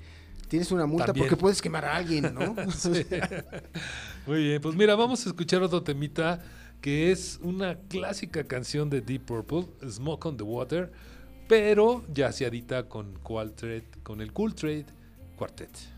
tienes 0.48 0.70
una 0.70 0.86
multa 0.86 1.06
También. 1.06 1.26
porque 1.26 1.38
puedes 1.38 1.60
quemar 1.60 1.84
a 1.84 1.96
alguien, 1.96 2.32
¿no? 2.32 2.54
Muy 4.26 4.44
bien, 4.44 4.62
pues 4.62 4.74
mira, 4.74 4.94
vamos 4.94 5.26
a 5.26 5.28
escuchar 5.28 5.62
otro 5.62 5.82
temita 5.82 6.42
que 6.80 7.10
es 7.10 7.40
una 7.42 7.76
clásica 7.88 8.44
canción 8.44 8.88
de 8.88 9.00
Deep 9.00 9.26
Purple, 9.26 9.66
Smoke 9.88 10.26
on 10.26 10.36
the 10.36 10.44
Water, 10.44 10.92
pero 11.48 12.04
ya 12.12 12.30
se 12.32 12.46
adita 12.46 12.88
con, 12.88 13.18
con 13.22 14.20
el 14.20 14.32
Cool 14.32 14.54
Trade 14.54 14.86
Quartet. 15.36 15.95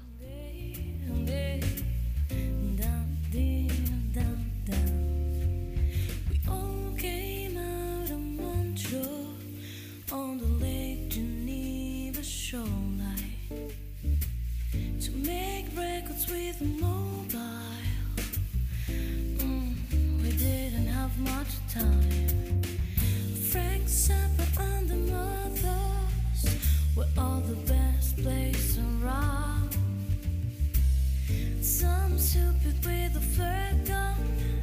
With 16.30 16.60
mobile. 16.80 17.38
Mm, 18.88 19.74
we 20.22 20.30
didn't 20.32 20.86
have 20.86 21.16
much 21.18 21.52
time. 21.72 22.62
Frank 23.50 23.84
Zappa 23.84 24.46
and 24.60 24.88
the 24.88 24.96
Mothers 25.12 26.42
were 26.96 27.08
all 27.16 27.40
the 27.40 27.56
best 27.72 28.16
place 28.22 28.78
around. 28.78 29.76
Some 31.62 32.18
stupid 32.18 32.84
with 32.84 33.16
a 33.16 33.24
flare 33.34 33.74
gun 33.86 34.62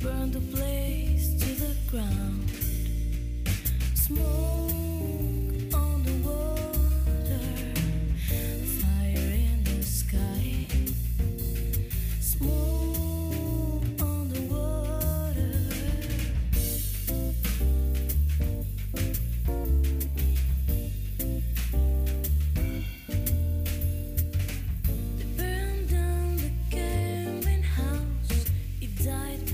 burned 0.00 0.32
the 0.32 0.56
place 0.56 1.34
to 1.40 1.48
the 1.64 1.74
ground. 1.90 2.50
Smoke 3.94 4.77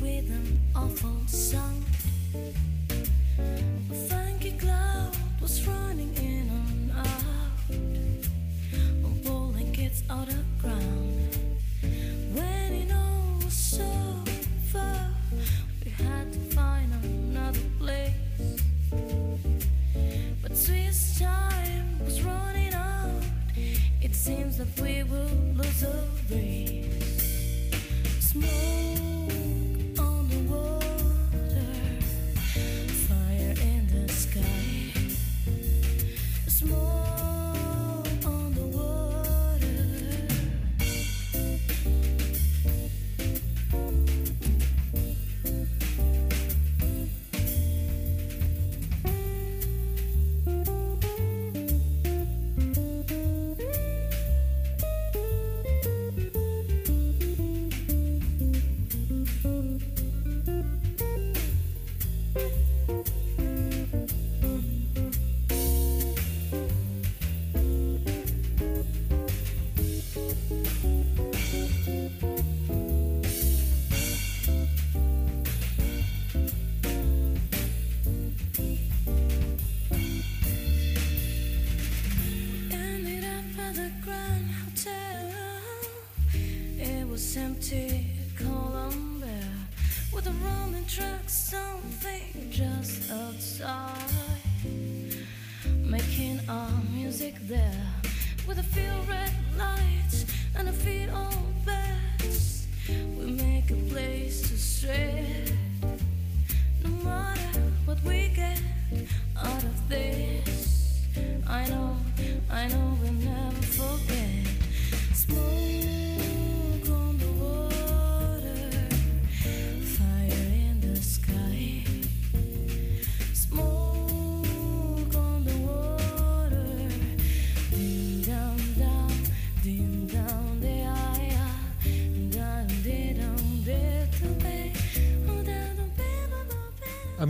with 0.05 0.31
an 0.31 0.61
awful 0.77 1.17
sound. 1.27 1.83
A 3.91 3.95
funky 3.95 4.53
cloud 4.53 5.17
was 5.41 5.67
running 5.67 6.15
in 6.17 6.47
and 6.51 6.93
out, 6.93 7.25
I'm 9.03 9.15
pulling 9.25 9.73
kids 9.73 10.03
out 10.11 10.29
of 10.29 10.45
ground. 10.61 11.39
When 12.35 12.73
it 12.83 12.93
all 12.93 13.39
was 13.43 13.55
so 13.55 13.91
far, 14.71 15.09
we 15.83 15.91
had 15.93 16.31
to 16.35 16.41
find 16.55 16.93
another 17.03 17.67
place. 17.79 18.61
But 20.43 20.55
Swiss 20.55 21.19
time 21.19 21.99
was 22.05 22.23
running 22.23 22.75
out. 22.75 23.23
It 24.03 24.15
seems 24.15 24.59
that 24.59 24.69
we 24.83 25.03
will 25.05 25.35
lose 25.57 25.83
a 25.83 25.97
race. 26.31 27.71
Smoke 28.21 28.84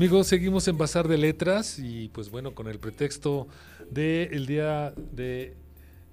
Amigos, 0.04 0.26
seguimos 0.26 0.68
en 0.68 0.76
Bazar 0.76 1.08
de 1.08 1.16
Letras 1.16 1.78
y 1.78 2.10
pues 2.10 2.28
bueno, 2.28 2.54
con 2.54 2.68
el 2.68 2.78
pretexto 2.78 3.48
del 3.90 4.44
día 4.44 4.92
de 5.12 5.54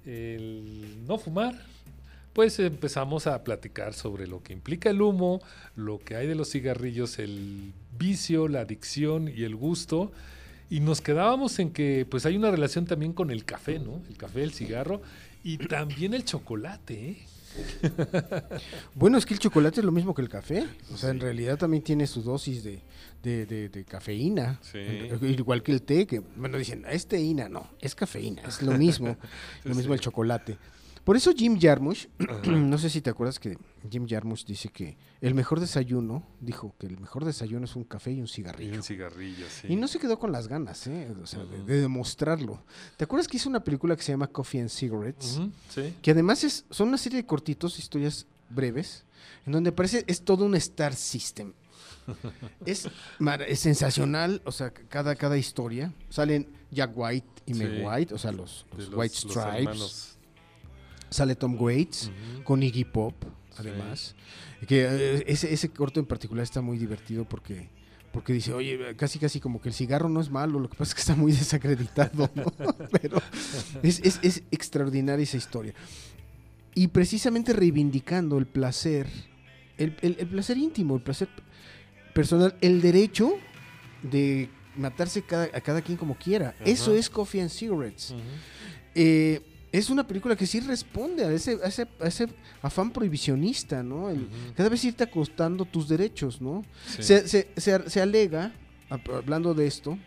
el 0.06 1.06
no 1.06 1.18
fumar, 1.18 1.60
pues 2.32 2.58
empezamos 2.58 3.26
a 3.26 3.44
platicar 3.44 3.92
sobre 3.92 4.26
lo 4.26 4.42
que 4.42 4.54
implica 4.54 4.88
el 4.88 5.02
humo, 5.02 5.42
lo 5.76 5.98
que 5.98 6.16
hay 6.16 6.26
de 6.26 6.34
los 6.34 6.50
cigarrillos, 6.50 7.18
el 7.18 7.74
vicio, 7.98 8.48
la 8.48 8.60
adicción 8.60 9.28
y 9.28 9.42
el 9.42 9.56
gusto. 9.56 10.10
Y 10.70 10.80
nos 10.80 11.02
quedábamos 11.02 11.58
en 11.58 11.68
que 11.68 12.06
pues 12.10 12.24
hay 12.24 12.34
una 12.34 12.50
relación 12.50 12.86
también 12.86 13.12
con 13.12 13.30
el 13.30 13.44
café, 13.44 13.78
¿no? 13.78 14.00
El 14.08 14.16
café, 14.16 14.42
el 14.42 14.54
cigarro 14.54 15.02
y 15.44 15.58
también 15.58 16.14
el 16.14 16.24
chocolate, 16.24 17.10
¿eh? 17.10 17.26
Bueno, 18.94 19.18
es 19.18 19.26
que 19.26 19.34
el 19.34 19.40
chocolate 19.40 19.80
es 19.80 19.84
lo 19.84 19.92
mismo 19.92 20.14
que 20.14 20.22
el 20.22 20.28
café. 20.28 20.66
O 20.92 20.96
sea, 20.96 21.10
en 21.10 21.20
realidad 21.20 21.58
también 21.58 21.82
tiene 21.82 22.06
su 22.06 22.22
dosis 22.22 22.62
de, 22.64 22.80
de- 23.22 23.46
de- 23.46 23.68
de 23.68 23.84
cafeína. 23.84 24.58
Sí. 24.62 24.78
Igual 25.22 25.62
que 25.62 25.72
el 25.72 25.82
té, 25.82 26.06
que, 26.06 26.20
bueno, 26.20 26.58
dicen, 26.58 26.84
es 26.88 27.06
teína. 27.06 27.48
No, 27.48 27.68
es 27.80 27.94
cafeína. 27.94 28.42
Es 28.42 28.62
lo 28.62 28.72
mismo. 28.72 29.16
lo 29.64 29.74
mismo 29.74 29.94
el 29.94 30.00
chocolate. 30.00 30.56
Por 31.04 31.16
eso 31.16 31.32
Jim 31.34 31.58
Jarmusch, 31.60 32.06
no 32.46 32.78
sé 32.78 32.88
si 32.88 33.00
te 33.00 33.10
acuerdas 33.10 33.38
que 33.40 33.58
Jim 33.90 34.06
Jarmusch 34.08 34.44
dice 34.46 34.68
que 34.68 34.96
el 35.20 35.34
mejor 35.34 35.58
desayuno, 35.58 36.24
dijo 36.40 36.74
que 36.78 36.86
el 36.86 36.98
mejor 37.00 37.24
desayuno 37.24 37.64
es 37.64 37.74
un 37.74 37.82
café 37.84 38.12
y 38.12 38.18
un 38.20 38.26
Y 38.26 38.28
cigarrillo. 38.28 38.74
un 38.76 38.82
cigarrillo, 38.84 39.46
sí. 39.50 39.66
Y 39.70 39.76
no 39.76 39.88
se 39.88 39.98
quedó 39.98 40.18
con 40.20 40.30
las 40.30 40.46
ganas, 40.46 40.86
¿eh? 40.86 41.12
O 41.20 41.26
sea, 41.26 41.44
de- 41.44 41.64
de 41.64 41.80
demostrarlo. 41.80 42.62
¿Te 42.96 43.04
acuerdas 43.04 43.26
que 43.26 43.36
hizo 43.36 43.48
una 43.48 43.64
película 43.64 43.96
que 43.96 44.02
se 44.02 44.12
llama 44.12 44.28
Coffee 44.28 44.60
and 44.60 44.70
Cigarettes? 44.70 45.40
Sí. 45.70 45.94
que 46.02 46.12
además 46.12 46.44
es, 46.44 46.64
son 46.70 46.88
una 46.88 46.98
serie 46.98 47.16
de 47.18 47.26
cortitos, 47.26 47.78
historias 47.80 48.26
breves, 48.50 49.04
en 49.46 49.52
donde 49.52 49.72
parece 49.72 50.04
es 50.06 50.22
todo 50.22 50.44
un 50.44 50.54
Star 50.54 50.94
System. 50.94 51.52
es, 52.66 52.88
es 53.48 53.60
sensacional, 53.60 54.40
o 54.44 54.52
sea, 54.52 54.70
cada, 54.72 55.14
cada 55.16 55.36
historia. 55.36 55.92
Salen 56.10 56.48
Jack 56.70 56.92
White 56.94 57.26
y 57.46 57.54
Meg 57.54 57.76
Sí. 57.78 57.82
White, 57.84 58.14
o 58.14 58.18
sea, 58.18 58.32
los, 58.32 58.66
los 58.76 58.88
los- 58.88 58.98
White 58.98 59.14
los 59.24 59.32
Stripes. 59.32 59.58
hermanos. 59.58 60.08
Sale 61.12 61.34
Tom 61.36 61.56
Waits 61.60 62.10
con 62.44 62.62
Iggy 62.62 62.84
Pop, 62.84 63.14
además. 63.56 64.14
Que 64.66 64.84
eh, 64.84 65.24
ese, 65.26 65.52
ese 65.52 65.68
corto 65.70 65.98
en 66.00 66.06
particular 66.06 66.42
está 66.44 66.60
muy 66.60 66.78
divertido 66.78 67.24
porque 67.24 67.68
porque 68.12 68.34
dice, 68.34 68.52
oye, 68.52 68.94
casi 68.96 69.18
casi 69.18 69.40
como 69.40 69.60
que 69.62 69.70
el 69.70 69.74
cigarro 69.74 70.08
no 70.10 70.20
es 70.20 70.28
malo, 70.30 70.58
lo 70.60 70.68
que 70.68 70.76
pasa 70.76 70.90
es 70.90 70.94
que 70.94 71.00
está 71.00 71.14
muy 71.16 71.32
desacreditado, 71.32 72.30
¿no? 72.34 72.44
Pero 73.00 73.16
es, 73.82 74.00
es- 74.04 74.18
es 74.22 74.42
extraordinaria 74.50 75.22
esa 75.22 75.38
historia. 75.38 75.72
Y 76.74 76.88
precisamente 76.88 77.52
reivindicando 77.54 78.36
el 78.38 78.46
placer, 78.46 79.06
el, 79.78 79.96
el- 80.02 80.16
el 80.18 80.26
placer 80.26 80.58
íntimo, 80.58 80.94
el 80.96 81.02
placer 81.02 81.28
personal, 82.14 82.54
el 82.60 82.82
derecho 82.82 83.32
de 84.02 84.50
matarse 84.76 85.22
cada- 85.22 85.48
a 85.54 85.60
cada 85.62 85.80
quien 85.80 85.96
como 85.96 86.14
quiera. 86.16 86.54
Eso 86.66 86.94
es 86.94 87.08
Coffee 87.08 87.40
and 87.40 87.50
Cigarettes. 87.50 88.14
Eh, 88.94 89.40
es 89.72 89.88
una 89.90 90.06
película 90.06 90.36
que 90.36 90.46
sí 90.46 90.60
responde 90.60 91.24
a 91.24 91.32
ese, 91.32 91.58
a 91.64 91.66
ese, 91.68 91.88
a 92.00 92.06
ese 92.06 92.28
afán 92.60 92.90
prohibicionista, 92.92 93.82
¿no? 93.82 94.10
El-. 94.10 94.28
Cada 94.54 94.68
vez 94.68 94.84
irte 94.84 95.02
acostando 95.04 95.64
tus 95.64 95.88
derechos, 95.88 96.40
¿no? 96.40 96.62
Sí. 96.86 97.02
Se, 97.02 97.26
se- 97.26 97.48
se- 97.56 97.88
se 97.90 98.00
alega, 98.02 98.52
hab- 98.90 99.16
hablando 99.16 99.54
de 99.54 99.66
esto, 99.66 99.98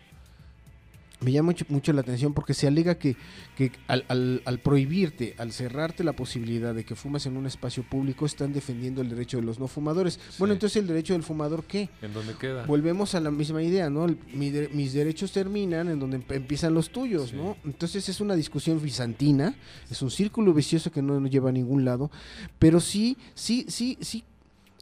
me 1.20 1.32
llama 1.32 1.46
mucho, 1.46 1.64
mucho 1.70 1.92
la 1.94 2.02
atención 2.02 2.34
porque 2.34 2.52
se 2.52 2.66
alega 2.66 2.98
que, 2.98 3.16
que 3.56 3.72
al, 3.88 4.04
al- 4.08 4.42
al 4.44 4.58
prohibirte, 4.60 5.34
al 5.38 5.50
cerrarte 5.52 6.04
la 6.04 6.12
posibilidad 6.12 6.74
de 6.74 6.84
que 6.84 6.94
fumes 6.94 7.24
en 7.24 7.36
un 7.38 7.46
espacio 7.46 7.82
público, 7.82 8.26
están 8.26 8.52
defendiendo 8.52 9.00
el 9.00 9.08
derecho 9.08 9.38
de 9.38 9.42
los 9.44 9.58
no 9.58 9.66
fumadores. 9.66 10.20
Bueno, 10.38 10.52
entonces 10.52 10.76
el 10.76 10.86
derecho 10.86 11.14
del 11.14 11.22
fumador, 11.22 11.64
¿qué? 11.64 11.88
¿En 12.02 12.12
dónde 12.12 12.34
queda? 12.34 12.66
Volvemos 12.66 13.14
a 13.14 13.20
la 13.20 13.30
misma 13.30 13.62
idea, 13.62 13.88
¿no? 13.88 14.04
El- 14.04 14.18
mi 14.34 14.50
de- 14.50 14.68
mis 14.68 14.92
derechos 14.92 15.32
terminan 15.32 15.88
en 15.88 15.98
donde 15.98 16.18
emp- 16.20 16.34
empiezan 16.34 16.74
los 16.74 16.90
tuyos, 16.90 17.30
Sí. 17.30 17.36
¿no? 17.36 17.56
Entonces 17.64 18.08
es 18.10 18.20
una 18.20 18.34
discusión 18.36 18.80
bizantina, 18.82 19.54
es 19.90 20.02
un 20.02 20.10
círculo 20.10 20.52
vicioso 20.52 20.90
que 20.92 21.00
no 21.00 21.18
nos 21.18 21.30
lleva 21.30 21.48
a 21.48 21.52
ningún 21.52 21.84
lado, 21.84 22.10
pero 22.58 22.78
sí, 22.78 23.16
sí, 23.34 23.64
sí, 23.68 23.96
sí, 24.02 24.22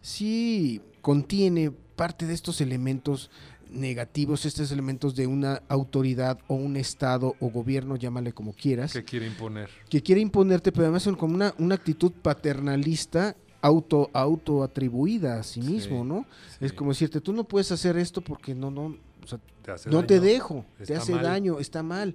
sí 0.03 0.81
contiene 1.01 1.71
parte 1.71 2.27
de 2.27 2.35
estos 2.35 2.61
elementos 2.61 3.31
negativos, 3.75 4.47
estos 4.47 4.71
elementos 4.73 5.15
de 5.15 5.27
una 5.27 5.63
autoridad 5.69 6.39
o 6.49 6.55
un 6.55 6.77
estado 6.77 7.35
o 7.41 7.51
gobierno, 7.51 7.97
llámale 7.97 8.33
como 8.33 8.53
quieras, 8.53 8.93
¿Qué 8.93 9.05
quiere 9.05 9.27
imponer? 9.27 9.69
que 9.91 10.03
quiere 10.03 10.21
imponerte, 10.21 10.73
pero 10.73 10.85
además 10.85 11.03
son 11.03 11.17
como 11.17 11.35
una, 11.35 11.55
una 11.59 11.75
actitud 11.75 12.13
paternalista 12.23 13.37
auto 13.61 14.11
auto 14.13 14.63
atribuida 14.63 15.39
a 15.39 15.43
sí 15.43 15.61
mismo, 15.61 16.03
Sí, 16.03 16.09
¿no? 16.09 16.27
sí. 16.59 16.65
Es 16.67 16.73
como 16.73 16.91
decirte, 16.91 17.21
tú 17.21 17.33
no 17.33 17.45
puedes 17.45 17.73
hacer 17.73 17.97
esto 17.97 18.21
porque 18.21 18.55
no, 18.55 18.71
no, 18.71 18.97
o 19.23 19.27
sea, 19.27 19.39
Te 19.63 19.91
no 19.91 20.05
te 20.05 20.21
dejo, 20.21 20.65
te 20.85 20.95
hace 20.95 21.13
mal. 21.13 21.23
daño, 21.23 21.59
está 21.59 21.83
mal. 21.83 22.15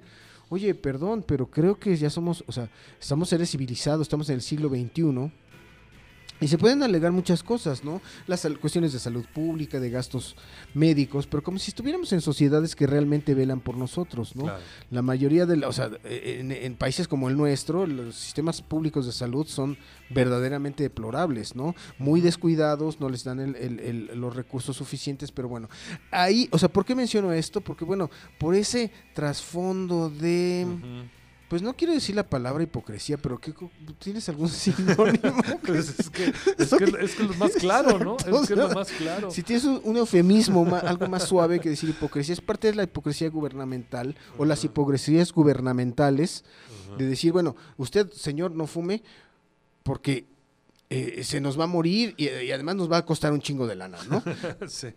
Oye, 0.51 0.73
perdón, 0.75 1.23
pero 1.27 1.47
creo 1.49 1.79
que 1.79 1.95
ya 1.95 2.09
somos, 2.09 2.43
o 2.47 2.51
sea, 2.51 2.69
estamos 2.99 3.29
seres 3.29 3.51
civilizados, 3.51 4.01
estamos 4.03 4.29
en 4.29 4.35
el 4.35 4.41
siglo 4.41 4.69
XXI. 4.69 5.31
Y 6.41 6.47
se 6.47 6.57
pueden 6.57 6.83
alegar 6.83 7.11
muchas 7.11 7.43
cosas, 7.43 7.83
¿no? 7.83 8.01
Las 8.25 8.47
cuestiones 8.61 8.93
de 8.93 8.99
salud 8.99 9.25
pública, 9.33 9.79
de 9.79 9.89
gastos 9.89 10.35
médicos, 10.73 11.27
pero 11.27 11.43
como 11.43 11.59
si 11.59 11.71
estuviéramos 11.71 12.13
en 12.13 12.21
sociedades 12.21 12.75
que 12.75 12.87
realmente 12.87 13.33
velan 13.33 13.59
por 13.59 13.75
nosotros, 13.75 14.35
¿no? 14.37 14.43
Claro. 14.43 14.59
La 14.89 15.01
mayoría 15.01 15.45
de, 15.45 15.57
la- 15.57 15.67
o 15.67 15.73
sea, 15.73 15.89
en, 16.05 16.51
en 16.53 16.75
países 16.75 17.07
como 17.09 17.27
el 17.29 17.35
nuestro, 17.35 17.85
los 17.85 18.15
sistemas 18.15 18.61
públicos 18.61 19.05
de 19.05 19.11
salud 19.11 19.45
son 19.47 19.77
verdaderamente 20.09 20.83
deplorables, 20.83 21.55
¿no? 21.55 21.75
Muy 21.97 22.21
descuidados, 22.21 22.99
no 23.01 23.09
les 23.09 23.23
dan 23.25 23.39
el- 23.41 23.55
el- 23.57 23.79
el- 23.79 24.09
los 24.19 24.35
recursos 24.35 24.77
suficientes, 24.77 25.31
pero 25.31 25.49
bueno, 25.49 25.69
ahí, 26.09 26.47
o 26.51 26.57
sea, 26.57 26.69
¿por 26.69 26.85
qué 26.85 26.95
menciono 26.95 27.33
esto? 27.33 27.59
Porque 27.61 27.83
bueno, 27.83 28.09
por 28.37 28.55
ese 28.55 28.91
trasfondo 29.13 30.09
de. 30.09 30.65
Pues 31.49 31.63
no 31.63 31.73
quiero 31.75 31.93
decir 31.93 32.15
la 32.15 32.29
palabra 32.29 32.63
hipocresía, 32.63 33.17
pero 33.17 33.39
¿qué, 33.39 33.53
¿tienes 33.97 34.29
algún 34.29 34.49
sinónimo? 34.49 35.41
Pues 35.65 35.99
es 35.99 36.09
que 36.09 36.25
es, 36.25 36.69
que, 36.69 36.83
es 36.83 37.15
que 37.15 37.23
es 37.23 37.29
lo 37.29 37.33
más 37.33 37.53
claro, 37.53 37.97
¿no? 37.97 38.17
Es 38.17 38.47
que 38.47 38.53
es 38.53 38.59
lo 38.59 38.69
más 38.69 38.91
claro. 38.91 39.31
Si 39.31 39.41
tienes 39.41 39.65
un, 39.65 39.81
un 39.83 39.97
eufemismo, 39.97 40.63
algo 40.75 41.07
más 41.07 41.23
suave 41.23 41.59
que 41.59 41.69
decir 41.69 41.89
hipocresía, 41.89 42.33
es 42.33 42.41
parte 42.41 42.67
de 42.67 42.75
la 42.75 42.83
hipocresía 42.83 43.29
gubernamental 43.29 44.15
o 44.37 44.45
las 44.45 44.63
hipocresías 44.63 45.33
gubernamentales 45.33 46.43
de 46.97 47.07
decir, 47.07 47.31
bueno, 47.31 47.55
usted, 47.77 48.11
señor, 48.11 48.51
no 48.51 48.67
fume 48.67 49.01
porque 49.81 50.27
eh, 50.91 51.23
se 51.23 51.41
nos 51.41 51.59
va 51.59 51.63
a 51.63 51.67
morir 51.67 52.13
y, 52.17 52.29
y 52.29 52.51
además 52.51 52.75
nos 52.75 52.91
va 52.91 52.97
a 52.97 53.05
costar 53.05 53.33
un 53.33 53.41
chingo 53.41 53.65
de 53.65 53.75
lana, 53.75 53.97
¿no? 54.09 54.23
Sí. 54.67 54.89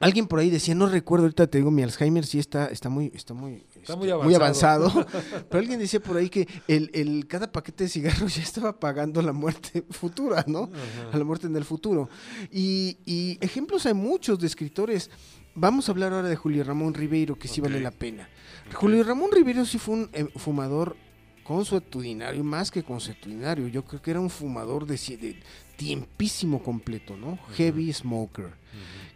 Alguien 0.00 0.26
por 0.26 0.38
ahí 0.38 0.48
decía, 0.50 0.74
no 0.74 0.86
recuerdo, 0.88 1.26
ahorita 1.26 1.46
te 1.46 1.58
digo, 1.58 1.70
mi 1.70 1.82
Alzheimer 1.82 2.24
sí 2.26 2.38
está, 2.38 2.66
está 2.68 2.88
muy, 2.88 3.12
está 3.14 3.34
muy, 3.34 3.56
Está 3.76 3.92
este, 3.92 3.96
muy 3.96 4.10
avanzado. 4.34 4.86
avanzado. 4.88 5.06
Pero 5.50 5.58
alguien 5.60 5.78
decía 5.78 6.00
por 6.00 6.16
ahí 6.16 6.30
que 6.30 6.48
el, 6.68 6.90
el- 6.94 7.26
cada 7.26 7.52
paquete 7.52 7.84
de 7.84 7.90
cigarros 7.90 8.34
ya 8.36 8.42
estaba 8.42 8.80
pagando 8.80 9.20
la 9.22 9.32
muerte 9.32 9.84
futura, 9.90 10.42
¿no? 10.48 10.70
A 11.12 11.16
la 11.18 11.24
muerte 11.24 11.46
en 11.48 11.56
el 11.56 11.64
futuro. 11.64 12.08
Y, 12.50 12.96
y 13.04 13.36
ejemplos 13.42 13.84
hay 13.86 13.94
muchos 13.94 14.38
de 14.40 14.46
escritores. 14.46 15.10
Vamos 15.54 15.88
a 15.88 15.92
hablar 15.92 16.12
ahora 16.14 16.28
de 16.28 16.36
Julio 16.36 16.64
Ramón 16.64 16.94
Ribeiro, 16.94 17.36
que 17.38 17.46
sí 17.48 17.60
vale 17.60 17.78
la 17.80 17.90
pena. 17.90 18.28
Julio 18.74 19.04
Ramón 19.04 19.30
Ribeiro 19.32 19.64
sí 19.66 19.78
fue 19.78 19.94
un 19.96 20.10
eh, 20.14 20.26
fumador 20.36 20.96
consuetudinario, 21.44 22.44
más 22.44 22.70
que 22.70 22.82
consuetudinario. 22.82 23.66
Yo 23.68 23.84
creo 23.84 24.00
que 24.00 24.12
era 24.12 24.20
un 24.20 24.30
fumador 24.30 24.86
de, 24.86 24.94
de 25.16 25.36
tiempísimo 25.76 26.62
completo, 26.62 27.16
¿no? 27.16 27.38
Heavy 27.56 27.92
smoker. 27.92 28.58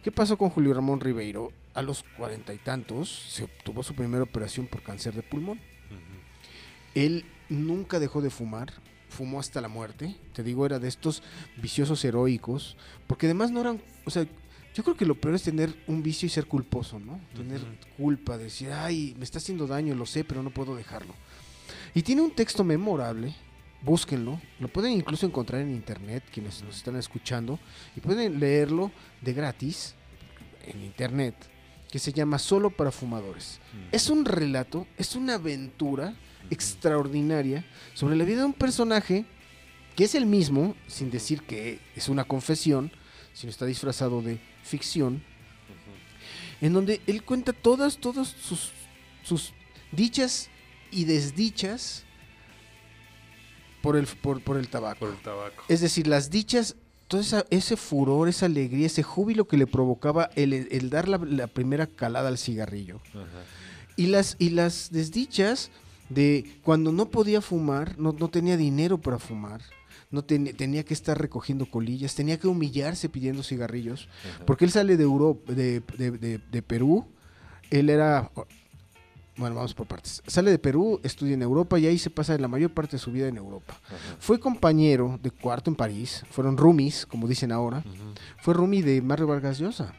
¿Qué 0.05 0.11
pasó 0.11 0.37
con 0.37 0.51
Julio 0.51 0.71
Ramón 0.75 0.99
Ribeiro? 0.99 1.51
A 1.73 1.81
los 1.81 2.03
cuarenta 2.15 2.53
y 2.53 2.59
tantos 2.59 3.09
se 3.09 3.45
obtuvo 3.45 3.81
su 3.81 3.95
primera 3.95 4.21
operación 4.21 4.67
por 4.67 4.83
cáncer 4.83 5.15
de 5.15 5.23
pulmón. 5.23 5.59
Él 6.93 7.25
nunca 7.49 7.99
dejó 7.99 8.21
de 8.21 8.29
fumar, 8.29 8.71
fumó 9.09 9.39
hasta 9.39 9.61
la 9.61 9.67
muerte. 9.67 10.15
Te 10.33 10.43
digo, 10.43 10.63
era 10.63 10.77
de 10.77 10.89
estos 10.89 11.23
viciosos 11.57 12.05
heroicos, 12.05 12.77
porque 13.07 13.25
además 13.25 13.49
no 13.49 13.61
eran, 13.61 13.81
o 14.05 14.11
sea, 14.11 14.27
Yo 14.75 14.83
creo 14.83 14.95
que 14.95 15.07
lo 15.07 15.15
peor 15.15 15.33
es 15.33 15.41
tener 15.41 15.73
un 15.87 16.03
vicio 16.03 16.27
y 16.27 16.29
ser 16.29 16.45
culposo, 16.45 16.99
¿no? 16.99 17.19
Tener 17.33 17.61
culpa, 17.97 18.37
decir, 18.37 18.71
ay, 18.73 19.15
me 19.17 19.23
está 19.23 19.39
haciendo 19.39 19.65
daño, 19.65 19.95
lo 19.95 20.05
sé, 20.05 20.23
pero 20.23 20.43
no 20.43 20.51
puedo 20.51 20.75
dejarlo. 20.75 21.15
Y 21.95 22.03
tiene 22.03 22.21
un 22.21 22.29
texto 22.29 22.63
memorable, 22.63 23.33
búsquenlo, 23.81 24.41
lo 24.59 24.67
pueden 24.67 24.93
incluso 24.93 25.25
encontrar 25.25 25.61
en 25.61 25.71
internet, 25.71 26.23
quienes 26.31 26.63
nos 26.63 26.77
están 26.77 26.95
escuchando, 26.95 27.59
y 27.95 27.99
pueden 27.99 28.39
leerlo 28.39 28.91
de 29.21 29.33
gratis 29.33 29.95
en 30.65 30.83
internet, 30.83 31.35
que 31.91 31.99
se 31.99 32.11
llama 32.11 32.39
Solo 32.39 32.69
para 32.71 32.91
Fumadores. 32.91 33.59
Es 33.91 34.09
un 34.09 34.25
relato, 34.25 34.87
es 34.97 35.15
una 35.15 35.35
aventura 35.35 36.15
extraordinaria 36.49 37.65
sobre 37.93 38.15
la 38.15 38.23
vida 38.23 38.39
de 38.39 38.45
un 38.45 38.53
personaje 38.53 39.25
que 39.95 40.03
es 40.03 40.15
el 40.15 40.25
mismo, 40.25 40.75
sin 40.87 41.09
decir 41.09 41.43
que 41.43 41.79
es 41.95 42.09
una 42.09 42.25
confesión, 42.25 42.91
sino 43.33 43.49
está 43.49 43.65
disfrazado 43.65 44.21
de 44.21 44.39
ficción, 44.63 45.23
en 46.61 46.73
donde 46.73 47.01
él 47.07 47.23
cuenta 47.23 47.53
todas, 47.53 47.97
todas 47.97 48.27
sus, 48.27 48.71
sus 49.23 49.53
dichas 49.91 50.49
y 50.91 51.05
desdichas 51.05 52.03
por 53.85 53.95
el, 53.97 54.07
por, 54.07 54.41
por 54.41 54.57
el 54.57 54.67
tabaco. 54.67 54.99
Por 54.99 55.09
el 55.09 55.21
tabaco. 55.21 55.63
Es 55.69 55.79
decir, 55.81 56.07
las 56.07 56.29
dichas, 56.29 56.75
todo 57.07 57.21
esa- 57.21 57.45
ese 57.49 57.77
furor, 57.77 58.27
esa 58.27 58.47
alegría, 58.47 58.87
ese 58.87 59.03
júbilo 59.03 59.47
que 59.47 59.57
le 59.57 59.67
provocaba 59.67 60.29
el, 60.35 60.51
el 60.53 60.89
dar 60.89 61.07
la, 61.07 61.17
la 61.19 61.47
primera 61.47 61.87
calada 61.87 62.27
al 62.29 62.37
cigarrillo. 62.37 62.99
Ajá. 63.11 63.43
Y 63.95 64.07
las, 64.07 64.35
y 64.39 64.49
las 64.49 64.89
desdichas 64.91 65.69
de 66.09 66.59
cuando 66.63 66.91
no 66.91 67.09
podía 67.09 67.41
fumar, 67.41 67.97
no, 67.97 68.13
no 68.19 68.27
tenía 68.29 68.57
dinero 68.57 68.97
para 68.99 69.19
fumar, 69.19 69.61
no 70.11 70.23
ten- 70.23 70.55
tenía 70.55 70.83
que 70.83 70.93
estar 70.93 71.19
recogiendo 71.19 71.65
colillas, 71.65 72.13
tenía 72.15 72.37
que 72.39 72.47
humillarse 72.47 73.07
pidiendo 73.09 73.41
cigarrillos, 73.43 74.07
Ajá. 74.35 74.45
porque 74.45 74.65
él 74.65 74.71
sale 74.71 74.97
de, 74.97 75.03
Europa, 75.03 75.53
de, 75.53 75.81
de- 75.97 76.11
de- 76.11 76.37
de 76.39 76.61
Perú, 76.61 77.05
él 77.71 77.89
era, 77.89 78.31
bueno, 79.37 79.55
vamos 79.55 79.73
por 79.73 79.87
partes, 79.87 80.21
sale 80.27 80.51
de 80.51 80.59
Perú, 80.59 80.99
estudia 81.03 81.33
en 81.33 81.41
Europa 81.41 81.77
y 81.77 81.87
ahí 81.87 81.97
se 81.97 82.09
pasa 82.09 82.37
la 82.37 82.47
mayor 82.47 82.71
parte 82.71 82.93
de 82.93 82.99
su 82.99 83.11
vida 83.11 83.27
en 83.27 83.37
Europa. 83.37 83.79
Ajá. 83.85 83.95
Fue 84.19 84.39
compañero 84.39 85.19
de 85.21 85.31
cuarto 85.31 85.69
en 85.69 85.75
París, 85.75 86.23
fueron 86.29 86.57
roomies, 86.57 87.05
como 87.05 87.27
dicen 87.27 87.51
ahora, 87.51 87.83
fue 88.41 88.53
roomie 88.53 88.83
de 88.83 89.01
Mario 89.01 89.27
Vargas 89.27 89.59
Llosa 89.59 89.93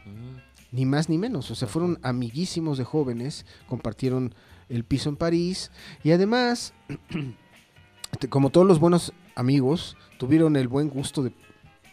ni 0.76 0.84
más 0.84 1.08
ni 1.08 1.18
menos. 1.18 1.50
O 1.50 1.54
sea, 1.54 1.66
fueron 1.68 1.98
amiguísimos 2.02 2.78
de 2.78 2.84
jóvenes, 2.84 3.46
compartieron 3.66 4.34
el 4.68 4.84
piso 4.84 5.08
en 5.08 5.16
París 5.16 5.70
y 6.04 6.10
además, 6.10 6.74
como 8.30 8.50
todos 8.50 8.66
los 8.66 8.78
buenos 8.78 9.12
amigos, 9.34 9.96
tuvieron 10.18 10.56
el 10.56 10.68
buen 10.68 10.88
gusto 10.88 11.22
de, 11.22 11.32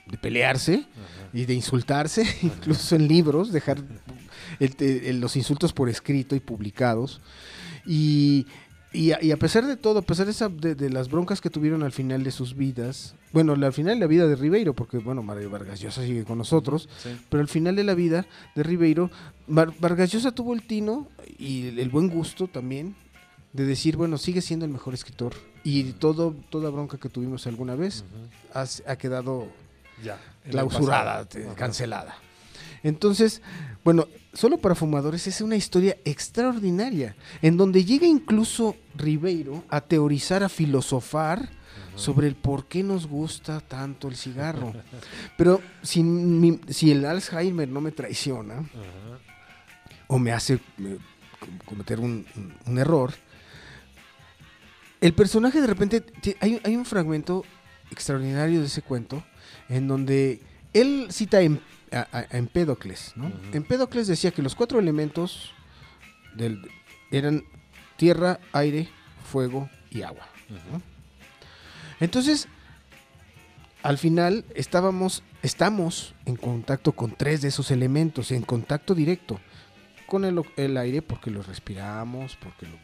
de 0.08 0.18
pelearse 0.18 0.76
Ajá. 0.76 1.30
y 1.34 1.46
de 1.46 1.54
insultarse, 1.54 2.24
incluso 2.42 2.96
en 2.96 3.08
libros, 3.08 3.52
dejar 3.52 3.78
el- 4.60 4.76
el- 4.80 5.20
los 5.20 5.36
insultos 5.36 5.74
por 5.74 5.90
escrito 5.90 6.36
y 6.36 6.40
publicados. 6.40 7.22
Y, 7.86 8.46
y 8.92 9.12
a, 9.12 9.24
y 9.24 9.32
a 9.32 9.38
pesar 9.38 9.66
de 9.66 9.76
todo, 9.76 10.00
a 10.00 10.02
pesar 10.04 10.26
de, 10.26 10.32
esa- 10.32 10.50
de- 10.50 10.76
de 10.76 10.90
las 10.90 11.10
broncas 11.10 11.42
que 11.42 11.50
tuvieron 11.50 11.84
al 11.84 11.92
final 11.92 12.24
de 12.24 12.32
sus 12.32 12.56
vidas, 12.56 13.16
bueno, 13.32 13.54
al 13.54 13.74
final 13.74 13.96
de 13.96 14.00
la 14.02 14.08
vida 14.08 14.28
de 14.28 14.36
Ribeiro, 14.36 14.74
porque 14.74 14.98
bueno, 15.00 15.24
Mario 15.24 15.50
Vargas 15.50 15.80
Llosa 15.80 16.04
sigue 16.04 16.24
con 16.24 16.38
nosotros, 16.38 16.88
Sí. 17.02 17.10
pero 17.30 17.42
al 17.42 17.48
final 17.48 17.76
de 17.76 17.84
la 17.84 17.96
vida 17.96 18.26
de 18.56 18.64
Ribeiro, 18.64 19.10
Var- 19.48 19.74
Vargas 19.80 20.12
Llosa 20.12 20.32
tuvo 20.32 20.54
el 20.54 20.62
tino 20.62 21.08
y 21.40 21.68
el, 21.70 21.80
el 21.80 21.90
buen 21.90 22.10
gusto 22.10 22.48
también 22.48 22.96
de 23.54 23.66
decir, 23.66 23.98
bueno, 23.98 24.18
sigue 24.18 24.42
siendo 24.42 24.66
el 24.66 24.72
mejor 24.72 24.94
escritor. 24.94 25.34
Y 25.64 25.94
todo, 25.94 26.36
toda 26.50 26.70
bronca 26.70 26.98
que 26.98 27.08
tuvimos 27.10 27.48
alguna 27.48 27.76
vez 27.76 28.04
ha 28.54 28.96
quedado 28.98 29.48
Ya. 30.02 30.18
clausurada, 30.50 31.28
cancelada. 31.56 32.16
Entonces, 32.84 33.42
bueno, 33.84 34.08
solo 34.34 34.58
para 34.58 34.76
fumadores 34.76 35.28
es 35.28 35.40
una 35.42 35.56
historia 35.56 35.98
extraordinaria, 36.06 37.16
en 37.42 37.56
donde 37.58 37.86
llega 37.86 38.06
incluso 38.08 38.76
Ribeiro 38.96 39.64
a 39.70 39.82
teorizar, 39.82 40.44
a 40.44 40.50
filosofar 40.50 41.50
sobre 41.96 42.28
el 42.28 42.36
por 42.36 42.66
qué 42.66 42.82
nos 42.84 43.08
gusta 43.08 43.60
tanto 43.62 44.08
el 44.08 44.16
cigarro. 44.16 44.74
Pero 45.38 45.62
si, 45.82 46.04
mi- 46.04 46.60
si 46.70 46.92
el 46.92 47.06
Alzheimer 47.06 47.70
no 47.70 47.80
me 47.82 47.92
traiciona, 47.92 48.64
o 50.08 50.20
me 50.20 50.32
hace 50.34 50.56
eh, 50.80 50.98
com- 51.40 51.58
cometer 51.66 52.00
un, 52.00 52.26
un- 52.36 52.54
un 52.66 52.78
error. 52.80 53.14
El 55.02 55.14
personaje 55.14 55.60
de 55.62 55.68
repente, 55.68 56.04
hay, 56.40 56.60
hay 56.64 56.76
un 56.76 56.86
fragmento 56.86 57.44
extraordinario 57.92 58.60
de 58.62 58.68
ese 58.68 58.82
cuento 58.82 59.24
en 59.70 59.88
donde 59.88 60.42
él 60.74 61.08
cita 61.12 61.42
em- 61.42 61.60
a, 61.92 62.08
a- 62.12 62.38
Empédocles. 62.38 63.14
¿no? 63.16 63.32
Empédocles 63.54 64.08
decía 64.08 64.32
que 64.32 64.42
los 64.42 64.56
cuatro 64.56 64.80
elementos 64.80 65.52
del- 66.36 66.62
eran 67.12 67.44
tierra, 67.98 68.40
aire, 68.54 68.90
fuego 69.32 69.70
y 69.92 70.02
agua. 70.02 70.28
Entonces, 72.00 72.48
al 73.84 73.98
final 73.98 74.46
estábamos, 74.56 75.24
estamos 75.42 76.16
en 76.26 76.36
contacto 76.36 76.94
con 76.94 77.12
tres 77.16 77.42
de 77.42 77.50
esos 77.50 77.70
elementos, 77.72 78.32
en 78.32 78.42
contacto 78.44 78.96
directo 78.96 79.40
con 80.08 80.26
el, 80.26 80.42
el 80.58 80.78
aire 80.78 81.02
porque 81.02 81.32
lo 81.32 81.44
respiramos, 81.44 82.36
porque 82.38 82.66
lo, 82.66 82.78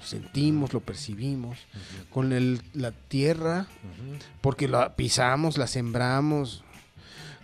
lo 0.00 0.06
sentimos, 0.06 0.72
lo 0.72 0.80
percibimos, 0.80 1.58
con 2.10 2.32
el- 2.32 2.62
la 2.72 2.90
tierra 2.92 3.66
porque 4.40 4.66
la 4.66 4.96
pisamos, 4.96 5.58
la 5.58 5.66
sembramos, 5.66 6.64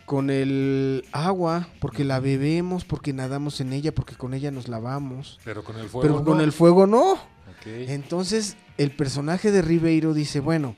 con 0.06 0.30
el 0.30 1.04
agua 1.12 1.68
porque 1.80 2.04
la 2.04 2.18
bebemos, 2.20 2.84
porque 2.84 3.12
nadamos 3.12 3.60
en 3.60 3.72
ella, 3.72 3.94
porque 3.94 4.14
con 4.16 4.32
ella 4.34 4.50
nos 4.50 4.68
lavamos, 4.68 5.38
Pero 5.44 5.62
con 5.64 5.76
el 5.78 5.88
fuego. 5.88 6.00
pero 6.02 6.24
con 6.24 6.38
no. 6.38 6.44
el 6.44 6.52
fuego 6.52 6.86
no. 6.86 7.18
Entonces, 7.64 8.56
el 8.78 8.92
personaje 8.92 9.50
de 9.50 9.60
Ribeiro 9.60 10.14
dice, 10.14 10.38
bueno, 10.40 10.76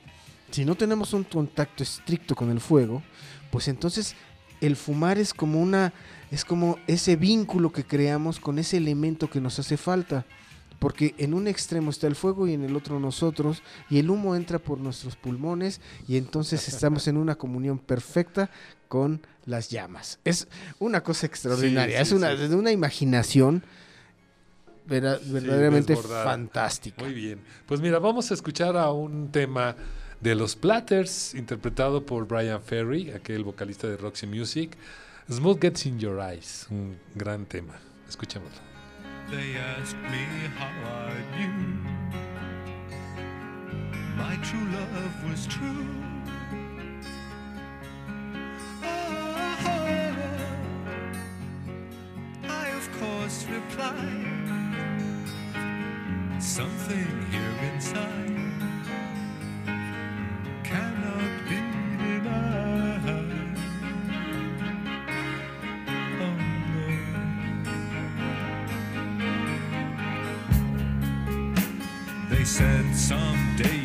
si 0.49 0.65
no 0.65 0.73
tenemos 0.75 1.13
un 1.13 1.23
contacto 1.23 1.83
estricto 1.83 2.35
con 2.35 2.49
el 2.49 2.59
fuego, 2.59 3.03
pues 3.51 3.67
entonces 3.67 4.15
el 4.59 4.75
fumar 4.75 5.19
es 5.19 5.33
como 5.33 5.61
una 5.61 5.93
es 6.31 6.43
como 6.45 6.77
ese 6.87 7.15
vínculo 7.15 7.71
que 7.71 7.83
creamos 7.83 8.39
con 8.39 8.59
ese 8.59 8.77
elemento 8.77 9.29
que 9.29 9.39
nos 9.41 9.57
hace 9.59 9.77
falta. 9.77 10.25
Porque 10.79 11.13
en 11.17 11.33
un 11.33 11.47
extremo 11.47 11.89
está 11.91 12.07
el 12.07 12.15
fuego 12.15 12.47
y 12.47 12.53
en 12.53 12.63
el 12.63 12.75
otro 12.75 12.99
nosotros, 12.99 13.61
y 13.89 13.99
el 13.99 14.09
humo 14.09 14.35
entra 14.35 14.59
por 14.59 14.79
nuestros 14.79 15.15
pulmones, 15.17 15.81
y 16.07 16.15
entonces 16.17 16.67
estamos 16.69 17.07
en 17.09 17.17
una 17.17 17.35
comunión 17.35 17.77
perfecta 17.79 18.49
con 18.87 19.21
las 19.45 19.69
llamas. 19.69 20.19
Es 20.23 20.47
una 20.79 21.03
cosa 21.03 21.25
extraordinaria, 21.25 21.97
Sí, 21.97 22.01
es 22.03 22.11
una, 22.13 22.35
sí. 22.37 22.47
de 22.47 22.55
una 22.55 22.71
imaginación 22.71 23.61
vera- 24.87 25.19
verdaderamente 25.25 25.95
fantástica. 25.97 27.03
Muy 27.03 27.13
bien. 27.13 27.39
Pues 27.65 27.81
mira, 27.81 27.99
vamos 27.99 28.31
a 28.31 28.33
escuchar 28.33 28.77
a 28.77 28.91
un 28.91 29.31
tema 29.31 29.75
de 30.21 30.35
los 30.35 30.55
Platters, 30.55 31.33
interpretado 31.35 32.05
por 32.05 32.25
Brian 32.27 32.61
Ferry, 32.61 33.11
aquel 33.11 33.43
vocalista 33.43 33.87
de 33.87 33.97
Roxy 33.97 34.27
Music. 34.27 34.77
Smooth 35.29 35.59
Gets 35.61 35.85
in 35.85 35.99
Your 35.99 36.19
Eyes, 36.21 36.67
un 36.71 36.97
gran 37.15 37.45
tema. 37.45 37.75
Escuchémoslo. 38.07 38.68
They 39.31 39.57
asked 39.57 39.95
me 39.97 40.25
how 40.57 40.71
I 40.89 41.13
knew 41.37 41.59
my 44.17 44.35
true 44.37 44.67
love 44.71 45.29
was 45.29 45.45
true. 45.45 45.87
Oh, 48.83 49.35
I 52.43 52.67
of 52.69 52.89
course 52.99 53.45
replied, 53.45 54.35
something 56.41 57.25
here 57.31 57.55
inside 57.73 58.38
said 72.49 72.95
someday 72.95 73.78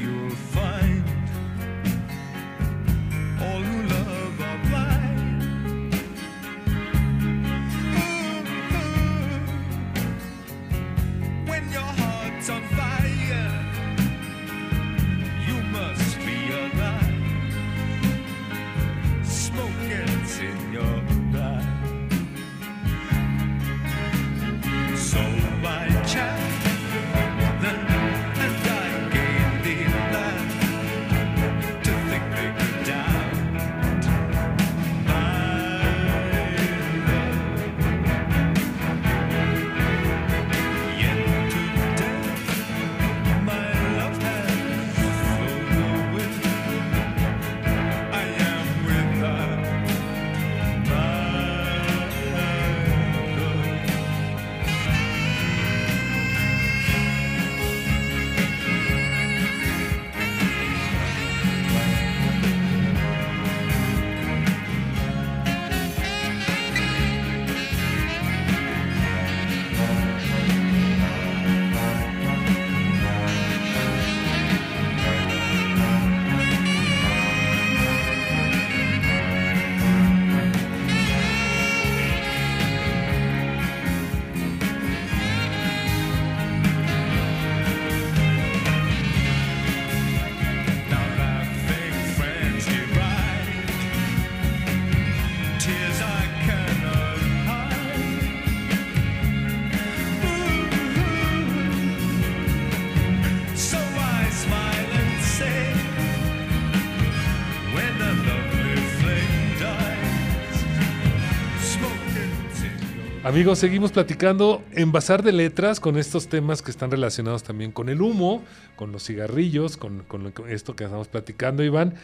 Amigos, 113.35 113.59
seguimos 113.59 113.91
platicando 113.91 114.63
en 114.71 114.93
Bazar 114.93 115.25
de 115.25 115.33
Letras 115.33 115.81
con 115.81 115.99
estos 115.99 116.29
temas 116.29 116.63
que 116.63 116.71
están 116.71 116.93
relacionados 116.93 117.43
también 117.43 117.73
con 117.73 117.89
el 117.89 118.01
humo, 118.01 118.45
con 118.77 118.93
los 118.93 119.03
cigarrillos, 119.03 119.77
con, 119.77 120.07
esto 120.49 120.77
que 120.77 120.85
estamos 120.85 121.09
platicando, 121.09 121.65
Iván. 121.65 121.95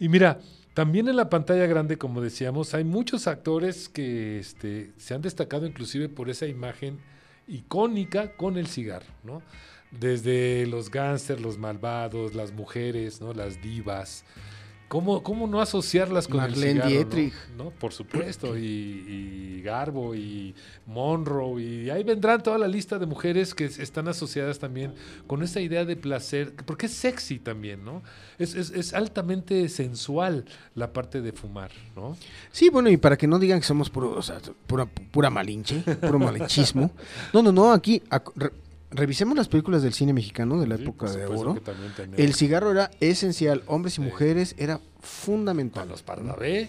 Y 0.00 0.08
mira, 0.08 0.40
también 0.72 1.06
en 1.06 1.16
la 1.16 1.28
pantalla 1.28 1.66
grande, 1.66 1.98
como 1.98 2.22
decíamos, 2.22 2.72
hay 2.72 2.84
muchos 2.84 3.26
actores 3.26 3.90
que 3.90 4.38
este, 4.38 4.92
se 4.96 5.12
han 5.12 5.20
destacado 5.20 5.66
inclusive 5.66 6.08
por 6.08 6.30
esa 6.30 6.46
imagen 6.46 6.98
icónica 7.46 8.34
con 8.34 8.56
el 8.56 8.66
cigarro, 8.66 9.12
¿no? 9.24 9.42
Desde 9.90 10.66
los 10.68 10.90
gángsters, 10.90 11.42
los 11.42 11.58
malvados, 11.58 12.34
las 12.34 12.52
mujeres, 12.52 13.20
¿no? 13.20 13.34
Las 13.34 13.60
divas. 13.60 14.24
¿Cómo, 14.88 15.22
cómo 15.22 15.46
no 15.46 15.60
asociarlas 15.60 16.26
con 16.28 16.38
Marlene 16.38 16.66
el 16.66 16.72
cigarro? 16.72 16.88
no? 16.88 16.90
Dietrich. 16.96 17.34
¿no? 17.56 17.70
Por 17.70 17.92
supuesto, 17.92 18.56
y, 18.56 18.62
y 18.62 19.62
Garbo 19.62 20.14
y 20.14 20.54
Monroe, 20.86 21.62
y 21.62 21.90
ahí 21.90 22.02
vendrán 22.04 22.42
toda 22.42 22.56
la 22.58 22.66
lista 22.66 22.98
de 22.98 23.04
mujeres 23.06 23.54
que 23.54 23.66
es- 23.66 23.78
están 23.78 24.08
asociadas 24.08 24.58
también 24.58 24.94
con 25.26 25.42
esa 25.42 25.60
idea 25.60 25.84
de 25.84 25.94
placer, 25.96 26.54
porque 26.64 26.86
es 26.86 26.92
sexy 26.92 27.38
también, 27.38 27.84
¿no? 27.84 28.02
Es, 28.38 28.54
es- 28.54 28.70
es 28.70 28.94
altamente 28.94 29.68
sensual 29.68 30.46
la 30.74 30.92
parte 30.92 31.20
de 31.20 31.32
fumar, 31.32 31.70
¿no? 31.94 32.16
Sí, 32.50 32.70
bueno, 32.70 32.88
y 32.88 32.96
para 32.96 33.16
que 33.18 33.26
no 33.26 33.38
digan 33.38 33.60
que 33.60 33.66
somos 33.66 33.90
puro, 33.90 34.12
o 34.12 34.22
sea, 34.22 34.38
pura, 34.66 34.86
pura 34.86 35.28
malinche, 35.28 35.80
puro 35.80 36.18
malinchismo. 36.18 36.90
No, 37.34 37.42
no, 37.42 37.52
no, 37.52 37.72
aquí 37.72 38.02
re- 38.36 38.52
revisemos 38.90 39.36
las 39.36 39.48
películas 39.48 39.82
del 39.82 39.92
cine 39.92 40.12
mexicano 40.12 40.60
de 40.60 40.66
la 40.66 40.76
Sí, 40.76 40.82
época 40.82 41.10
de 41.10 41.26
oro. 41.26 41.56
El 42.16 42.34
cigarro 42.34 42.70
era 42.70 42.90
esencial, 43.00 43.62
hombres 43.66 43.98
y 43.98 44.00
mujeres, 44.00 44.54
era 44.58 44.80
fundamental. 45.00 45.82
con 45.84 45.90
los 45.90 46.02
Pardavé, 46.02 46.68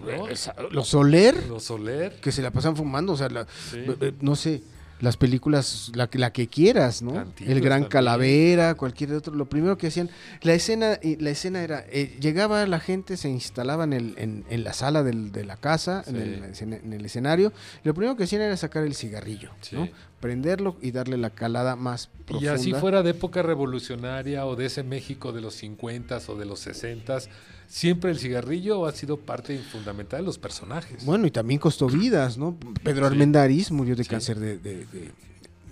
¿no? 0.00 0.26
Los 0.70 0.88
Soler, 0.88 1.46
los 1.48 1.64
Soler, 1.64 2.20
que 2.20 2.30
se 2.32 2.42
la 2.42 2.50
pasan 2.50 2.76
fumando, 2.76 3.12
o 3.12 3.16
sea, 3.16 3.28
la- 3.28 3.46
eh, 3.74 4.12
no 4.20 4.36
sé, 4.36 4.62
las 5.00 5.16
películas, 5.16 5.92
la, 5.94 6.08
que- 6.10 6.18
la 6.18 6.32
que 6.32 6.48
quieras, 6.48 7.02
¿no? 7.02 7.12
El 7.40 7.60
Gran 7.60 7.82
también. 7.82 7.88
Calavera, 7.90 8.74
cualquier 8.74 9.12
otro, 9.12 9.34
lo 9.34 9.48
primero 9.48 9.78
que 9.78 9.86
hacían, 9.88 10.10
la 10.42 10.54
escena, 10.54 10.98
y 11.02 11.16
la 11.16 11.30
escena 11.30 11.62
era, 11.62 11.84
eh, 11.90 12.16
llegaba 12.20 12.66
la 12.66 12.80
gente, 12.80 13.16
se 13.16 13.28
instalaba 13.28 13.84
en, 13.84 13.92
el, 13.92 14.14
en, 14.18 14.44
en 14.50 14.64
la 14.64 14.72
sala 14.72 15.02
del- 15.02 15.30
de 15.32 15.44
la 15.44 15.56
casa, 15.56 16.02
en, 16.06 16.16
el, 16.16 16.44
escena- 16.44 16.76
en 16.82 16.92
el 16.92 17.04
escenario, 17.04 17.52
y 17.84 17.88
lo 17.88 17.94
primero 17.94 18.16
que 18.16 18.24
hacían 18.24 18.42
era 18.42 18.56
sacar 18.56 18.84
el 18.84 18.94
cigarrillo, 18.94 19.50
Sí. 19.60 19.76
¿no? 19.76 19.88
Prenderlo 20.20 20.76
y 20.82 20.90
darle 20.90 21.16
la 21.16 21.30
calada 21.30 21.76
más 21.76 22.10
Y 22.20 22.24
profunda. 22.24 22.54
así 22.54 22.72
fuera 22.72 23.04
de 23.04 23.10
época 23.10 23.40
revolucionaria 23.42 24.46
o 24.46 24.56
de 24.56 24.66
ese 24.66 24.82
México 24.82 25.30
de 25.32 25.40
los 25.40 25.54
50s 25.62 26.28
o 26.28 26.34
de 26.34 26.44
los 26.44 26.66
60s, 26.66 27.28
siempre 27.68 28.10
el 28.10 28.18
cigarrillo 28.18 28.86
ha 28.86 28.92
sido 28.92 29.16
parte 29.18 29.58
fundamental 29.58 30.20
de 30.20 30.26
los 30.26 30.38
personajes. 30.38 31.04
Bueno, 31.04 31.26
y 31.26 31.30
también 31.30 31.60
costó 31.60 31.86
vidas, 31.86 32.36
¿no? 32.38 32.56
Pedro 32.82 33.06
Sí. 33.06 33.12
Armendáriz 33.12 33.70
murió 33.70 33.94
de 33.94 34.04
Sí. 34.04 34.10
cáncer 34.10 34.38
de, 34.40 34.58
de- 34.58 34.86
de- 34.86 35.12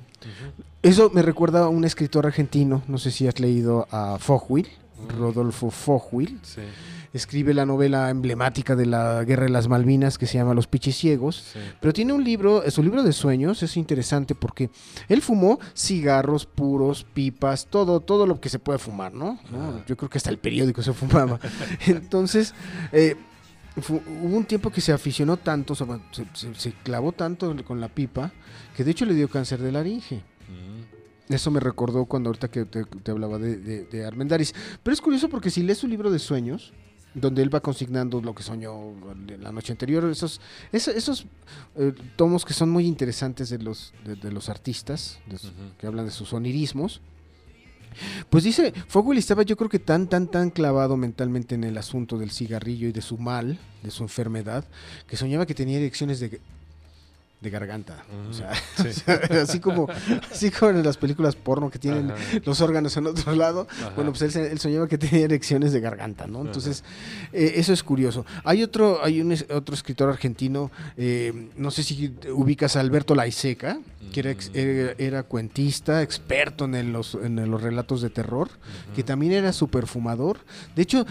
Eso 0.83 1.11
me 1.15 1.23
recuerda 1.23 1.61
a 1.65 1.69
un 1.69 1.85
escritor 1.85 2.27
argentino, 2.27 2.83
no 2.87 2.99
sé 2.99 3.11
si 3.11 3.27
has 3.27 3.41
leído 3.41 3.89
a 3.91 4.19
Fogwill, 4.19 4.69
Rodolfo 5.19 5.71
Fogwill. 5.71 6.39
Sí, 6.43 6.61
Escribe 7.13 7.53
la 7.53 7.67
novela 7.67 8.09
emblemática 8.09 8.75
de 8.75 8.87
la 8.87 9.23
Guerra 9.25 9.45
de 9.45 9.51
las 9.51 9.69
Malvinas 9.69 10.17
que 10.17 10.27
se 10.27 10.39
llama 10.39 10.55
Los 10.55 10.67
Pichis 10.67 10.97
Ciegos. 10.97 11.37
sí. 11.53 11.59
Pero 11.81 11.93
tiene 11.93 12.13
un 12.15 12.25
libro, 12.25 12.63
su 12.71 12.83
libro 12.83 13.03
de 13.03 13.13
sueños 13.13 13.63
es 13.63 13.77
interesante 13.77 14.35
porque 14.35 14.71
él 15.09 15.21
fumó 15.21 15.59
cigarros 15.77 16.47
puros, 16.47 17.05
pipas, 17.13 17.67
todo, 17.67 18.01
todo 18.01 18.27
lo 18.27 18.41
que 18.41 18.49
se 18.49 18.59
puede 18.59 18.79
fumar, 18.79 19.13
¿no? 19.13 19.39
Yo 19.87 19.97
creo 19.97 20.09
que 20.09 20.17
hasta 20.19 20.31
el 20.31 20.39
periódico 20.39 20.81
se 20.83 20.93
fumaba. 20.95 21.39
Entonces, 21.87 22.55
eh, 22.93 23.17
hubo 23.89 24.37
un 24.37 24.45
tiempo 24.45 24.71
que 24.71 24.81
se 24.81 24.93
aficionó 24.93 25.37
tanto, 25.37 25.75
se, 25.75 25.85
se- 26.33 26.55
se 26.55 26.73
clavó 26.83 27.13
tanto 27.13 27.55
con 27.65 27.81
la 27.81 27.89
pipa, 27.89 28.33
que 28.77 28.85
de 28.85 28.91
hecho 28.91 29.05
le 29.05 29.15
dio 29.15 29.29
cáncer 29.29 29.61
de 29.61 29.71
laringe. 29.73 30.23
Mm, 30.49 31.33
Eso 31.35 31.51
me 31.51 31.61
recordó 31.61 32.05
cuando 32.07 32.31
ahorita 32.31 32.49
que 32.49 32.65
te, 32.65 32.85
te 32.85 33.11
hablaba 33.11 33.39
de, 33.39 33.57
de, 33.59 33.85
de 33.85 34.05
Armendáriz. 34.07 34.55
Pero 34.83 34.95
es 34.95 35.01
curioso 35.01 35.29
porque 35.29 35.51
si 35.51 35.63
lees 35.63 35.79
su 35.79 35.87
libro 35.89 36.11
de 36.11 36.19
sueños, 36.19 36.73
donde 37.15 37.43
él 37.43 37.55
va 37.55 37.61
consignando 37.61 38.21
lo 38.21 38.35
que 38.35 38.43
soñó 38.43 38.95
la 39.41 39.53
noche 39.53 39.73
anterior, 39.73 40.05
esos, 40.11 40.41
esos, 40.73 40.95
esos, 40.95 41.27
eh, 41.77 41.93
tomos 42.17 42.45
que 42.45 42.55
son 42.55 42.71
muy 42.71 42.87
interesantes 42.87 43.51
de 43.51 43.59
los, 43.59 43.93
de, 44.05 44.17
de 44.17 44.33
los 44.33 44.49
artistas, 44.49 45.19
de 45.27 45.39
su- 45.39 45.49
Ujú. 45.49 45.57
que 45.79 45.87
hablan 45.87 46.07
de 46.07 46.11
sus 46.13 46.33
onirismos. 46.33 47.01
Pues 48.31 48.45
dice, 48.45 48.73
Fogel 48.89 49.19
estaba 49.19 49.43
yo 49.43 49.55
creo 49.57 49.69
que 49.69 49.79
tan, 49.79 50.09
tan, 50.09 50.27
tan 50.27 50.49
clavado 50.49 50.97
mentalmente 50.97 51.55
en 51.55 51.65
el 51.65 51.77
asunto 51.77 52.17
del 52.17 52.31
cigarrillo 52.31 52.89
y 52.89 52.93
de 52.93 53.03
su 53.03 53.19
mal, 53.19 53.59
de 53.83 53.91
su 53.91 54.03
enfermedad, 54.03 54.65
que 55.07 55.19
soñaba 55.19 55.45
que 55.45 55.55
tenía 55.55 55.77
erecciones 55.77 56.19
de, 56.19 56.41
de 57.43 57.51
garganta. 57.51 58.05
O 58.31 58.33
sea, 58.33 58.53
sí. 58.77 59.03
así 59.43 59.59
como 59.61 59.89
así 60.31 60.51
como 60.51 60.71
en 60.71 60.85
las 60.85 60.97
películas 60.97 61.35
porno 61.35 61.71
que 61.71 61.79
tienen 61.79 62.13
Ajá. 62.13 62.21
los 62.45 62.61
órganos 62.61 62.97
en 62.97 63.09
otro 63.09 63.35
lado 63.35 63.67
Ajá. 63.71 63.91
bueno 63.97 64.13
pues 64.13 64.35
él, 64.37 64.47
él 64.47 64.59
soñaba 64.61 64.87
que 64.87 64.97
tenía 64.97 65.25
erecciones 65.25 65.73
de 65.73 65.81
garganta 65.81 66.27
no 66.29 66.43
entonces 66.43 66.85
eh, 67.33 67.55
eso 67.57 67.73
es 67.73 67.83
curioso 67.83 68.25
hay 68.45 68.63
otro 68.63 69.03
hay 69.05 69.21
un 69.21 69.37
otro 69.53 69.75
escritor 69.75 70.09
argentino 70.09 70.71
eh, 70.97 71.49
no 71.57 71.71
sé 71.73 71.83
si 71.83 72.15
ubicas 72.33 72.77
a 72.77 72.81
Alberto 72.81 73.15
Laiseca 73.17 73.79
que 74.13 74.21
era, 74.21 74.33
Mm. 74.33 74.37
era, 74.55 74.95
era 74.99 75.23
cuentista 75.25 76.03
experto 76.03 76.65
en 76.67 76.75
el- 76.77 76.93
los 76.93 77.15
en 77.17 77.51
los 77.51 77.61
relatos 77.61 78.03
de 78.03 78.11
terror 78.11 78.49
que 78.95 79.03
también 79.03 79.33
era 79.33 79.53
super 79.53 79.87
fumador 79.89 80.39
de 80.77 80.83
hecho 80.83 81.07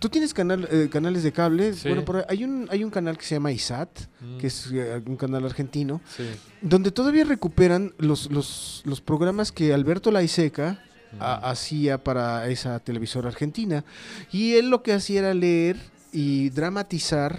Tú 0.00 0.08
tienes 0.08 0.34
canal, 0.34 0.66
eh, 0.70 0.88
canales 0.90 1.22
de 1.22 1.30
cable. 1.30 1.74
Sí. 1.74 1.86
Bueno, 1.88 2.04
por 2.04 2.24
hay 2.28 2.42
un, 2.42 2.66
hay 2.70 2.82
un 2.82 2.90
canal 2.90 3.16
que 3.16 3.24
se 3.24 3.34
llama 3.36 3.52
ISAT, 3.52 3.88
Mm. 4.20 4.38
que 4.38 4.46
es 4.48 4.68
eh, 4.72 5.00
un 5.06 5.16
canal 5.16 5.44
argentino, 5.44 6.00
Sí. 6.16 6.24
donde 6.62 6.90
todavía 6.90 7.24
recuperan 7.24 7.92
los, 7.98 8.30
los, 8.30 8.82
los 8.86 9.00
programas 9.00 9.52
que 9.52 9.72
Alberto 9.74 10.10
Laiseca 10.10 10.82
ha- 11.18 11.50
hacía 11.50 12.02
para 12.02 12.48
esa 12.48 12.78
televisora 12.80 13.28
argentina. 13.28 13.84
Y 14.32 14.54
él 14.54 14.70
lo 14.70 14.82
que 14.82 14.92
hacía 14.94 15.20
era 15.20 15.34
leer 15.34 15.76
y 16.12 16.48
dramatizar 16.50 17.38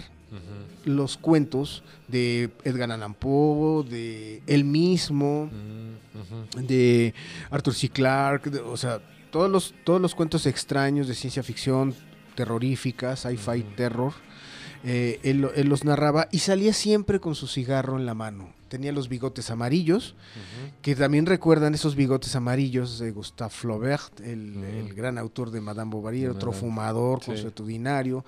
los 0.84 1.16
cuentos 1.18 1.82
de 2.08 2.50
Edgar 2.64 2.90
Allan 2.90 3.14
Poe, 3.14 3.84
de 3.84 4.42
él 4.46 4.64
mismo, 4.64 5.50
Mm, 5.52 6.66
de 6.66 7.14
Arthur 7.50 7.74
C. 7.74 7.88
Clarke, 7.88 8.50
de- 8.50 8.60
o 8.60 8.76
sea, 8.76 9.00
todos 9.30 9.50
los, 9.50 9.74
todos 9.84 10.00
los 10.00 10.14
cuentos 10.14 10.46
extraños 10.46 11.06
de 11.08 11.14
ciencia 11.14 11.42
ficción, 11.42 11.94
terrorífica, 12.34 13.16
sci-fi 13.16 13.62
terror, 13.76 14.12
eh, 14.84 15.20
él, 15.22 15.42
lo- 15.42 15.54
él 15.54 15.68
los 15.68 15.84
narraba 15.84 16.28
y 16.32 16.40
salía 16.40 16.72
siempre 16.72 17.20
con 17.20 17.34
su 17.34 17.46
cigarro 17.46 17.98
en 17.98 18.06
la 18.06 18.14
mano. 18.14 18.48
Tenía 18.68 18.90
los 18.90 19.10
bigotes 19.10 19.50
amarillos, 19.50 20.14
que 20.80 20.96
también 20.96 21.26
recuerdan 21.26 21.74
esos 21.74 21.94
bigotes 21.94 22.34
amarillos 22.36 22.98
de 22.98 23.10
Gustave 23.10 23.50
Flaubert, 23.50 24.18
el, 24.20 24.92
gran 24.94 25.18
autor 25.18 25.50
de 25.50 25.60
Madame 25.60 25.90
Bovary, 25.90 26.26
otro 26.26 26.52
fumador, 26.52 27.20
Sí. 27.20 27.26
consuetudinario. 27.32 28.24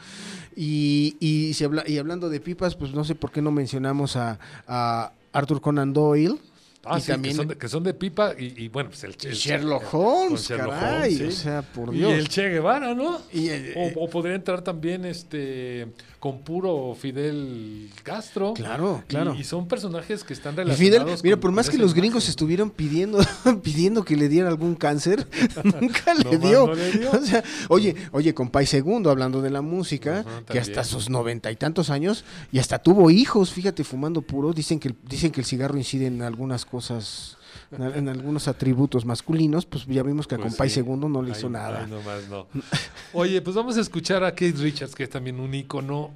Y, 0.55 1.17
y, 1.19 1.55
si 1.55 1.65
habla- 1.65 1.85
y 1.87 1.97
hablando 1.97 2.29
de 2.29 2.41
pipas, 2.41 2.75
pues 2.77 2.93
no 2.93 3.05
sé 3.05 3.15
por 3.15 3.33
qué 3.33 3.41
no 3.41 3.51
mencionamos 3.53 4.17
a, 4.17 4.39
a 4.69 5.13
Arthur 5.33 5.63
Conan 5.63 5.95
Doyle. 5.95 6.39
Ah, 6.87 6.99
Y 6.99 7.01
sí, 7.01 7.13
también- 7.13 7.33
que, 7.35 7.37
son 7.39 7.49
de, 7.49 7.57
que 7.57 7.69
son 7.69 7.83
de 7.85 7.95
pipa 7.95 8.35
y, 8.39 8.65
y 8.65 8.69
bueno, 8.69 8.91
pues 8.91 9.05
el, 9.05 9.17
el- 9.25 9.35
Sherlock 9.35 9.93
Holmes, 9.95 10.49
Sherlock 10.49 10.71
caray, 10.71 11.15
Holmes, 11.17 11.39
o 11.39 11.41
sea, 11.43 11.63
por 11.63 11.95
Y 11.95 11.99
Dios. 11.99 12.13
el 12.13 12.29
Che 12.29 12.49
Guevara, 12.51 12.95
¿no? 12.95 13.21
Y 13.33 13.49
el- 13.49 13.75
O, 13.77 14.05
o 14.05 14.11
podría 14.11 14.35
entrar 14.35 14.63
también 14.63 15.05
este 15.05 15.87
con 16.25 16.41
puro 16.41 16.97
Fidel 16.99 17.91
Castro. 18.03 18.55
Claro, 18.55 19.05
claro. 19.09 19.35
Y, 19.35 19.45
son 19.45 19.69
personajes 19.69 20.25
que 20.25 20.33
están 20.33 20.55
Y 20.55 20.57
relacionados. 20.57 20.79
Fidel, 20.79 21.23
mira, 21.23 21.37
con- 21.37 21.41
por 21.43 21.53
más 21.53 21.69
que 21.69 21.77
los 21.77 21.93
gringos 21.93 22.31
estuvieron 22.31 22.71
pidiendo, 22.71 23.19
pidiendo 23.63 24.07
que 24.07 24.17
le 24.17 24.31
diera 24.31 24.49
algún 24.49 24.75
cáncer, 24.75 25.29
nunca 25.83 26.15
le 26.31 26.39
dio. 26.39 26.69
no 26.69 26.75
le 26.75 26.93
dio. 26.93 27.11
O 27.13 27.21
sea, 27.21 27.45
oye, 27.69 27.95
oye, 28.13 28.33
con 28.33 28.49
Pai 28.49 28.65
Segundo, 28.65 29.11
hablando 29.11 29.43
de 29.43 29.51
la 29.51 29.61
música, 29.61 30.25
que 30.51 30.59
hasta 30.59 30.83
sus 30.83 31.11
noventa 31.11 31.53
y 31.53 31.57
tantos 31.57 31.91
años, 31.91 32.25
y 32.51 32.59
hasta 32.59 32.79
tuvo 32.79 33.11
hijos, 33.11 33.53
fíjate, 33.53 33.85
fumando 33.85 34.23
puro. 34.23 34.55
Dicen 34.55 34.81
que, 34.81 34.95
dicen 35.07 35.31
que 35.31 35.43
el 35.43 35.47
cigarro 35.47 35.77
incide 35.77 36.07
en 36.07 36.23
algunas 36.23 36.65
cosas, 36.65 37.37
en, 37.71 37.83
al- 37.83 37.95
en 37.97 38.09
algunos 38.09 38.49
atributos 38.49 39.05
masculinos, 39.05 39.67
pues 39.67 39.87
ya 39.87 40.03
vimos 40.03 40.27
que 40.27 40.37
Pues 40.37 40.49
con 40.53 40.57
Pai 40.57 40.69
sí. 40.69 40.77
Segundo 40.77 41.09
no 41.09 41.23
le 41.23 41.31
hizo 41.33 41.49
nada. 41.49 41.83
ay, 41.85 41.91
nomás 41.91 42.29
no. 42.29 42.47
Oye, 43.13 43.41
pues 43.43 43.55
vamos 43.57 43.77
a 43.77 43.81
escuchar 43.81 44.25
a 44.25 44.35
Keith 44.35 44.59
Richards, 44.59 44.95
que 44.95 45.05
es 45.05 45.11
también 45.11 45.41
un 45.41 45.55
ícono 45.55 46.11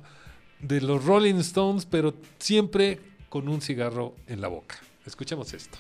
de 0.61 0.80
los 0.80 1.05
Rolling 1.05 1.36
Stones, 1.36 1.86
pero 1.86 2.14
siempre 2.39 3.01
con 3.28 3.49
un 3.49 3.61
cigarro 3.61 4.14
en 4.26 4.41
la 4.41 4.49
boca. 4.49 4.76
Escuchemos 5.07 5.53
esto. 5.55 5.78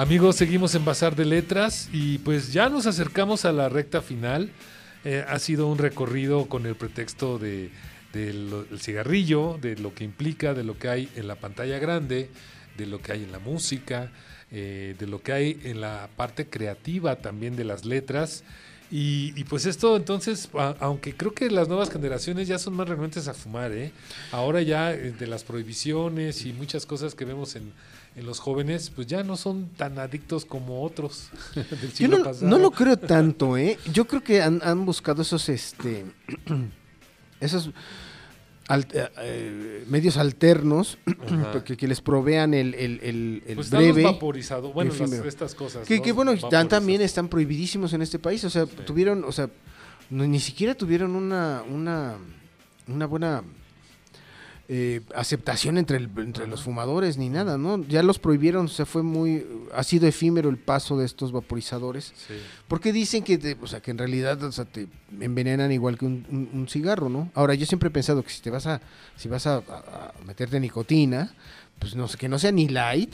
Amigos, 0.00 0.36
seguimos 0.36 0.74
en 0.74 0.86
Bazar 0.86 1.14
de 1.14 1.26
Letras 1.26 1.90
y 1.92 2.16
pues 2.20 2.54
ya 2.54 2.70
nos 2.70 2.86
acercamos 2.86 3.44
a 3.44 3.52
la 3.52 3.68
recta 3.68 4.00
final. 4.00 4.50
Eh, 5.04 5.22
ha 5.28 5.38
sido 5.38 5.66
un 5.66 5.76
recorrido 5.76 6.46
con 6.46 6.64
el 6.64 6.74
pretexto 6.74 7.38
de, 7.38 7.70
del 8.14 8.64
el 8.70 8.80
cigarrillo, 8.80 9.58
de 9.60 9.76
lo 9.76 9.94
que 9.94 10.04
implica, 10.04 10.54
de 10.54 10.64
lo 10.64 10.78
que 10.78 10.88
hay 10.88 11.10
en 11.16 11.28
la 11.28 11.34
pantalla 11.34 11.78
grande, 11.78 12.30
de 12.78 12.86
lo 12.86 13.02
que 13.02 13.12
hay 13.12 13.24
en 13.24 13.30
la 13.30 13.40
música, 13.40 14.10
eh, 14.50 14.96
de 14.98 15.06
lo 15.06 15.20
que 15.22 15.34
hay 15.34 15.60
en 15.64 15.82
la 15.82 16.08
parte 16.16 16.48
creativa 16.48 17.16
también 17.16 17.54
de 17.54 17.64
las 17.64 17.84
letras. 17.84 18.42
Y, 18.92 19.44
pues 19.44 19.66
esto 19.66 19.96
entonces, 19.96 20.48
aunque 20.80 21.14
creo 21.14 21.32
que 21.32 21.48
las 21.48 21.68
nuevas 21.68 21.90
generaciones 21.90 22.48
ya 22.48 22.58
son 22.58 22.74
más 22.74 22.88
renuentes 22.88 23.28
a 23.28 23.34
fumar, 23.34 23.70
¿eh? 23.70 23.92
ahora 24.32 24.62
ya 24.62 24.92
eh, 24.92 25.12
de 25.12 25.26
las 25.28 25.44
prohibiciones 25.44 26.44
y 26.44 26.52
muchas 26.52 26.86
cosas 26.86 27.14
que 27.14 27.24
vemos 27.24 27.54
en, 27.54 27.72
en 28.16 28.26
los 28.26 28.38
jóvenes, 28.40 28.90
pues 28.90 29.06
ya 29.06 29.22
no 29.22 29.36
son 29.36 29.68
tan 29.76 29.98
adictos 29.98 30.44
como 30.44 30.82
otros 30.82 31.28
del 31.54 31.66
Yo 31.80 31.88
siglo 31.90 32.18
no, 32.18 32.24
pasado. 32.24 32.48
no 32.48 32.58
lo 32.58 32.70
creo 32.70 32.96
tanto, 32.98 33.56
¿eh? 33.56 33.78
Yo 33.92 34.06
creo 34.06 34.22
que 34.22 34.42
han, 34.42 34.60
han 34.64 34.84
buscado 34.84 35.22
esos, 35.22 35.48
este, 35.48 36.04
esos 37.40 37.70
eh, 38.68 39.08
eh, 39.18 39.84
medios 39.88 40.16
alternos 40.16 40.98
que, 41.64 41.76
que 41.76 41.88
les 41.88 42.00
provean 42.00 42.54
el, 42.54 42.74
el, 42.74 43.00
el- 43.02 43.42
el 43.46 43.54
Pues 43.56 43.70
breve. 43.70 44.02
vaporizados, 44.04 44.72
bueno, 44.72 44.92
las- 44.98 45.12
estas 45.12 45.54
cosas. 45.54 45.86
Que, 45.86 45.96
¿no? 45.98 46.02
que, 46.02 46.12
bueno, 46.12 46.36
también 46.68 47.00
están 47.02 47.28
prohibidísimos 47.28 47.92
en 47.92 48.02
este 48.02 48.18
país. 48.18 48.44
O 48.44 48.50
sea, 48.50 48.66
tuvieron, 48.66 49.24
o 49.24 49.32
sea, 49.32 49.48
no- 50.10 50.26
ni 50.26 50.38
siquiera 50.40 50.74
tuvieron 50.74 51.16
una, 51.16 51.62
una, 51.68 52.16
una 52.86 53.06
buena 53.06 53.42
eh, 54.72 55.00
aceptación 55.16 55.78
entre, 55.78 55.96
el- 55.96 56.08
entre 56.18 56.46
los 56.46 56.62
fumadores 56.62 57.18
ni 57.18 57.28
nada, 57.28 57.58
¿no? 57.58 57.84
Ya 57.88 58.04
los 58.04 58.20
prohibieron, 58.20 58.66
o 58.66 58.68
sea, 58.68 58.86
fue 58.86 59.02
muy, 59.02 59.44
ha 59.74 59.82
sido 59.82 60.06
efímero 60.06 60.48
el 60.48 60.58
paso 60.58 60.96
de 60.96 61.06
estos 61.06 61.32
vaporizadores. 61.32 62.12
Sí. 62.28 62.34
Porque 62.68 62.92
dicen 62.92 63.24
que, 63.24 63.36
te- 63.36 63.56
o 63.60 63.66
sea, 63.66 63.80
que 63.80 63.90
en 63.90 63.98
realidad 63.98 64.40
o 64.44 64.52
sea, 64.52 64.64
te 64.66 64.86
envenenan 65.20 65.72
igual 65.72 65.98
que 65.98 66.04
un, 66.04 66.24
un- 66.30 66.48
un 66.52 66.68
cigarro, 66.68 67.08
¿no? 67.08 67.32
Ahora, 67.34 67.54
yo 67.54 67.66
siempre 67.66 67.88
he 67.88 67.90
pensado 67.90 68.22
que 68.22 68.30
si 68.30 68.42
te 68.42 68.50
vas 68.50 68.66
a, 68.68 68.80
si 69.16 69.28
vas 69.28 69.44
a, 69.48 69.56
a- 69.56 70.12
a 70.20 70.24
meterte 70.24 70.60
nicotina, 70.60 71.34
pues 71.80 71.96
no 71.96 72.06
sé, 72.06 72.16
que 72.18 72.28
no 72.28 72.38
sea 72.38 72.52
ni 72.52 72.68
light, 72.68 73.12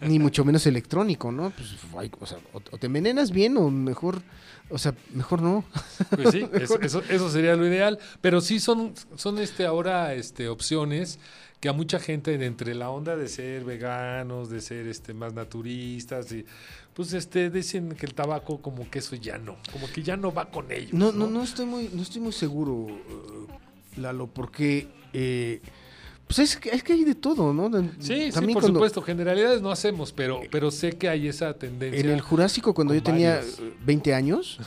ni 0.00 0.18
mucho 0.26 0.44
menos 0.44 0.66
electrónico, 0.66 1.30
¿no? 1.30 1.50
Pues, 1.50 1.76
ay, 1.96 2.10
o 2.18 2.26
sea, 2.26 2.38
o, 2.52 2.58
o 2.72 2.78
te 2.78 2.86
envenenas 2.86 3.30
bien 3.30 3.56
o 3.58 3.70
mejor, 3.70 4.22
o 4.70 4.78
sea, 4.78 4.94
mejor 5.14 5.42
no. 5.42 5.64
Pues 6.10 6.30
sí, 6.30 6.48
eso, 6.54 6.80
eso- 6.80 7.02
eso 7.08 7.30
sería 7.30 7.54
lo 7.54 7.66
ideal. 7.66 7.98
Pero 8.20 8.40
sí 8.40 8.58
son, 8.58 8.94
son 9.16 9.38
este 9.38 9.66
ahora 9.66 10.14
este 10.14 10.48
opciones 10.48 11.18
que 11.60 11.68
a 11.68 11.72
mucha 11.72 11.98
gente 12.00 12.34
entre 12.44 12.74
la 12.74 12.90
onda 12.90 13.16
de 13.16 13.28
ser 13.28 13.64
veganos, 13.64 14.50
de 14.50 14.60
ser 14.60 14.86
este 14.88 15.14
más 15.14 15.32
naturistas, 15.32 16.30
y 16.32 16.44
pues 16.94 17.12
este 17.14 17.48
dicen 17.50 17.90
que 17.94 18.06
el 18.06 18.14
tabaco 18.14 18.60
como 18.60 18.90
que 18.90 18.98
eso 19.00 19.16
ya 19.16 19.38
no, 19.38 19.56
como 19.72 19.86
que 19.90 20.02
ya 20.02 20.16
no 20.16 20.32
va 20.32 20.50
con 20.50 20.70
ellos. 20.72 20.92
No, 20.92 21.12
no, 21.12 21.26
no 21.26 21.42
estoy 21.42 21.64
muy, 21.66 21.90
no 21.92 22.02
estoy 22.02 22.20
muy 22.22 22.32
seguro, 22.32 22.86
eh, 22.88 24.00
Lalo, 24.00 24.26
porque 24.26 24.88
eh, 25.14 25.60
pues 26.26 26.38
es 26.40 26.56
que, 26.56 26.70
es 26.70 26.82
que 26.82 26.92
hay 26.92 27.04
de 27.04 27.14
todo, 27.14 27.52
¿no? 27.52 27.68
De- 27.70 27.88
Sí, 28.00 28.30
sí, 28.32 28.40
por 28.52 28.62
supuesto, 28.74 29.00
generalidades 29.02 29.62
no 29.62 29.70
hacemos, 29.70 30.12
pero, 30.12 30.40
pero 30.50 30.70
sé 30.70 30.92
que 30.92 31.08
hay 31.08 31.28
esa 31.28 31.54
tendencia. 31.54 32.00
En 32.00 32.10
el 32.10 32.20
Jurásico, 32.20 32.74
cuando 32.74 32.94
yo 32.94 33.02
tenía 33.02 33.36
varios. 33.36 33.60
eh, 33.60 33.72
20 33.84 34.14
años, 34.14 34.58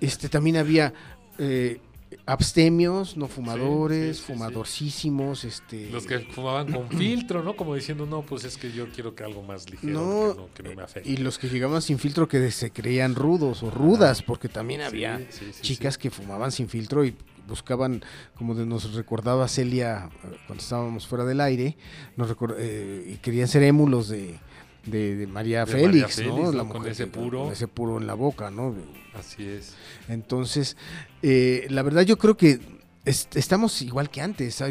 este 0.00 0.28
también 0.28 0.56
había 0.58 0.92
eh, 1.38 1.80
abstemios, 2.26 3.16
no 3.16 3.28
fumadores, 3.28 4.16
sí, 4.16 4.22
sí, 4.22 4.26
sí. 4.26 4.32
fumadorcísimos, 4.32 5.44
este 5.44 5.90
Los 5.90 6.06
que 6.06 6.20
fumaban 6.20 6.72
con 6.72 6.88
filtro, 6.98 7.42
¿no? 7.42 7.56
Como 7.56 7.74
diciendo, 7.74 8.06
no, 8.06 8.22
pues 8.22 8.44
es 8.44 8.56
que 8.56 8.72
yo 8.72 8.88
quiero 8.90 9.14
que 9.14 9.24
algo 9.24 9.42
más 9.42 9.68
ligero, 9.70 9.92
no, 9.92 10.34
que, 10.34 10.40
no, 10.40 10.54
que 10.54 10.62
no 10.62 10.74
me 10.74 10.82
afecte. 10.82 11.10
y 11.10 11.16
los 11.18 11.38
que 11.38 11.48
llegaban 11.48 11.82
sin 11.82 11.98
filtro 11.98 12.28
que 12.28 12.50
se 12.50 12.70
creían 12.70 13.14
rudos 13.14 13.62
o 13.62 13.70
rudas, 13.70 14.22
porque 14.22 14.48
también 14.48 14.80
había 14.80 15.20
chicas 15.60 15.98
que 15.98 16.10
fumaban 16.10 16.52
sin 16.52 16.68
filtro 16.68 17.04
y 17.04 17.14
buscaban, 17.48 18.02
como 18.36 18.54
nos 18.54 18.94
recordaba 18.94 19.48
Celia 19.48 20.08
eh, 20.24 20.36
cuando 20.46 20.62
estábamos 20.62 21.06
fuera 21.06 21.24
del 21.24 21.40
aire, 21.40 21.76
nos 22.16 22.34
eh, 22.56 23.12
y 23.14 23.16
querían 23.16 23.48
ser 23.48 23.64
émulos 23.64 24.08
de, 24.08 24.38
de, 24.86 25.16
de 25.16 25.26
María 25.26 25.64
De 25.64 25.72
Félix, 25.72 25.86
María 25.86 26.08
Félix, 26.08 26.34
¿no? 26.54 26.64
¿no? 26.64 26.68
Con 26.68 26.86
ese 26.86 27.06
puro. 27.06 27.44
con 27.44 27.52
ese 27.52 27.68
puro 27.68 27.98
en 27.98 28.06
la 28.06 28.14
boca, 28.14 28.50
¿no? 28.50 28.74
Así 29.14 29.44
es. 29.44 29.74
Entonces, 30.08 30.76
eh, 31.22 31.66
la 31.70 31.82
verdad 31.82 32.02
yo 32.02 32.16
creo 32.18 32.36
que 32.36 32.60
est- 33.04 33.36
estamos 33.36 33.82
igual 33.82 34.08
que 34.10 34.20
antes. 34.20 34.62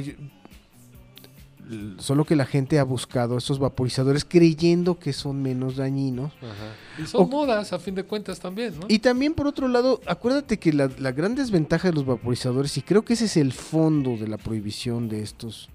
solo 2.00 2.26
que 2.26 2.36
la 2.36 2.48
gente 2.48 2.80
ha 2.80 2.84
buscado 2.84 3.38
esos 3.38 3.60
vaporizadores 3.60 4.26
creyendo 4.26 4.98
que 4.98 5.14
son 5.14 5.40
menos 5.44 5.76
dañinos. 5.76 6.34
Y 6.98 7.06
son 7.06 7.26
O- 7.26 7.28
modas, 7.28 7.72
a 7.74 7.78
fin 7.78 7.94
de 7.94 8.04
cuentas, 8.04 8.40
también, 8.40 8.74
¿no? 8.80 8.88
Y 8.90 8.98
también, 9.00 9.36
por 9.36 9.46
otro 9.46 9.68
lado, 9.68 10.02
acuérdate 10.08 10.58
que 10.58 10.74
la, 10.74 10.90
la 10.98 11.12
gran 11.12 11.36
desventaja 11.36 11.90
de 11.90 11.94
los 11.94 12.08
vaporizadores, 12.08 12.76
y 12.78 12.82
creo 12.82 13.04
que 13.06 13.14
ese 13.14 13.26
es 13.26 13.38
el 13.38 13.54
fondo 13.54 14.18
de 14.18 14.28
la 14.28 14.38
prohibición 14.38 15.10
de 15.10 15.22
estos 15.22 15.70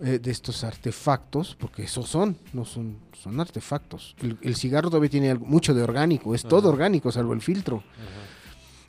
eh, 0.00 0.18
de 0.18 0.30
estos 0.30 0.64
artefactos, 0.64 1.56
porque 1.58 1.82
esos 1.84 2.08
son, 2.08 2.36
no 2.52 2.64
son, 2.64 2.98
son 3.22 3.38
artefactos. 3.40 4.14
El, 4.22 4.38
el 4.42 4.56
cigarro 4.56 4.90
todavía 4.90 5.10
tiene 5.10 5.30
algo- 5.30 5.46
mucho 5.46 5.74
de 5.74 5.82
orgánico, 5.82 6.34
es 6.34 6.42
todo 6.42 6.68
orgánico, 6.68 7.10
salvo 7.12 7.32
el 7.32 7.40
filtro. 7.40 7.82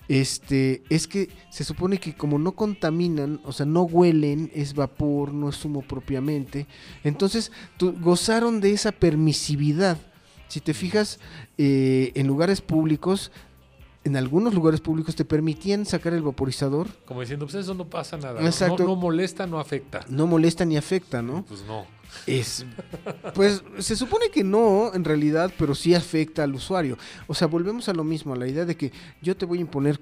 Este, 0.08 0.84
es 0.89 1.08
que 1.08 1.30
se 1.49 1.64
supone 1.64 1.99
que 1.99 2.14
como 2.16 2.38
no 2.38 2.51
contaminan, 2.51 3.41
o 3.43 3.51
sea, 3.51 3.66
no 3.66 3.82
huelen, 3.84 4.51
es 4.53 4.76
vapor, 4.76 5.34
no 5.34 5.49
es 5.49 5.66
humo 5.66 5.82
propiamente. 5.82 6.68
Entonces, 7.03 7.51
gozaron 7.80 8.62
de 8.62 8.72
esa 8.74 8.91
permisividad. 8.91 9.97
Si 10.47 10.60
te 10.62 10.76
fijas, 10.76 11.20
eh, 11.58 12.12
en 12.14 12.28
lugares 12.28 12.62
públicos, 12.62 13.32
en 14.06 14.16
algunos 14.16 14.53
lugares 14.53 14.80
públicos 14.82 15.16
te 15.16 15.26
permitían 15.26 15.86
sacar 15.86 16.14
el 16.14 16.22
vaporizador. 16.22 16.88
Como 17.06 17.22
diciendo, 17.22 17.45
pues 17.45 17.56
eso 17.56 17.74
no 17.74 17.89
pasa 17.89 18.16
nada. 18.18 18.39
Exacto. 18.45 18.84
No, 18.84 18.89
no 18.89 18.95
molesta, 18.95 19.45
no 19.47 19.60
afecta. 19.60 20.06
No 20.08 20.28
molesta 20.28 20.64
ni 20.64 20.78
afecta, 20.78 21.22
¿no? 21.22 21.43
Pues 21.45 21.64
no. 21.66 21.86
Es, 22.28 22.66
pues 23.34 23.62
se 23.80 23.95
supone 23.97 24.30
que 24.30 24.43
no, 24.43 24.93
en 24.93 25.03
realidad, 25.03 25.51
pero 25.58 25.76
sí 25.76 25.93
afecta 25.93 26.43
al 26.43 26.56
usuario. 26.56 26.97
O 27.28 27.34
sea, 27.34 27.47
volvemos 27.47 27.89
a 27.89 27.93
lo 27.93 28.03
mismo, 28.06 28.34
a 28.34 28.38
la 28.38 28.47
idea 28.47 28.64
de 28.64 28.78
que 28.78 28.93
yo 29.22 29.36
te 29.36 29.45
voy 29.45 29.58
a 29.58 29.62
imponer 29.62 29.99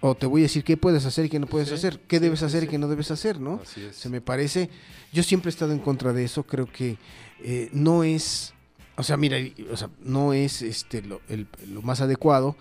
o 0.00 0.14
te 0.14 0.26
voy 0.26 0.42
a 0.42 0.44
decir 0.44 0.62
qué 0.62 0.76
puedes 0.76 1.04
hacer 1.06 1.24
y 1.24 1.28
qué 1.28 1.40
no 1.40 1.46
puedes 1.46 1.68
Sí, 1.70 1.74
hacer, 1.74 1.98
qué 2.06 2.18
sí, 2.18 2.22
debes 2.22 2.42
hacer 2.42 2.60
sí. 2.60 2.66
y 2.66 2.70
qué 2.70 2.78
no 2.78 2.86
debes 2.86 3.10
hacer, 3.10 3.40
¿no? 3.40 3.60
Así 3.62 3.80
es. 3.82 3.96
Se 3.96 4.08
me 4.10 4.20
parece, 4.20 4.68
yo 5.12 5.22
siempre 5.22 5.48
he 5.48 5.52
estado 5.52 5.72
en 5.72 5.78
contra 5.80 6.12
de 6.12 6.24
eso, 6.24 6.44
creo 6.44 6.66
que 6.66 6.98
eh, 7.42 7.68
no 7.72 8.04
es, 8.04 8.52
o 8.96 9.02
sea, 9.02 9.16
mira, 9.16 9.38
o 9.72 9.76
sea, 9.76 9.88
no 10.04 10.34
es 10.34 10.60
este 10.62 11.02
lo, 11.02 11.20
el- 11.28 11.48
lo 11.68 11.80
más 11.82 12.00
adecuado. 12.02 12.54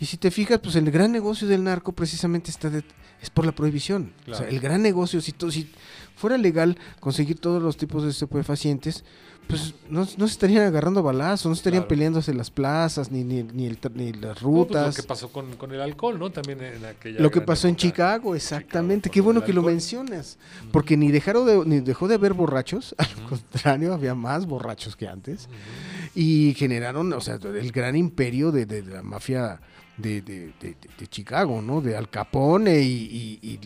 Y 0.00 0.06
si 0.06 0.16
te 0.16 0.30
fijas, 0.30 0.60
pues 0.60 0.76
el 0.76 0.90
gran 0.90 1.10
negocio 1.12 1.48
del 1.48 1.64
narco 1.64 1.92
precisamente 1.92 2.50
está 2.50 2.70
de- 2.70 2.84
es 3.20 3.30
por 3.30 3.44
la 3.44 3.52
prohibición. 3.52 4.12
O 4.30 4.34
sea, 4.34 4.48
el 4.48 4.60
gran 4.60 4.80
negocio, 4.82 5.20
si, 5.20 5.32
to- 5.32 5.50
si 5.50 5.70
fuera 6.14 6.38
legal 6.38 6.78
conseguir 7.00 7.38
todos 7.40 7.60
los 7.62 7.76
tipos 7.76 8.04
de 8.04 8.10
estupefacientes, 8.10 9.04
pues 9.48 9.74
no, 9.88 10.00
no 10.00 10.26
se 10.28 10.32
estarían 10.32 10.66
agarrando 10.66 11.02
balazos, 11.02 11.46
no 11.48 11.54
se 11.54 11.60
estarían 11.60 11.82
Claro. 11.84 11.88
peleándose 11.88 12.34
las 12.34 12.50
plazas, 12.50 13.10
ni, 13.10 13.24
ni, 13.24 13.42
ni, 13.42 13.66
el 13.66 13.78
ni 13.94 14.12
las 14.12 14.20
No, 14.22 14.28
pues 14.34 14.42
rutas. 14.42 14.96
lo 14.96 15.02
que 15.02 15.08
pasó 15.08 15.32
con, 15.32 15.56
con 15.56 15.72
el 15.72 15.80
alcohol, 15.80 16.18
¿no? 16.18 16.30
También 16.30 16.62
en 16.62 16.84
aquella. 16.84 17.18
Lo 17.18 17.30
que 17.30 17.40
pasó 17.40 17.66
en. 17.66 17.74
Chicago, 17.74 18.36
exactamente. 18.36 19.08
Chicago, 19.08 19.14
Qué 19.14 19.20
bueno 19.22 19.42
que 19.44 19.52
lo 19.54 19.62
mencionas. 19.62 20.38
Porque 20.70 20.96
ni 20.98 21.10
dejaron 21.10 21.46
de, 21.46 21.64
ni 21.64 21.80
dejó 21.80 22.06
de 22.08 22.16
haber 22.16 22.34
borrachos, 22.34 22.94
al 22.98 23.08
contrario, 23.28 23.94
había 23.94 24.14
más 24.14 24.44
borrachos 24.46 24.94
que 24.96 25.08
antes. 25.08 25.48
Y 26.14 26.54
generaron, 26.58 27.10
o 27.14 27.20
sea, 27.20 27.36
el 27.42 27.72
gran 27.72 27.96
imperio 27.96 28.52
de, 28.52 28.66
de 28.66 28.82
la 28.82 29.02
mafia 29.02 29.60
de, 29.98 30.22
de- 30.22 30.52
de- 30.60 31.06
Chicago, 31.08 31.60
¿no? 31.60 31.80
De 31.80 31.96
Al 31.96 32.08
Capone 32.08 32.80
y, 32.80 33.38
y- 33.42 33.48
y- 33.48 33.60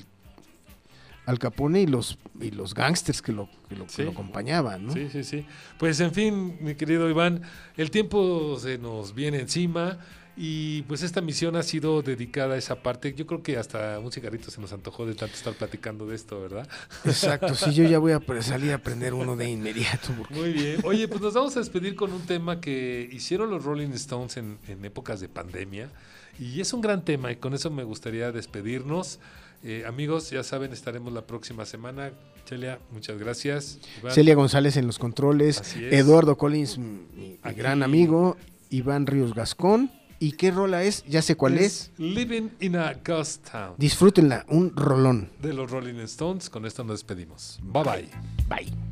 Al 1.26 1.38
Capone 1.38 1.82
y 1.82 1.86
los 1.86 2.18
y 2.40 2.50
los 2.50 2.74
gángsters 2.74 3.22
que 3.22 3.30
lo, 3.32 3.48
que 3.68 3.76
lo, 3.76 3.86
que 3.86 3.92
Sí. 3.92 4.02
lo 4.02 4.10
acompañaban, 4.10 4.86
¿no? 4.86 4.92
Sí, 4.92 5.08
sí, 5.12 5.22
sí. 5.22 5.46
Pues 5.78 6.00
en 6.00 6.12
fin, 6.12 6.56
mi 6.60 6.74
querido 6.74 7.08
Iván, 7.08 7.42
el 7.76 7.90
tiempo 7.92 8.58
se 8.58 8.78
nos 8.78 9.14
viene 9.14 9.38
encima 9.38 9.98
y 10.36 10.82
pues 10.82 11.02
esta 11.02 11.20
misión 11.20 11.54
ha 11.56 11.62
sido 11.62 12.02
dedicada 12.02 12.54
a 12.54 12.56
esa 12.58 12.82
parte. 12.82 13.12
Yo 13.14 13.26
creo 13.26 13.42
que 13.42 13.58
hasta 13.58 13.98
un 14.00 14.10
cigarrito 14.10 14.50
se 14.50 14.60
nos 14.60 14.72
antojó 14.72 15.04
de 15.06 15.14
tanto 15.14 15.36
estar 15.36 15.52
platicando 15.52 16.06
de 16.06 16.16
esto, 16.16 16.40
¿verdad? 16.40 16.66
Exacto, 17.04 17.54
sí, 17.54 17.72
yo 17.74 17.84
ya 17.84 17.98
voy 18.00 18.12
a 18.12 18.20
salir 18.42 18.72
a 18.72 18.76
aprender 18.76 19.14
uno 19.14 19.36
de 19.36 19.48
inmediato. 19.50 20.08
porque- 20.18 20.34
Muy 20.34 20.52
bien. 20.52 20.80
Oye, 20.84 21.06
pues 21.06 21.20
nos 21.20 21.34
vamos 21.34 21.54
a 21.56 21.60
despedir 21.60 21.94
con 21.94 22.12
un 22.12 22.22
tema 22.22 22.60
que 22.60 23.08
hicieron 23.12 23.50
los 23.50 23.62
Rolling 23.62 23.90
Stones 23.90 24.36
en, 24.38 24.58
en 24.66 24.84
épocas 24.84 25.20
de 25.20 25.28
pandemia. 25.28 25.90
Y 26.38 26.60
es 26.60 26.72
un 26.72 26.80
gran 26.80 27.04
tema 27.04 27.30
y 27.32 27.36
con 27.36 27.54
eso 27.54 27.70
me 27.70 27.84
gustaría 27.84 28.32
despedirnos. 28.32 29.18
Eh, 29.64 29.84
amigos, 29.86 30.30
ya 30.30 30.42
saben, 30.42 30.72
estaremos 30.72 31.12
la 31.12 31.26
próxima 31.26 31.64
semana. 31.64 32.12
Celia, 32.48 32.80
muchas 32.90 33.18
gracias. 33.18 33.78
Iván, 34.00 34.12
Celia 34.12 34.34
González 34.34 34.76
en 34.76 34.86
los 34.86 34.98
controles, 34.98 35.60
es. 35.60 35.76
Eduardo 35.76 36.36
Collins, 36.36 36.78
mi, 36.78 37.38
gran 37.56 37.82
amigo, 37.82 38.36
Iván 38.70 39.06
Ríos 39.06 39.34
Gascón. 39.34 39.90
¿Y 40.18 40.32
qué 40.32 40.52
rola 40.52 40.84
es? 40.84 41.04
Ya 41.08 41.20
sé 41.20 41.34
cuál 41.34 41.58
es. 41.58 41.90
Living 41.98 42.50
in 42.60 42.76
a 42.76 42.94
Ghost 43.04 43.50
Town 43.50 43.74
Disfrútenla, 43.76 44.46
un 44.48 44.74
rolón. 44.76 45.30
de 45.40 45.52
los 45.52 45.68
Rolling 45.68 45.98
Stones. 46.00 46.48
Con 46.48 46.64
esto 46.64 46.84
nos 46.84 47.00
despedimos. 47.00 47.58
Bye 47.62 47.82
bye. 47.82 48.08
Bye. 48.48 48.91